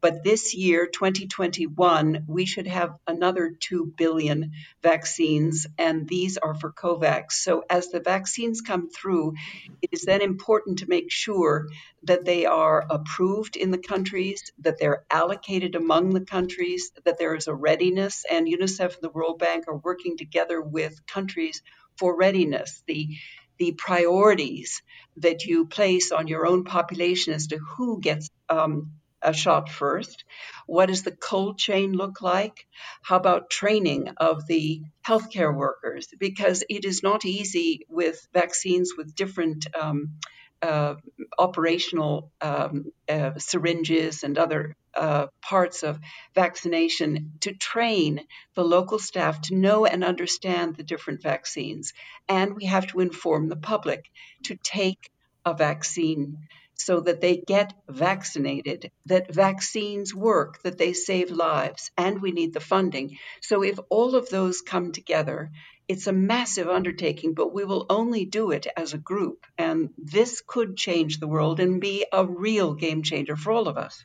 But 0.00 0.22
this 0.22 0.54
year, 0.54 0.86
2021, 0.86 2.24
we 2.28 2.46
should 2.46 2.66
have 2.66 2.96
another 3.06 3.50
2 3.50 3.94
billion 3.96 4.52
vaccines, 4.82 5.66
and 5.76 6.08
these 6.08 6.38
are 6.38 6.54
for 6.54 6.72
COVAX. 6.72 7.32
So, 7.32 7.64
as 7.68 7.88
the 7.88 8.00
vaccines 8.00 8.60
come 8.60 8.90
through, 8.90 9.34
it 9.82 9.90
is 9.92 10.02
then 10.02 10.22
important 10.22 10.80
to 10.80 10.88
make 10.88 11.10
sure 11.10 11.68
that 12.04 12.24
they 12.24 12.46
are 12.46 12.86
approved 12.88 13.56
in 13.56 13.70
the 13.70 13.78
countries, 13.78 14.52
that 14.60 14.78
they're 14.78 15.04
allocated 15.10 15.74
among 15.74 16.10
the 16.10 16.24
countries, 16.24 16.92
that 17.04 17.18
there 17.18 17.34
is 17.34 17.48
a 17.48 17.54
readiness. 17.54 18.24
And 18.30 18.46
UNICEF 18.46 18.94
and 18.94 19.02
the 19.02 19.10
World 19.10 19.38
Bank 19.38 19.64
are 19.66 19.76
working 19.76 20.16
together 20.16 20.60
with 20.60 21.06
countries 21.06 21.62
for 21.96 22.16
readiness. 22.16 22.82
The 22.86 23.16
the 23.58 23.72
priorities 23.72 24.82
that 25.16 25.44
you 25.44 25.66
place 25.66 26.12
on 26.12 26.28
your 26.28 26.46
own 26.46 26.62
population 26.62 27.34
as 27.34 27.48
to 27.48 27.58
who 27.58 28.00
gets 28.00 28.30
um, 28.48 28.92
a 29.22 29.32
shot 29.32 29.68
first? 29.68 30.24
What 30.66 30.86
does 30.86 31.02
the 31.02 31.16
cold 31.16 31.58
chain 31.58 31.92
look 31.92 32.22
like? 32.22 32.66
How 33.02 33.16
about 33.16 33.50
training 33.50 34.08
of 34.16 34.46
the 34.46 34.82
healthcare 35.06 35.54
workers? 35.54 36.08
Because 36.18 36.64
it 36.68 36.84
is 36.84 37.02
not 37.02 37.24
easy 37.24 37.86
with 37.88 38.26
vaccines 38.32 38.92
with 38.96 39.14
different 39.14 39.66
um, 39.74 40.18
uh, 40.60 40.94
operational 41.38 42.32
um, 42.40 42.86
uh, 43.08 43.32
syringes 43.38 44.24
and 44.24 44.38
other 44.38 44.74
uh, 44.94 45.28
parts 45.40 45.84
of 45.84 46.00
vaccination 46.34 47.32
to 47.40 47.54
train 47.54 48.20
the 48.54 48.64
local 48.64 48.98
staff 48.98 49.40
to 49.40 49.54
know 49.54 49.86
and 49.86 50.02
understand 50.02 50.74
the 50.74 50.82
different 50.82 51.22
vaccines. 51.22 51.92
And 52.28 52.56
we 52.56 52.64
have 52.64 52.88
to 52.88 53.00
inform 53.00 53.48
the 53.48 53.56
public 53.56 54.10
to 54.44 54.56
take 54.56 55.10
a 55.44 55.54
vaccine 55.54 56.38
so 56.78 57.00
that 57.00 57.20
they 57.20 57.36
get 57.36 57.74
vaccinated, 57.88 58.90
that 59.06 59.34
vaccines 59.34 60.14
work, 60.14 60.62
that 60.62 60.78
they 60.78 60.92
save 60.92 61.30
lives, 61.30 61.90
and 61.98 62.22
we 62.22 62.32
need 62.32 62.54
the 62.54 62.60
funding. 62.60 63.18
So, 63.42 63.62
if 63.62 63.78
all 63.90 64.14
of 64.14 64.30
those 64.30 64.62
come 64.62 64.92
together, 64.92 65.50
it's 65.88 66.06
a 66.06 66.12
massive 66.12 66.68
undertaking, 66.68 67.34
but 67.34 67.52
we 67.52 67.64
will 67.64 67.86
only 67.90 68.24
do 68.24 68.50
it 68.50 68.66
as 68.76 68.92
a 68.92 68.98
group. 68.98 69.46
And 69.56 69.90
this 69.96 70.42
could 70.46 70.76
change 70.76 71.18
the 71.18 71.26
world 71.26 71.60
and 71.60 71.80
be 71.80 72.06
a 72.12 72.24
real 72.24 72.74
game 72.74 73.02
changer 73.02 73.36
for 73.36 73.52
all 73.52 73.68
of 73.68 73.78
us. 73.78 74.04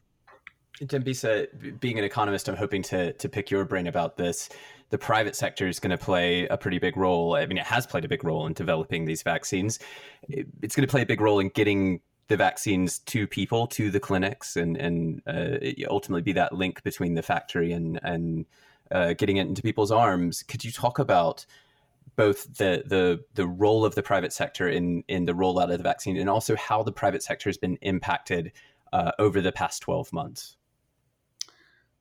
Dambisa, 0.82 1.80
being 1.80 2.00
an 2.00 2.06
economist, 2.06 2.50
I'm 2.50 2.56
hoping 2.56 2.82
to, 2.84 3.14
to 3.14 3.30
pick 3.30 3.52
your 3.52 3.66
brain 3.66 3.86
about 3.86 4.18
this. 4.18 4.50
The 4.90 4.98
private 4.98 5.36
sector 5.36 5.68
is 5.68 5.80
going 5.80 5.92
to 5.92 5.98
play 5.98 6.48
a 6.48 6.58
pretty 6.58 6.80
big 6.80 6.98
role. 6.98 7.36
I 7.36 7.46
mean, 7.46 7.58
it 7.58 7.66
has 7.66 7.86
played 7.86 8.06
a 8.06 8.08
big 8.08 8.24
role 8.24 8.48
in 8.48 8.54
developing 8.54 9.06
these 9.06 9.22
vaccines. 9.22 9.80
It's 10.30 10.76
going 10.76 10.88
to 10.88 10.92
play 10.92 11.02
a 11.02 11.06
big 11.06 11.22
role 11.22 11.40
in 11.40 11.50
getting 11.50 12.02
the 12.28 12.38
vaccines 12.38 13.00
to 13.00 13.28
people, 13.28 13.68
to 13.68 13.92
the 13.92 14.00
clinics, 14.00 14.56
and 14.56 14.78
and 14.78 15.22
uh, 15.28 15.58
ultimately 15.90 16.22
be 16.22 16.34
that 16.34 16.54
link 16.54 16.84
between 16.84 17.16
the 17.16 17.22
factory 17.22 17.72
and 17.72 18.00
and 18.04 18.46
uh, 18.92 19.14
getting 19.14 19.38
it 19.38 19.48
into 19.48 19.62
people's 19.62 19.92
arms. 19.92 20.44
Could 20.44 20.64
you 20.64 20.72
talk 20.72 21.00
about 21.00 21.46
both 22.16 22.58
the 22.58 22.84
the 22.86 23.24
the 23.34 23.48
role 23.48 23.86
of 23.86 23.96
the 23.96 24.04
private 24.04 24.34
sector 24.34 24.68
in 24.70 25.04
in 25.08 25.26
the 25.26 25.34
rollout 25.34 25.72
of 25.72 25.78
the 25.78 25.84
vaccine, 25.84 26.18
and 26.18 26.30
also 26.30 26.56
how 26.56 26.84
the 26.84 26.92
private 26.92 27.24
sector 27.24 27.50
has 27.50 27.58
been 27.58 27.78
impacted 27.82 28.52
uh, 28.92 29.12
over 29.20 29.42
the 29.42 29.52
past 29.52 29.82
twelve 29.82 30.12
months? 30.14 30.58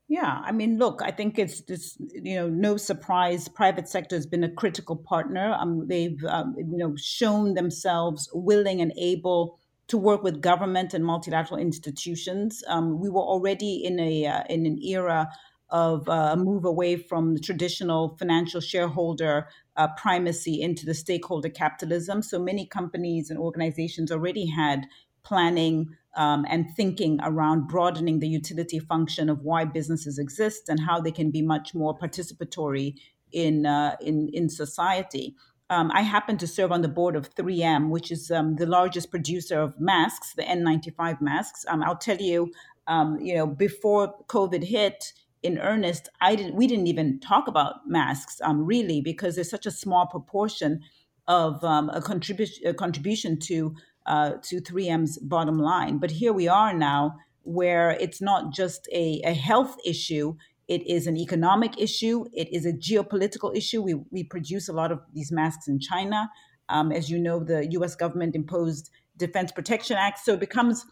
Yeah, 0.09 0.43
I 0.45 0.53
mean, 0.53 0.77
look, 0.77 1.01
I 1.03 1.11
think 1.11 1.39
it's 1.39 1.61
just 1.61 1.97
you 2.13 2.35
know 2.35 2.49
no 2.49 2.77
surprise. 2.77 3.49
Private 3.49 3.89
sector 3.89 4.15
has 4.15 4.27
been 4.27 4.45
a 4.45 4.51
critical 4.51 4.97
partner. 4.97 5.57
Um, 5.59 5.89
they've 5.89 6.23
um, 6.29 6.55
you 6.59 6.77
know 6.77 6.95
shown 6.97 7.55
themselves 7.55 8.29
willing 8.35 8.81
and 8.83 8.93
able 8.99 9.59
to 9.89 9.99
work 9.99 10.23
with 10.23 10.41
government 10.41 10.95
and 10.95 11.05
multilateral 11.05 11.61
institutions. 11.61 12.63
Um, 12.67 13.01
we 13.01 13.09
were 13.09 13.21
already 13.21 13.85
in 13.85 14.01
a 14.01 14.27
uh, 14.27 14.43
in 14.49 14.67
an 14.67 14.79
era 14.83 15.29
of 15.73 16.09
uh, 16.09 16.31
a 16.33 16.37
move 16.37 16.65
away 16.65 16.97
from 16.97 17.35
the 17.35 17.41
traditional 17.41 18.15
financial 18.19 18.61
shareholder 18.61 19.49
uh, 19.77 19.89
primacy 19.97 20.61
into 20.61 20.85
the 20.85 20.95
stakeholder 20.95 21.49
capitalism. 21.49 22.23
So 22.23 22.39
many 22.39 22.67
companies 22.67 23.31
and 23.31 23.39
organizations 23.39 24.13
already 24.13 24.47
had 24.47 24.87
planning 25.25 25.97
um, 26.15 26.45
and 26.49 26.67
thinking 26.77 27.19
around 27.23 27.69
broadening 27.69 28.19
the 28.21 28.29
utility 28.29 28.79
function 28.79 29.31
of 29.31 29.43
why 29.43 29.65
businesses 29.65 30.19
exist 30.19 30.69
and 30.69 30.81
how 30.81 31.01
they 31.01 31.11
can 31.11 31.31
be 31.31 31.41
much 31.41 31.75
more 31.75 31.97
participatory 31.97 32.95
in 33.33 33.65
uh, 33.65 33.97
in 34.01 34.29
in 34.35 34.51
society 34.51 35.35
um, 35.73 35.91
I 35.95 36.03
happen 36.03 36.37
to 36.37 36.47
serve 36.47 36.71
on 36.71 36.83
the 36.83 36.89
board 36.89 37.17
of 37.17 37.35
3M, 37.35 37.89
which 37.89 38.11
is 38.11 38.31
um, 38.31 38.57
the 38.57 38.67
largest 38.67 39.11
producer 39.11 39.59
of 39.59 39.81
masks, 39.81 40.35
the 40.35 40.43
N95 40.43 41.23
masks. 41.23 41.65
Um, 41.67 41.83
I'll 41.83 41.97
tell 41.97 42.19
you, 42.19 42.53
um, 42.87 43.19
you 43.19 43.35
know, 43.35 43.47
before 43.47 44.15
COVID 44.27 44.65
hit 44.65 45.15
in 45.43 45.59
earnest, 45.59 46.11
I 46.21 46.37
didn't. 46.37 46.57
We 46.57 46.67
didn't 46.67 46.89
even 46.89 47.21
talk 47.21 47.49
about 47.49 47.87
masks, 47.87 48.39
um, 48.43 48.67
really, 48.67 49.01
because 49.01 49.35
there's 49.35 49.49
such 49.49 49.65
a 49.65 49.71
small 49.71 50.07
proportion 50.07 50.83
of 51.27 51.65
um, 51.65 51.89
a, 51.89 52.03
contribution 52.03 52.67
a 52.67 52.75
contribution 52.75 53.39
to 53.41 53.75
uh, 54.05 54.33
to 54.43 54.61
3M's 54.61 55.19
bottom 55.21 55.59
line. 55.59 55.97
But 55.97 56.11
here 56.11 56.35
we 56.35 56.49
are 56.49 56.75
now, 56.75 57.17
where 57.45 57.93
it's 57.93 58.21
not 58.21 58.53
just 58.53 58.89
a, 58.93 59.23
a 59.25 59.33
health 59.33 59.77
issue 59.87 60.37
it 60.73 60.87
is 60.87 61.07
an 61.07 61.19
economic 61.19 61.79
issue. 61.79 62.25
It 62.33 62.49
is 62.51 62.65
a 62.65 62.73
geopolitical 62.73 63.55
issue. 63.55 63.83
We, 63.83 63.95
we 64.11 64.25
produce 64.25 64.71
a 64.71 64.73
lot 64.73 64.91
of 64.91 65.01
these 65.13 65.31
masks 65.31 65.69
in 65.69 65.79
China. 65.81 66.31
Um, 66.71 66.91
as 66.93 67.11
you 67.11 67.19
know, 67.19 67.45
the 67.45 67.67
US 67.73 67.95
government 67.95 68.35
imposed 68.35 68.89
Defense 69.19 69.53
Production 69.53 69.99
Act. 69.99 70.19
So 70.21 70.33
it 70.33 70.41
becomes 70.41 70.87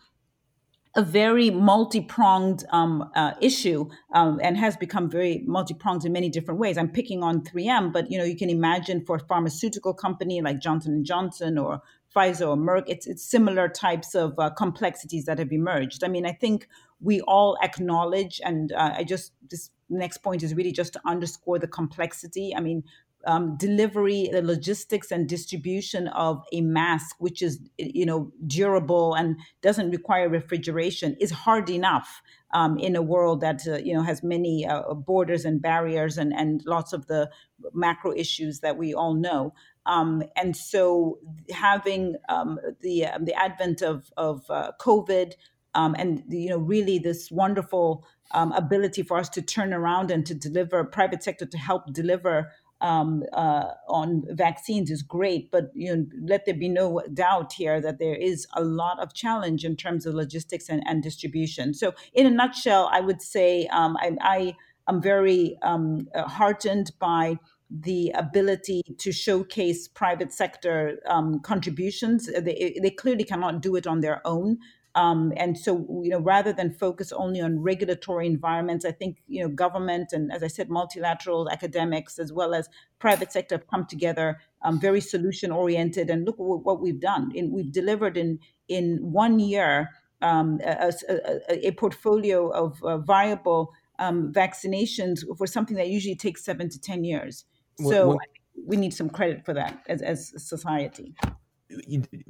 a 0.97 1.03
very 1.03 1.51
multi-pronged 1.51 2.65
um, 2.73 3.09
uh, 3.15 3.33
issue 3.41 3.89
um, 4.13 4.39
and 4.43 4.59
has 4.59 4.77
become 4.77 5.09
very 5.09 5.45
multi-pronged 5.47 6.05
in 6.05 6.13
many 6.13 6.29
different 6.29 6.61
ways. 6.61 6.77
I'm 6.77 6.91
picking 6.91 7.23
on 7.23 7.43
3M, 7.43 7.93
but 7.93 8.11
you 8.11 8.19
know 8.19 8.25
you 8.25 8.37
can 8.37 8.51
imagine 8.51 9.05
for 9.07 9.17
a 9.17 9.21
pharmaceutical 9.21 9.95
company 9.95 10.43
like 10.43 10.61
Johnson 10.61 11.05
Johnson 11.05 11.57
or 11.59 11.81
Pfizer 12.15 12.49
or 12.49 12.57
Merck, 12.57 12.85
it's, 12.89 13.07
it's 13.07 13.25
similar 13.25 13.69
types 13.69 14.15
of 14.15 14.35
uh, 14.39 14.51
complexities 14.51 15.27
that 15.27 15.39
have 15.39 15.53
emerged. 15.53 16.03
I 16.03 16.09
mean, 16.09 16.27
I 16.27 16.33
think 16.33 16.67
we 17.01 17.21
all 17.23 17.57
acknowledge, 17.63 18.41
and 18.45 18.73
uh, 18.73 18.95
I 18.97 19.05
just, 19.05 19.33
this 19.51 19.71
next 19.89 20.19
point 20.19 20.43
is 20.43 20.55
really 20.55 20.73
just 20.73 20.93
to 20.95 21.01
underscore 21.07 21.59
the 21.59 21.67
complexity. 21.67 22.55
I 22.55 22.61
mean, 22.61 22.85
um, 23.27 23.57
delivery, 23.57 24.29
the 24.33 24.43
logistics 24.43 25.11
and 25.11 25.29
distribution 25.29 26.09
of 26.09 26.43
a 26.53 26.61
mask, 26.61 27.17
which 27.19 27.43
is 27.43 27.61
you 27.77 28.07
know 28.07 28.33
durable 28.47 29.15
and 29.15 29.37
doesn't 29.63 29.91
require 29.91 30.29
refrigeration, 30.29 31.17
is 31.21 31.31
hard 31.31 31.69
enough 31.69 32.23
um, 32.55 32.79
in 32.79 32.97
a 32.97 33.03
world 33.03 33.41
that 33.43 33.67
uh, 33.67 33.77
you 33.77 33.93
know 33.93 34.03
has 34.03 34.23
many 34.23 34.67
uh, 34.67 34.95
borders 34.95 35.45
and 35.45 35.61
barriers 35.61 36.17
and 36.17 36.33
and 36.33 36.63
lots 36.65 36.93
of 36.93 37.07
the 37.07 37.31
macro 37.75 38.13
issues 38.17 38.61
that 38.61 38.79
we 38.79 38.95
all 38.95 39.15
know. 39.15 39.53
Um, 39.87 40.23
and 40.37 40.57
so, 40.57 41.19
having 41.51 42.17
um, 42.29 42.59
the 42.81 43.07
uh, 43.07 43.19
the 43.21 43.35
advent 43.35 43.83
of 43.83 44.11
of 44.17 44.51
uh, 44.51 44.73
COVID 44.81 45.35
um, 45.75 45.95
and 45.99 46.23
you 46.29 46.51
know 46.51 46.59
really 46.59 46.99
this 46.99 47.31
wonderful 47.31 48.05
um, 48.33 48.53
ability 48.53 49.03
for 49.03 49.19
us 49.19 49.29
to 49.29 49.43
turn 49.43 49.73
around 49.73 50.11
and 50.11 50.27
to 50.27 50.35
deliver 50.35 50.85
private 50.85 51.23
sector 51.23 51.47
to 51.47 51.59
help 51.59 51.93
deliver 51.93 52.53
um, 52.81 53.25
uh, 53.33 53.67
on 53.89 54.25
vaccines 54.31 54.91
is 54.91 55.03
great, 55.03 55.51
but 55.51 55.71
you 55.75 55.95
know, 55.95 56.07
let 56.23 56.47
there 56.47 56.55
be 56.55 56.69
no 56.69 57.03
doubt 57.13 57.53
here 57.53 57.81
that 57.81 57.99
there 57.99 58.15
is 58.15 58.47
a 58.55 58.65
lot 58.65 58.99
of 59.03 59.13
challenge 59.13 59.65
in 59.65 59.77
terms 59.77 60.07
of 60.07 60.15
logistics 60.15 60.69
and, 60.69 60.83
and 60.87 61.03
distribution. 61.03 61.75
So, 61.75 61.93
in 62.15 62.27
a 62.27 62.31
nutshell, 62.31 62.89
I 62.91 63.01
would 63.01 63.21
say 63.21 63.67
um, 63.67 63.97
I, 63.99 64.17
I 64.21 64.57
am 64.89 65.03
very 65.03 65.59
um, 65.63 66.09
heartened 66.15 66.93
by 66.99 67.39
the 67.71 68.11
ability 68.15 68.83
to 68.99 69.13
showcase 69.13 69.87
private 69.87 70.33
sector 70.33 70.99
um, 71.07 71.39
contributions. 71.41 72.27
They, 72.27 72.79
they 72.83 72.91
clearly 72.91 73.25
cannot 73.25 73.61
do 73.61 73.77
it 73.77 73.87
on 73.87 74.01
their 74.01 74.27
own. 74.27 74.59
Um, 74.95 75.33
and 75.37 75.57
so, 75.57 75.87
you 76.03 76.11
know, 76.11 76.19
rather 76.19 76.53
than 76.53 76.73
focus 76.73 77.13
only 77.13 77.41
on 77.41 77.61
regulatory 77.61 78.27
environments, 78.27 78.85
I 78.85 78.91
think 78.91 79.19
you 79.29 79.43
know 79.43 79.49
government 79.49 80.13
and, 80.13 80.33
as 80.33 80.43
I 80.43 80.49
said, 80.49 80.69
multilateral 80.69 81.49
academics 81.49 82.19
as 82.19 82.33
well 82.33 82.55
as 82.55 82.69
private 82.99 83.31
sector 83.31 83.57
have 83.57 83.69
come 83.69 83.87
together, 83.87 84.39
um, 84.63 84.81
very 84.81 85.01
solution 85.01 85.53
oriented. 85.53 86.11
And 86.11 86.25
look 86.25 86.37
what, 86.39 86.65
what 86.65 86.81
we've 86.81 87.01
done. 87.01 87.31
In, 87.35 87.53
we've 87.53 87.73
delivered 87.73 88.17
in 88.17 88.41
in 88.69 88.99
one 89.01 89.39
year 89.39 89.91
um, 90.23 90.61
a, 90.65 90.93
a, 91.09 91.69
a, 91.69 91.71
portfolio 91.73 92.49
of 92.51 92.83
uh, 92.83 92.99
viable 92.99 93.73
um, 93.99 94.33
vaccinations 94.33 95.21
for 95.39 95.47
something 95.47 95.77
that 95.77 95.89
usually 95.89 96.17
takes 96.17 96.45
seven 96.45 96.69
to 96.69 96.81
ten 96.81 97.05
years. 97.05 97.45
So 97.79 98.09
what, 98.09 98.17
what, 98.17 98.27
we 98.67 98.77
need 98.77 98.93
some 98.93 99.09
credit 99.09 99.45
for 99.45 99.55
that 99.55 99.83
as, 99.89 100.03
as 100.03 100.33
a 100.35 100.41
society 100.41 101.15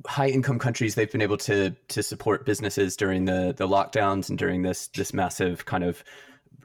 high 0.06 0.28
income 0.28 0.58
countries 0.58 0.94
they've 0.94 1.10
been 1.10 1.22
able 1.22 1.36
to 1.36 1.74
to 1.88 2.02
support 2.02 2.44
businesses 2.44 2.96
during 2.96 3.24
the 3.24 3.54
the 3.56 3.66
lockdowns 3.66 4.28
and 4.28 4.38
during 4.38 4.62
this 4.62 4.88
this 4.88 5.14
massive 5.14 5.64
kind 5.64 5.84
of 5.84 6.04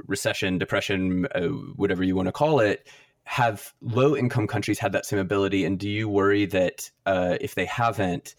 recession 0.07 0.57
depression 0.57 1.25
uh, 1.35 1.47
whatever 1.75 2.03
you 2.03 2.15
want 2.15 2.27
to 2.27 2.31
call 2.31 2.59
it. 2.59 2.87
Have 3.23 3.73
low 3.81 4.15
income 4.15 4.45
countries 4.45 4.77
had 4.77 4.91
that 4.91 5.05
same 5.05 5.19
ability 5.19 5.65
and 5.65 5.79
do 5.79 5.89
you 5.89 6.07
worry 6.07 6.45
that 6.47 6.91
uh, 7.05 7.37
if 7.41 7.55
they 7.55 7.65
haven't 7.65 8.35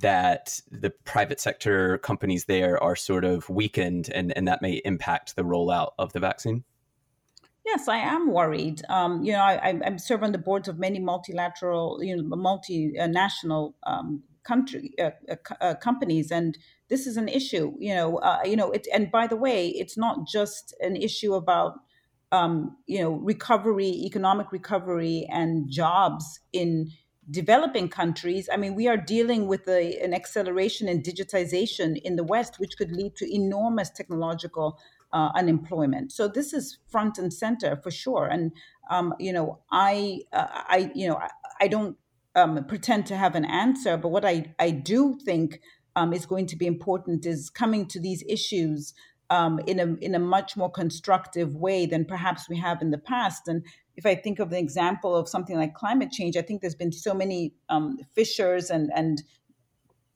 that 0.00 0.60
the 0.72 0.90
private 1.04 1.40
sector 1.40 1.98
companies 1.98 2.46
there 2.46 2.82
are 2.82 2.96
sort 2.96 3.24
of 3.24 3.48
weakened 3.48 4.10
and, 4.12 4.36
and 4.36 4.48
that 4.48 4.60
may 4.60 4.80
impact 4.84 5.36
the 5.36 5.42
rollout 5.42 5.92
of 5.98 6.12
the 6.12 6.20
vaccine 6.20 6.64
Yes, 7.64 7.88
I 7.88 7.96
am 7.96 8.30
worried. 8.30 8.82
Um, 8.90 9.22
you 9.22 9.32
know, 9.32 9.40
I, 9.40 9.80
I 9.84 9.96
serve 9.96 10.22
on 10.22 10.32
the 10.32 10.38
boards 10.38 10.68
of 10.68 10.78
many 10.78 10.98
multilateral, 10.98 11.98
you 12.02 12.14
know, 12.16 12.22
multinational 12.36 13.72
um, 13.86 14.22
country 14.42 14.92
uh, 15.00 15.10
uh, 15.30 15.36
uh, 15.62 15.74
companies, 15.76 16.30
and 16.30 16.58
this 16.90 17.06
is 17.06 17.16
an 17.16 17.26
issue. 17.28 17.72
You 17.78 17.94
know, 17.94 18.16
uh, 18.18 18.40
you 18.44 18.54
know, 18.56 18.70
it. 18.70 18.86
And 18.92 19.10
by 19.10 19.26
the 19.26 19.36
way, 19.36 19.68
it's 19.68 19.96
not 19.96 20.26
just 20.28 20.74
an 20.80 20.94
issue 20.96 21.32
about 21.34 21.78
um, 22.32 22.76
you 22.86 23.00
know 23.00 23.12
recovery, 23.12 23.88
economic 23.88 24.52
recovery, 24.52 25.26
and 25.30 25.70
jobs 25.70 26.40
in 26.52 26.90
developing 27.30 27.88
countries. 27.88 28.48
I 28.52 28.58
mean, 28.58 28.74
we 28.74 28.88
are 28.88 28.98
dealing 28.98 29.46
with 29.46 29.66
a, 29.68 29.98
an 30.00 30.12
acceleration 30.12 30.86
in 30.88 31.00
digitization 31.02 31.98
in 32.02 32.16
the 32.16 32.24
West, 32.24 32.58
which 32.58 32.76
could 32.76 32.92
lead 32.92 33.16
to 33.16 33.34
enormous 33.34 33.88
technological 33.88 34.78
uh, 35.14 35.30
unemployment. 35.34 36.12
So 36.12 36.28
this 36.28 36.52
is 36.52 36.78
front 36.88 37.16
and 37.16 37.32
center 37.32 37.76
for 37.82 37.90
sure. 37.90 38.26
And 38.26 38.52
um, 38.90 39.14
you 39.18 39.32
know, 39.32 39.60
I, 39.70 40.20
uh, 40.32 40.46
I, 40.50 40.90
you 40.94 41.08
know, 41.08 41.16
I, 41.16 41.30
I 41.60 41.68
don't 41.68 41.96
um, 42.34 42.64
pretend 42.66 43.06
to 43.06 43.16
have 43.16 43.34
an 43.34 43.44
answer, 43.44 43.96
but 43.96 44.08
what 44.08 44.24
I, 44.24 44.52
I 44.58 44.70
do 44.70 45.16
think 45.24 45.60
um, 45.96 46.12
is 46.12 46.26
going 46.26 46.46
to 46.46 46.56
be 46.56 46.66
important 46.66 47.24
is 47.24 47.48
coming 47.48 47.86
to 47.86 48.00
these 48.00 48.24
issues 48.28 48.92
um, 49.30 49.60
in 49.66 49.80
a 49.80 49.94
in 50.04 50.14
a 50.14 50.18
much 50.18 50.56
more 50.56 50.70
constructive 50.70 51.54
way 51.54 51.86
than 51.86 52.04
perhaps 52.04 52.48
we 52.48 52.58
have 52.58 52.82
in 52.82 52.90
the 52.90 52.98
past. 52.98 53.48
And 53.48 53.64
if 53.96 54.04
I 54.04 54.16
think 54.16 54.38
of 54.38 54.50
the 54.50 54.58
example 54.58 55.16
of 55.16 55.28
something 55.28 55.56
like 55.56 55.74
climate 55.74 56.10
change, 56.10 56.36
I 56.36 56.42
think 56.42 56.60
there's 56.60 56.74
been 56.74 56.92
so 56.92 57.14
many 57.14 57.54
um, 57.68 57.98
fissures 58.14 58.68
and 58.68 58.90
and 58.94 59.22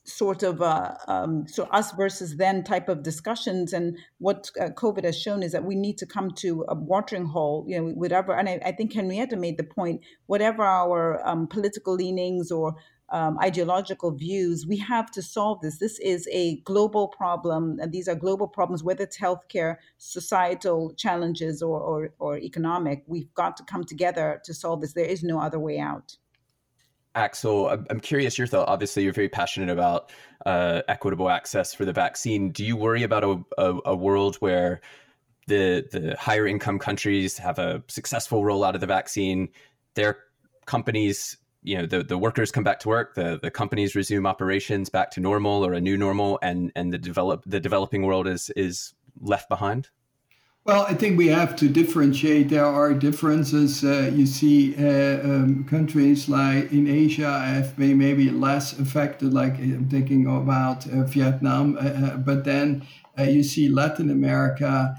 sort 0.09 0.43
of 0.43 0.63
uh, 0.63 0.95
um, 1.07 1.47
so 1.47 1.65
us 1.65 1.93
versus 1.93 2.37
then 2.37 2.65
type 2.65 2.89
of 2.89 3.03
discussions. 3.03 3.73
And 3.73 3.97
what 4.19 4.51
uh, 4.61 4.69
COVID 4.69 5.05
has 5.05 5.21
shown 5.21 5.43
is 5.43 5.53
that 5.53 5.65
we 5.65 5.75
need 5.75 5.99
to 5.99 6.07
come 6.07 6.31
to 6.37 6.65
a 6.69 6.75
watering 6.75 7.27
hole, 7.27 7.65
you 7.69 7.81
know, 7.81 7.89
whatever. 7.91 8.35
And 8.35 8.49
I, 8.49 8.61
I 8.65 8.73
think 8.73 8.93
Henrietta 8.93 9.37
made 9.37 9.59
the 9.59 9.65
point, 9.65 10.01
whatever 10.27 10.63
our 10.63 11.27
um, 11.27 11.47
political 11.47 11.95
leanings 11.95 12.51
or 12.51 12.77
um, 13.11 13.39
ideological 13.39 14.11
views, 14.11 14.67
we 14.67 14.77
have 14.79 15.11
to 15.13 15.23
solve 15.23 15.61
this. 15.63 15.79
This 15.79 15.99
is 15.99 16.29
a 16.31 16.61
global 16.61 17.09
problem, 17.09 17.79
and 17.81 17.91
these 17.91 18.07
are 18.07 18.15
global 18.15 18.47
problems, 18.47 18.83
whether 18.85 19.05
it's 19.05 19.19
healthcare, 19.19 19.77
societal 19.97 20.93
challenges, 20.95 21.63
or, 21.63 21.81
or, 21.81 22.11
or 22.19 22.39
economic. 22.39 23.05
We've 23.07 23.33
got 23.35 23.57
to 23.57 23.65
come 23.65 23.85
together 23.85 24.43
to 24.45 24.53
solve 24.53 24.83
this. 24.83 24.93
There 24.93 25.05
is 25.05 25.23
no 25.23 25.41
other 25.41 25.59
way 25.59 25.79
out. 25.79 26.17
Axel, 27.15 27.69
I'm 27.69 28.01
curious 28.01 28.39
your 28.39 28.47
thought. 28.47 28.69
Obviously, 28.69 29.03
you're 29.03 29.13
very 29.13 29.29
passionate 29.29 29.71
about 29.71 30.13
uh, 30.47 30.83
equitable 30.89 31.31
access 31.31 31.75
for 31.75 31.85
the 31.85 31.93
vaccine. 31.93 32.51
Do 32.51 32.65
you 32.65 32.77
worry 32.77 33.03
about 33.03 33.25
a, 33.25 33.43
a, 33.59 33.79
a, 33.87 33.97
world 33.97 34.37
where 34.37 34.81
the 35.47 35.87
the 35.91 36.17
higher 36.19 36.47
income 36.47 36.79
countries 36.79 37.37
have 37.39 37.59
a 37.59 37.83
successful 37.89 38.43
rollout 38.43 38.75
of 38.75 38.81
the 38.81 38.87
vaccine? 38.87 39.49
Their 39.95 40.19
companies, 40.67 41.37
you 41.63 41.79
know, 41.79 41.87
the, 41.87 42.05
the 42.05 42.19
workers 42.19 42.53
come 42.53 42.63
back 42.63 42.79
to 42.81 42.89
work, 42.89 43.15
the, 43.15 43.41
the 43.43 43.51
companies 43.51 43.97
resume 43.97 44.27
operations 44.27 44.89
back 44.89 45.11
to 45.13 45.21
normal 45.21 45.67
or 45.67 45.73
a 45.73 45.81
new 45.81 45.97
normal, 45.97 46.39
and 46.43 46.71
and 46.77 46.93
the 46.93 46.99
develop 46.99 47.43
the 47.47 47.59
developing 47.59 48.03
world 48.03 48.29
is 48.29 48.51
is 48.51 48.95
left 49.21 49.49
behind. 49.49 49.89
Well, 50.69 50.85
I 50.87 50.93
think 50.93 51.17
we 51.17 51.29
have 51.29 51.57
to 51.57 51.69
differentiate. 51.71 52.51
There 52.51 52.67
are 52.67 52.93
differences. 52.93 53.83
Uh, 53.83 54.11
you 54.15 54.27
see, 54.27 54.77
uh, 54.77 55.19
um, 55.25 55.65
countries 55.65 56.29
like 56.29 56.71
in 56.71 56.87
Asia 56.87 57.41
have 57.41 57.75
been 57.79 57.97
maybe 57.97 58.29
less 58.29 58.79
affected. 58.79 59.33
Like 59.33 59.59
I'm 59.59 59.89
thinking 59.89 60.27
about 60.27 60.87
uh, 60.87 61.05
Vietnam, 61.05 61.79
uh, 61.79 61.81
uh, 61.81 62.17
but 62.19 62.45
then 62.45 62.87
uh, 63.19 63.23
you 63.23 63.43
see 63.43 63.71
Latin 63.71 64.11
America 64.11 64.95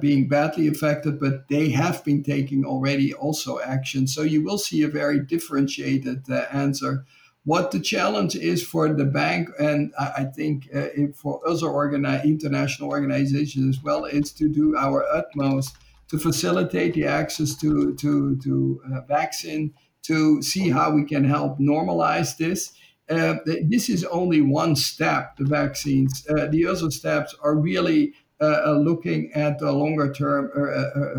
being 0.00 0.28
badly 0.28 0.68
affected, 0.68 1.20
but 1.20 1.48
they 1.48 1.70
have 1.70 2.04
been 2.04 2.22
taking 2.22 2.64
already 2.66 3.14
also 3.14 3.60
action. 3.60 4.06
So 4.06 4.22
you 4.22 4.42
will 4.42 4.58
see 4.58 4.82
a 4.82 4.88
very 4.88 5.20
differentiated 5.20 6.28
answer 6.52 7.06
what 7.44 7.70
the 7.70 7.80
challenge 7.80 8.36
is 8.36 8.62
for 8.62 8.92
the 8.92 9.04
bank, 9.04 9.48
and 9.58 9.92
I, 9.98 10.24
think 10.24 10.68
uh, 10.74 10.88
for 11.14 11.40
other 11.46 11.66
organi- 11.66 12.24
international 12.24 12.90
organizations 12.90 13.76
as 13.76 13.82
well, 13.82 14.04
is 14.04 14.32
to 14.32 14.48
do 14.48 14.76
our 14.76 15.04
utmost 15.04 15.76
to 16.08 16.18
facilitate 16.18 16.94
the 16.94 17.06
access 17.06 17.54
to 17.56 17.94
to 17.94 18.36
to 18.36 18.82
uh, 18.92 19.00
vaccine, 19.02 19.72
to 20.02 20.42
see 20.42 20.68
how 20.68 20.90
we 20.90 21.04
can 21.04 21.24
help 21.24 21.58
normalize 21.58 22.36
this. 22.36 22.72
Uh, 23.08 23.36
this 23.64 23.88
is 23.88 24.04
only 24.04 24.40
one 24.40 24.76
step, 24.76 25.36
the 25.36 25.44
vaccines. 25.44 26.24
Uh, 26.28 26.46
the 26.46 26.66
other 26.66 26.90
steps 26.90 27.34
are 27.42 27.56
really 27.56 28.12
uh, 28.40 28.62
uh, 28.66 28.72
looking 28.72 29.32
at 29.34 29.58
the 29.58 29.72
longer 29.72 30.12
term 30.12 30.50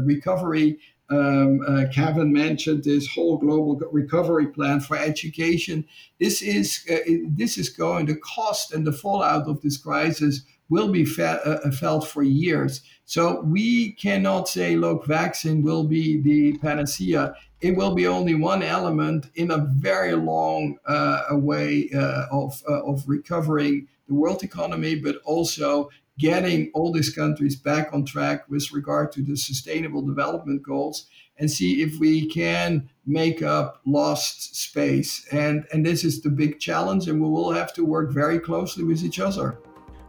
recovery 0.06 0.80
um, 1.12 1.62
uh, 1.68 1.86
Kevin 1.94 2.32
mentioned 2.32 2.84
this 2.84 3.08
whole 3.14 3.38
global 3.38 3.80
recovery 3.92 4.48
plan 4.48 4.80
for 4.80 4.98
education. 4.98 5.86
This 6.20 6.42
is 6.42 6.86
uh, 6.90 6.98
this 7.28 7.58
is 7.58 7.70
going 7.70 8.06
to 8.08 8.16
cost, 8.16 8.74
and 8.74 8.88
the 8.88 8.94
fallout 8.94 9.48
of 9.48 9.62
this 9.62 9.78
crisis 9.78 10.42
will 10.70 10.90
be 10.90 11.04
fe- 11.04 11.40
uh, 11.46 11.70
felt 11.72 12.08
for 12.08 12.24
years. 12.24 12.82
So 13.04 13.42
we 13.42 13.92
cannot 13.92 14.48
say, 14.48 14.78
look, 14.78 15.06
vaccine 15.06 15.64
will 15.64 15.84
be 15.84 16.22
the 16.22 16.58
panacea. 16.60 17.36
It 17.60 17.76
will 17.76 17.94
be 17.94 18.08
only 18.08 18.36
one 18.36 18.64
element 18.64 19.26
in 19.36 19.52
a 19.52 19.68
very 19.76 20.14
long 20.14 20.78
uh, 20.86 21.24
way 21.32 21.90
uh, 21.94 22.28
of 22.32 22.64
uh, 22.70 22.84
of 22.86 23.04
recovering 23.08 23.88
the 24.08 24.14
world 24.16 24.44
economy, 24.44 24.96
but 24.96 25.18
also 25.26 25.90
getting 26.22 26.70
all 26.76 26.94
these 26.94 27.14
countries 27.14 27.56
back 27.56 27.90
on 27.92 28.06
track 28.06 28.48
with 28.48 28.72
regard 28.72 29.12
to 29.12 29.24
the 29.24 29.36
sustainable 29.36 30.04
development 30.04 30.62
goals 30.62 31.08
and 31.40 31.50
see 31.50 31.82
if 31.82 32.00
we 32.00 32.28
can 32.28 32.88
make 33.08 33.42
up 33.42 33.82
lost 33.88 34.56
space. 34.56 35.28
And 35.32 35.66
and 35.74 35.84
this 35.84 36.04
is 36.04 36.22
the 36.22 36.30
big 36.30 36.60
challenge 36.60 37.08
and 37.08 37.20
we 37.20 37.28
will 37.28 37.52
have 37.52 37.74
to 37.74 37.84
work 37.84 38.12
very 38.14 38.40
closely 38.40 38.84
with 38.84 39.04
each 39.04 39.20
other. 39.20 39.58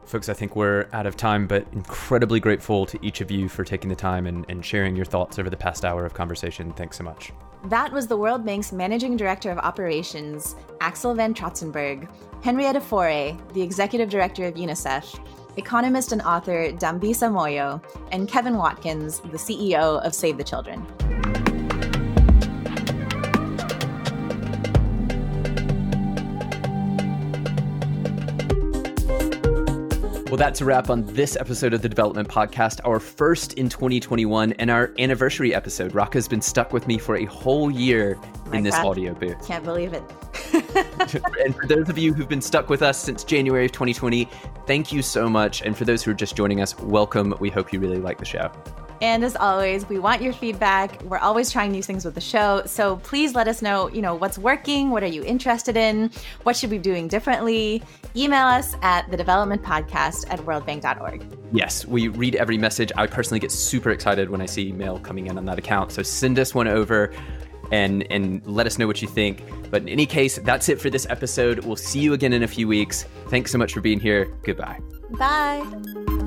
Folks 0.04 0.28
i 0.28 0.34
think 0.34 0.56
we're 0.56 0.88
out 0.92 1.06
of 1.06 1.16
time 1.16 1.46
but 1.46 1.64
incredibly 1.72 2.40
grateful 2.40 2.84
to 2.84 2.98
each 3.02 3.20
of 3.20 3.30
you 3.30 3.48
for 3.48 3.64
taking 3.64 3.88
the 3.88 3.96
time 3.96 4.26
and, 4.26 4.44
and 4.50 4.64
sharing 4.64 4.94
your 4.96 5.06
thoughts 5.06 5.38
over 5.38 5.48
the 5.48 5.56
past 5.56 5.84
hour 5.84 6.04
of 6.04 6.12
conversation. 6.12 6.72
Thanks 6.74 6.98
so 6.98 7.04
much. 7.04 7.32
That 7.66 7.92
was 7.92 8.08
the 8.08 8.16
World 8.16 8.44
Bank's 8.44 8.72
Managing 8.72 9.16
Director 9.16 9.50
of 9.52 9.58
Operations, 9.58 10.56
Axel 10.80 11.14
van 11.14 11.32
Trotsenburg, 11.32 12.08
Henrietta 12.42 12.80
Fore, 12.80 13.38
the 13.54 13.62
Executive 13.62 14.10
Director 14.10 14.46
of 14.46 14.54
UNICEF, 14.54 15.20
economist 15.57 16.12
and 16.12 16.22
author 16.22 16.72
Dambisa 16.72 17.30
Moyo, 17.30 17.82
and 18.11 18.28
Kevin 18.28 18.57
Watkins, 18.57 19.20
the 19.20 19.38
CEO 19.38 20.05
of 20.05 20.14
Save 20.14 20.38
the 20.38 20.44
Children. 20.44 20.86
Well, 30.32 30.38
that's 30.38 30.62
a 30.62 30.64
wrap 30.64 30.88
on 30.88 31.04
this 31.04 31.36
episode 31.36 31.74
of 31.74 31.82
the 31.82 31.90
Development 31.90 32.26
Podcast, 32.26 32.80
our 32.86 32.98
first 32.98 33.52
in 33.52 33.68
2021 33.68 34.54
and 34.54 34.70
our 34.70 34.94
anniversary 34.98 35.54
episode. 35.54 35.94
Raka's 35.94 36.26
been 36.26 36.40
stuck 36.40 36.72
with 36.72 36.86
me 36.86 36.96
for 36.96 37.16
a 37.18 37.26
whole 37.26 37.70
year 37.70 38.18
in 38.50 38.62
this 38.62 38.74
God. 38.74 38.86
audio 38.86 39.12
booth. 39.12 39.46
Can't 39.46 39.62
believe 39.62 39.92
it. 39.92 40.02
and 41.44 41.54
for 41.54 41.66
those 41.66 41.90
of 41.90 41.98
you 41.98 42.14
who've 42.14 42.30
been 42.30 42.40
stuck 42.40 42.70
with 42.70 42.80
us 42.80 42.96
since 42.96 43.24
January 43.24 43.66
of 43.66 43.72
2020, 43.72 44.26
thank 44.66 44.90
you 44.90 45.02
so 45.02 45.28
much. 45.28 45.60
And 45.60 45.76
for 45.76 45.84
those 45.84 46.02
who 46.02 46.12
are 46.12 46.14
just 46.14 46.34
joining 46.34 46.62
us, 46.62 46.78
welcome. 46.78 47.34
We 47.38 47.50
hope 47.50 47.70
you 47.70 47.78
really 47.78 47.98
like 47.98 48.16
the 48.16 48.24
show. 48.24 48.50
And 49.03 49.24
as 49.24 49.34
always, 49.34 49.88
we 49.88 49.98
want 49.98 50.22
your 50.22 50.32
feedback. 50.32 51.03
We're 51.03 51.18
always 51.18 51.50
trying 51.50 51.72
new 51.72 51.82
things 51.82 52.05
with 52.05 52.14
the 52.14 52.20
show. 52.20 52.62
So 52.66 52.98
please 52.98 53.34
let 53.34 53.48
us 53.48 53.61
know, 53.61 53.88
you 53.88 54.00
know, 54.00 54.14
what's 54.14 54.38
working, 54.38 54.90
what 54.90 55.03
are 55.03 55.09
you 55.09 55.24
interested 55.24 55.76
in, 55.76 56.12
what 56.44 56.57
should 56.57 56.70
we 56.70 56.78
be 56.78 56.82
doing 56.82 57.09
differently? 57.09 57.82
Email 58.14 58.46
us 58.46 58.76
at 58.80 59.11
the 59.11 59.16
development 59.16 59.62
podcast 59.62 60.24
at 60.30 60.38
worldbank.org. 60.40 61.26
Yes, 61.53 61.84
we 61.84 62.07
read 62.07 62.36
every 62.36 62.57
message. 62.57 62.92
I 62.96 63.09
personally 63.09 63.40
get 63.40 63.50
super 63.50 63.90
excited 63.90 64.30
when 64.30 64.40
I 64.40 64.46
see 64.46 64.70
mail 64.70 65.00
coming 65.00 65.26
in 65.26 65.36
on 65.36 65.46
that 65.46 65.59
account. 65.59 65.90
So 65.90 66.05
send 66.05 66.38
us 66.38 66.55
one 66.55 66.68
over 66.68 67.12
and 67.72 68.05
and 68.11 68.46
let 68.46 68.66
us 68.66 68.78
know 68.78 68.86
what 68.86 69.03
you 69.03 69.09
think. 69.09 69.42
But 69.70 69.82
in 69.82 69.88
any 69.88 70.07
case, 70.07 70.38
that's 70.38 70.68
it 70.68 70.80
for 70.80 70.90
this 70.90 71.09
episode. 71.11 71.64
We'll 71.64 71.74
see 71.74 71.98
you 71.98 72.12
again 72.12 72.32
in 72.32 72.44
a 72.44 72.48
few 72.48 72.68
weeks. 72.68 73.05
Thanks 73.28 73.50
so 73.50 73.59
much 73.59 73.72
for 73.72 73.80
being 73.80 73.98
here. 73.98 74.26
Goodbye. 74.44 74.78
Bye. 75.18 76.21